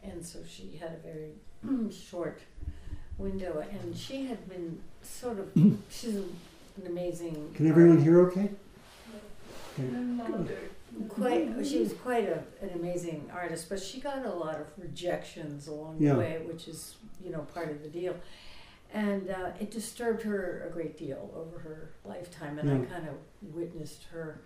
and 0.04 0.24
so 0.24 0.38
she 0.48 0.76
had 0.80 0.92
a 0.92 0.98
very 0.98 1.90
short 1.92 2.40
window, 3.18 3.64
and 3.70 3.96
she 3.96 4.26
had 4.26 4.48
been 4.48 4.80
sort 5.02 5.38
of. 5.38 5.50
she's 5.90 6.14
an 6.16 6.36
amazing. 6.86 7.50
Can 7.54 7.68
everyone 7.68 7.92
artist. 7.98 8.04
hear? 8.06 8.20
Okay. 8.20 8.50
Quite, 11.10 11.66
she 11.66 11.80
was 11.80 11.92
quite 11.92 12.26
a, 12.26 12.42
an 12.62 12.70
amazing 12.74 13.28
artist, 13.32 13.68
but 13.68 13.80
she 13.82 14.00
got 14.00 14.24
a 14.24 14.30
lot 14.32 14.58
of 14.58 14.66
rejections 14.78 15.66
along 15.68 15.96
Yeah. 16.00 16.14
the 16.14 16.18
way, 16.18 16.40
which 16.46 16.68
is 16.68 16.96
you 17.22 17.30
know 17.30 17.40
part 17.54 17.70
of 17.70 17.82
the 17.82 17.88
deal, 17.88 18.16
and 18.94 19.28
uh, 19.30 19.50
it 19.60 19.70
disturbed 19.70 20.22
her 20.22 20.66
a 20.68 20.72
great 20.72 20.96
deal 20.96 21.30
over 21.36 21.58
her 21.58 21.90
lifetime. 22.04 22.58
And 22.58 22.70
I 22.70 22.86
kind 22.86 23.08
of 23.08 23.14
witnessed 23.54 24.04
her 24.12 24.40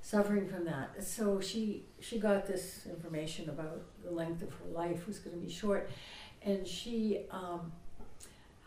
suffering 0.00 0.48
from 0.48 0.64
that. 0.64 1.02
So 1.04 1.38
she 1.40 1.84
she 2.00 2.18
got 2.18 2.46
this 2.46 2.86
information 2.86 3.50
about 3.50 3.82
the 4.02 4.10
length 4.10 4.40
of 4.42 4.48
her 4.54 4.70
life 4.72 5.06
was 5.06 5.18
going 5.18 5.38
to 5.38 5.44
be 5.44 5.52
short, 5.52 5.90
and 6.42 6.66
she 6.66 7.26
um, 7.30 7.72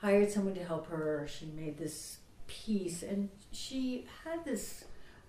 hired 0.03 0.31
someone 0.31 0.53
to 0.55 0.63
help 0.63 0.87
her. 0.87 1.27
She 1.27 1.45
made 1.45 1.77
this 1.77 2.17
piece, 2.47 3.03
and 3.03 3.29
she 3.51 4.05
had 4.23 4.43
this 4.45 4.83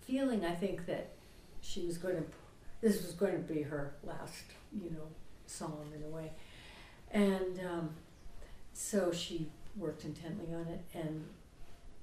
feeling, 0.06 0.44
I 0.44 0.54
think, 0.54 0.86
that 0.86 1.12
she 1.60 1.86
was 1.86 1.96
going 1.96 2.16
to 2.16 2.24
this 2.80 3.00
was 3.00 3.12
going 3.12 3.32
to 3.32 3.54
be 3.54 3.62
her 3.62 3.94
last, 4.02 4.44
you 4.70 4.90
know, 4.90 5.08
song 5.46 5.90
in 5.96 6.02
a 6.02 6.08
way, 6.08 6.32
and 7.10 7.58
um, 7.60 7.90
so 8.74 9.10
she 9.10 9.48
worked 9.76 10.04
intently 10.04 10.54
on 10.54 10.66
it, 10.66 10.82
and 10.92 11.24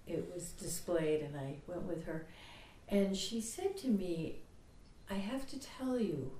it 0.07 0.31
was 0.33 0.51
displayed, 0.53 1.21
and 1.21 1.37
I 1.37 1.57
went 1.67 1.83
with 1.83 2.05
her 2.05 2.25
and 2.91 3.15
she 3.15 3.39
said 3.39 3.77
to 3.77 3.87
me, 3.87 4.35
I 5.09 5.15
have 5.15 5.47
to 5.47 5.59
tell 5.59 5.97
you, 5.97 6.31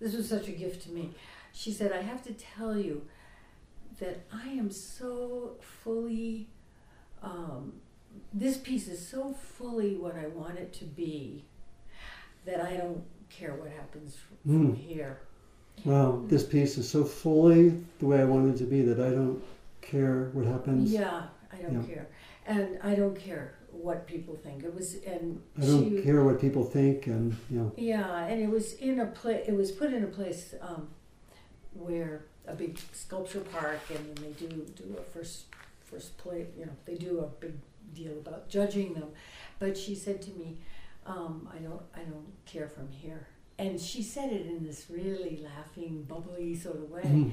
this 0.00 0.14
was 0.14 0.28
such 0.28 0.46
a 0.46 0.52
gift 0.52 0.84
to 0.84 0.90
me. 0.90 1.10
She 1.52 1.72
said, 1.72 1.92
I 1.92 2.02
have 2.02 2.22
to 2.22 2.32
tell 2.32 2.78
you 2.78 3.02
that 4.00 4.24
I 4.32 4.48
am 4.48 4.70
so 4.70 5.56
fully, 5.60 6.48
um, 7.22 7.72
this 8.32 8.56
piece 8.56 8.88
is 8.88 9.06
so 9.06 9.32
fully 9.32 9.96
what 9.96 10.14
I 10.16 10.26
want 10.28 10.58
it 10.58 10.72
to 10.74 10.84
be 10.84 11.44
that 12.44 12.60
I 12.60 12.76
don't 12.76 13.02
care 13.28 13.54
what 13.54 13.70
happens 13.70 14.16
from 14.16 14.72
Mm. 14.72 14.76
here. 14.76 15.18
Wow, 15.84 16.22
this 16.26 16.44
piece 16.44 16.76
is 16.78 16.88
so 16.88 17.04
fully 17.04 17.72
the 17.98 18.06
way 18.06 18.20
I 18.20 18.24
want 18.24 18.52
it 18.54 18.58
to 18.58 18.64
be 18.64 18.82
that 18.82 18.98
I 19.00 19.10
don't 19.10 19.42
care 19.80 20.30
what 20.32 20.44
happens. 20.46 20.92
Yeah, 20.92 21.28
I 21.52 21.56
don't 21.62 21.74
Yeah. 21.74 21.94
care. 21.94 22.08
And 22.46 22.78
I 22.82 22.94
don't 22.94 23.14
care 23.16 23.54
what 23.70 24.06
people 24.06 24.34
think. 24.36 24.64
It 24.64 24.74
was, 24.74 24.96
and 25.06 25.40
I 25.56 25.66
don't 25.66 25.96
she, 25.96 26.02
care 26.02 26.24
what 26.24 26.40
people 26.40 26.64
think, 26.64 27.06
and 27.06 27.36
you 27.50 27.58
know, 27.58 27.72
Yeah, 27.76 28.26
and 28.26 28.40
it 28.40 28.48
was 28.48 28.72
in 28.74 28.98
a 29.00 29.06
place. 29.06 29.44
It 29.46 29.52
was 29.54 29.70
put 29.70 29.92
in 29.92 30.02
a 30.02 30.08
place 30.08 30.54
um, 30.60 30.88
where 31.74 32.24
a 32.48 32.54
big 32.54 32.78
sculpture 32.92 33.40
park, 33.40 33.80
and 33.90 33.98
then 34.16 34.24
they 34.24 34.32
do 34.46 34.48
do 34.76 34.96
a 34.98 35.02
first 35.02 35.44
first 35.84 36.16
play. 36.18 36.46
You 36.58 36.66
know, 36.66 36.76
they 36.84 36.94
do 36.96 37.20
a 37.20 37.26
big 37.26 37.54
deal 37.94 38.12
about 38.18 38.48
judging 38.48 38.94
them. 38.94 39.10
But 39.58 39.76
she 39.76 39.94
said 39.94 40.22
to 40.22 40.30
me, 40.32 40.56
um, 41.06 41.48
"I 41.54 41.58
don't, 41.58 41.82
I 41.94 42.00
don't 42.00 42.32
care 42.46 42.68
from 42.68 42.88
here." 42.90 43.26
And 43.58 43.80
she 43.80 44.02
said 44.02 44.32
it 44.32 44.46
in 44.46 44.64
this 44.64 44.86
really 44.88 45.40
laughing, 45.42 46.04
bubbly 46.04 46.54
sort 46.54 46.76
of 46.76 46.90
way. 46.90 47.02
Mhm. 47.02 47.32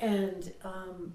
And 0.00 0.52
um, 0.64 1.14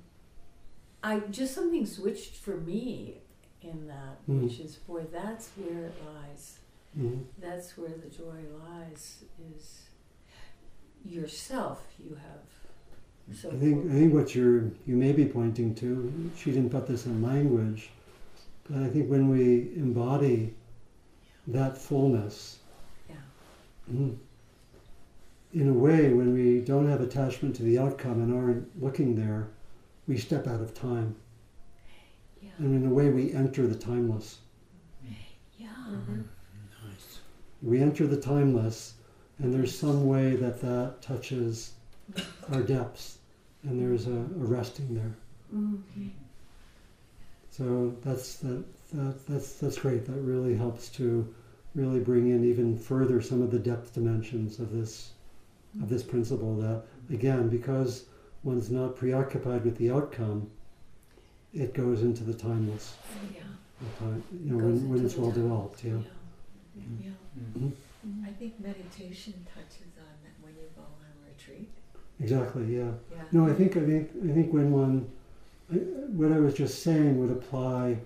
I 1.03 1.19
just 1.31 1.53
something 1.53 1.85
switched 1.85 2.35
for 2.35 2.55
me 2.57 3.17
in 3.61 3.87
that, 3.87 4.25
Mm. 4.27 4.43
which 4.43 4.59
is, 4.59 4.75
boy, 4.77 5.03
that's 5.11 5.49
where 5.57 5.85
it 5.87 5.95
lies 6.05 6.59
Mhm. 6.97 7.25
that's 7.39 7.77
where 7.77 7.89
the 8.03 8.07
joy 8.09 8.39
lies 8.63 9.23
is 9.53 9.83
yourself 11.05 11.85
you 11.99 12.15
have 12.15 12.41
so 13.33 13.49
I 13.51 13.55
think 13.55 13.91
I 13.91 13.93
think 13.93 14.13
what 14.13 14.33
you're 14.35 14.63
you 14.85 14.95
may 14.95 15.11
be 15.11 15.25
pointing 15.25 15.75
to. 15.75 16.31
She 16.37 16.51
didn't 16.51 16.69
put 16.71 16.87
this 16.87 17.05
in 17.05 17.21
language, 17.21 17.89
but 18.69 18.81
I 18.83 18.87
think 18.89 19.09
when 19.09 19.29
we 19.29 19.71
embody 19.75 20.53
that 21.47 21.77
fullness, 21.77 22.59
yeah. 23.09 23.15
mhm, 23.91 24.17
in 25.53 25.69
a 25.69 25.73
way, 25.73 26.13
when 26.13 26.33
we 26.33 26.61
don't 26.61 26.87
have 26.87 27.01
attachment 27.01 27.55
to 27.57 27.63
the 27.63 27.77
outcome 27.79 28.21
and 28.21 28.33
aren't 28.33 28.81
looking 28.81 29.15
there, 29.15 29.47
we 30.07 30.17
step 30.17 30.47
out 30.47 30.61
of 30.61 30.73
time, 30.73 31.15
yeah. 32.41 32.49
And 32.59 32.75
in 32.83 32.89
a 32.89 32.93
way, 32.93 33.09
we 33.09 33.33
enter 33.33 33.67
the 33.67 33.75
timeless. 33.75 34.39
yeah. 35.57 35.67
Nice. 36.85 37.19
We 37.61 37.79
enter 37.81 38.07
the 38.07 38.19
timeless, 38.19 38.93
and 39.39 39.53
there's 39.53 39.77
some 39.77 40.05
way 40.07 40.35
that 40.35 40.61
that 40.61 41.01
touches 41.01 41.73
our 42.51 42.61
depths, 42.61 43.16
and 43.67 43.79
there's 43.81 44.07
a, 44.07 44.11
a 44.11 44.45
resting 44.55 44.93
there. 44.95 45.13
mm 45.53 45.81
So 47.51 47.95
that's 48.03 48.35
that, 48.37 48.63
that 48.93 49.27
that's 49.27 49.53
that's 49.53 49.77
great. 49.79 50.05
That 50.05 50.21
really 50.21 50.55
helps 50.55 50.89
to 50.99 51.33
really 51.75 51.99
bring 51.99 52.29
in 52.29 52.43
even 52.45 52.77
further 52.77 53.21
some 53.21 53.41
of 53.41 53.51
the 53.51 53.59
depth 53.59 53.93
dimensions 53.93 54.59
of 54.59 54.71
this 54.71 55.11
of 55.81 55.89
this 55.89 56.03
principle. 56.03 56.55
That 56.57 56.83
again, 57.13 57.49
because 57.49 58.05
one's 58.43 58.69
not 58.69 58.95
preoccupied 58.95 59.65
with 59.65 59.77
the 59.77 59.91
outcome, 59.91 60.49
it 61.53 61.73
goes 61.73 62.01
into 62.03 62.23
the 62.23 62.33
timeless. 62.33 62.95
yeah 63.33 63.41
The 63.81 64.05
time, 64.05 64.23
you 64.43 64.51
know, 64.53 64.59
Goes 64.59 64.79
when, 64.81 64.89
when 64.89 65.05
it's 65.05 65.15
well 65.15 65.31
time- 65.31 65.41
developed. 65.41 65.83
Yeah. 65.83 65.99
yeah, 66.75 66.83
yeah. 67.05 67.59
Mm. 67.59 67.71
I 68.25 68.31
think 68.39 68.59
meditation 68.59 69.33
touches 69.53 69.91
on 69.99 70.13
that 70.23 70.35
when 70.41 70.53
you 70.55 70.67
go 70.75 70.83
on 70.83 71.11
retreat. 71.27 71.69
Exactly. 72.19 72.75
Yeah. 72.75 72.91
Yeah. 73.11 73.21
No, 73.31 73.47
I 73.47 73.53
think 73.53 73.77
I 73.77 73.81
think 73.81 74.09
I 74.23 74.33
think 74.33 74.53
when 74.53 74.71
one, 74.71 75.09
what 75.69 76.31
I 76.31 76.39
was 76.39 76.53
just 76.53 76.83
saying 76.83 77.19
would 77.19 77.31
apply 77.31 77.97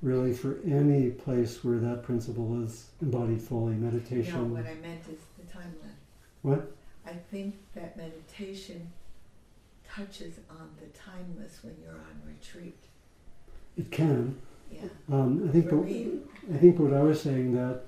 really 0.00 0.32
for 0.32 0.58
any 0.64 1.10
place 1.10 1.64
where 1.64 1.78
that 1.78 2.02
principle 2.02 2.62
is 2.62 2.86
embodied 3.02 3.42
fully. 3.42 3.74
Meditation. 3.74 4.34
No, 4.34 4.44
what 4.60 4.66
I 4.66 4.74
meant 4.74 5.02
is 5.10 5.18
the 5.36 5.52
timeline. 5.52 5.96
What? 6.42 6.72
I 7.06 7.12
think 7.30 7.56
that 7.74 7.96
meditation 7.96 8.92
touches 9.88 10.34
on 10.50 10.70
the 10.80 10.86
timeless 10.98 11.58
when 11.62 11.76
you're 11.82 11.94
on 11.94 12.22
retreat. 12.26 12.78
It 13.76 13.90
can. 13.90 14.36
Yeah. 14.70 14.82
Um, 15.10 15.48
I 15.48 15.52
think. 15.52 15.72
Me, 15.72 16.20
I 16.52 16.56
think 16.56 16.78
what 16.78 16.94
I 16.94 17.02
was 17.02 17.20
saying 17.20 17.54
that 17.54 17.82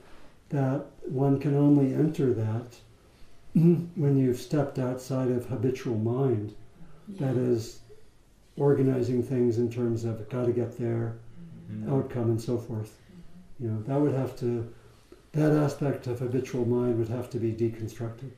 that 0.50 0.86
one 1.06 1.38
can 1.38 1.56
only 1.56 1.94
enter 1.94 2.32
that 2.34 2.76
when 3.54 4.16
you've 4.16 4.38
stepped 4.38 4.78
outside 4.78 5.30
of 5.30 5.46
habitual 5.46 5.96
mind. 5.96 6.54
That 7.18 7.36
is 7.36 7.80
organizing 8.56 9.22
things 9.22 9.58
in 9.58 9.70
terms 9.70 10.04
of 10.04 10.28
got 10.28 10.46
to 10.46 10.52
get 10.52 10.78
there, 10.78 11.16
Mm. 11.72 11.88
outcome, 11.88 12.30
and 12.30 12.40
so 12.40 12.58
forth. 12.58 13.00
You 13.58 13.68
know, 13.68 13.82
that 13.82 14.00
would 14.00 14.12
have 14.14 14.36
to, 14.40 14.66
that 15.32 15.52
aspect 15.52 16.06
of 16.06 16.18
habitual 16.18 16.64
mind 16.64 16.98
would 16.98 17.08
have 17.08 17.30
to 17.30 17.38
be 17.38 17.52
deconstructed. 17.52 18.30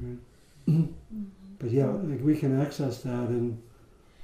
Right? 0.00 0.18
Mhm. 0.68 0.88
But 1.58 1.70
yeah, 1.70 1.90
like 1.90 2.22
we 2.22 2.36
can 2.36 2.60
access 2.60 3.02
that 3.02 3.28
in 3.30 3.58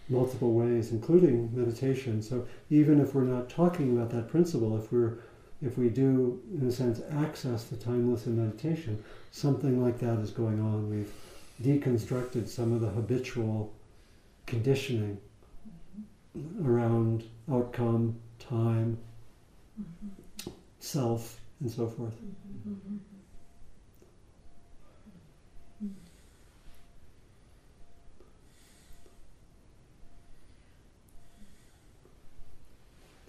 multiple 0.09 0.53
ways, 0.55 0.93
including 0.93 1.51
meditation. 1.55 2.23
So 2.23 2.47
even 2.71 3.01
if 3.01 3.15
we're 3.15 3.25
not 3.25 3.49
talking 3.49 3.97
about 3.97 4.11
that 4.11 4.29
principle, 4.29 4.77
if 4.77 4.91
we're 4.93 5.19
if 5.61 5.77
we 5.77 5.89
do, 5.89 6.41
in 6.61 6.67
a 6.67 6.73
sense, 6.73 7.01
access 7.11 7.65
the 7.65 7.77
timeless 7.77 8.27
in 8.27 8.37
meditation, 8.37 9.03
something 9.33 9.83
like 9.83 9.99
that 9.99 10.19
is 10.21 10.31
going 10.31 10.61
on. 10.61 10.89
We've 10.89 11.13
deconstructed 11.63 12.49
some 12.49 12.73
of 12.73 12.81
the 12.81 12.89
habitual 12.89 13.73
conditioning 14.47 15.19
around 16.65 17.25
outcome, 17.51 18.15
time, 18.39 18.99
Mhm. 19.81 20.53
self, 20.79 21.41
and 21.61 21.71
so 21.71 21.89
forth. 21.89 22.15
Mhm. 22.21 23.01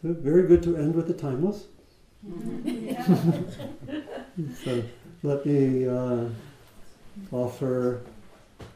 So 0.02 0.14
very 0.14 0.48
good 0.48 0.64
to 0.64 0.78
end 0.78 0.96
with 0.96 1.08
the 1.08 1.14
timeless. 1.14 1.68
So 4.64 4.84
let 5.24 5.46
me 5.46 5.88
uh, 5.88 6.26
offer 7.32 8.02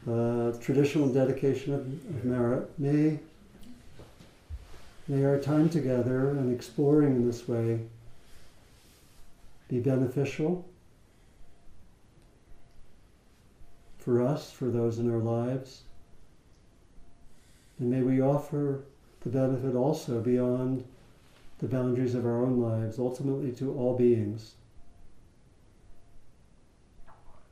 uh, 0.08 0.52
traditional 0.60 1.08
dedication 1.08 1.74
of, 1.74 1.80
of 1.80 2.24
merit. 2.24 2.70
May, 2.78 3.18
may 5.08 5.24
our 5.24 5.38
time 5.38 5.68
together 5.68 6.30
and 6.30 6.54
exploring 6.54 7.16
in 7.16 7.26
this 7.26 7.46
way 7.46 7.80
be 9.68 9.78
beneficial 9.78 10.64
for 13.98 14.22
us, 14.22 14.50
for 14.50 14.66
those 14.66 14.98
in 14.98 15.10
our 15.10 15.18
lives. 15.18 15.82
And 17.78 17.90
may 17.90 18.02
we 18.02 18.22
offer 18.22 18.84
the 19.20 19.30
benefit 19.30 19.74
also 19.74 20.20
beyond 20.20 20.84
the 21.58 21.66
boundaries 21.68 22.14
of 22.14 22.26
our 22.26 22.42
own 22.42 22.60
lives, 22.60 22.98
ultimately 22.98 23.52
to 23.52 23.72
all 23.74 23.96
beings, 23.96 24.54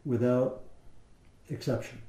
without 0.05 0.63
exception. 1.49 2.01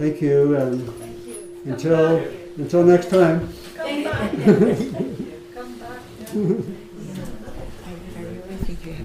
Thank 0.00 0.22
you, 0.22 0.56
and 0.56 0.88
until 1.66 2.16
until 2.56 2.84
next 2.84 3.10
time. 3.10 3.52
Come 3.76 4.02
back. 4.02 4.32
Come 4.32 5.78
back. 5.78 6.00
I, 6.34 7.90
I 8.16 8.22
really 8.22 8.56
think 8.64 8.86
you 8.86 8.92
have 8.94 9.04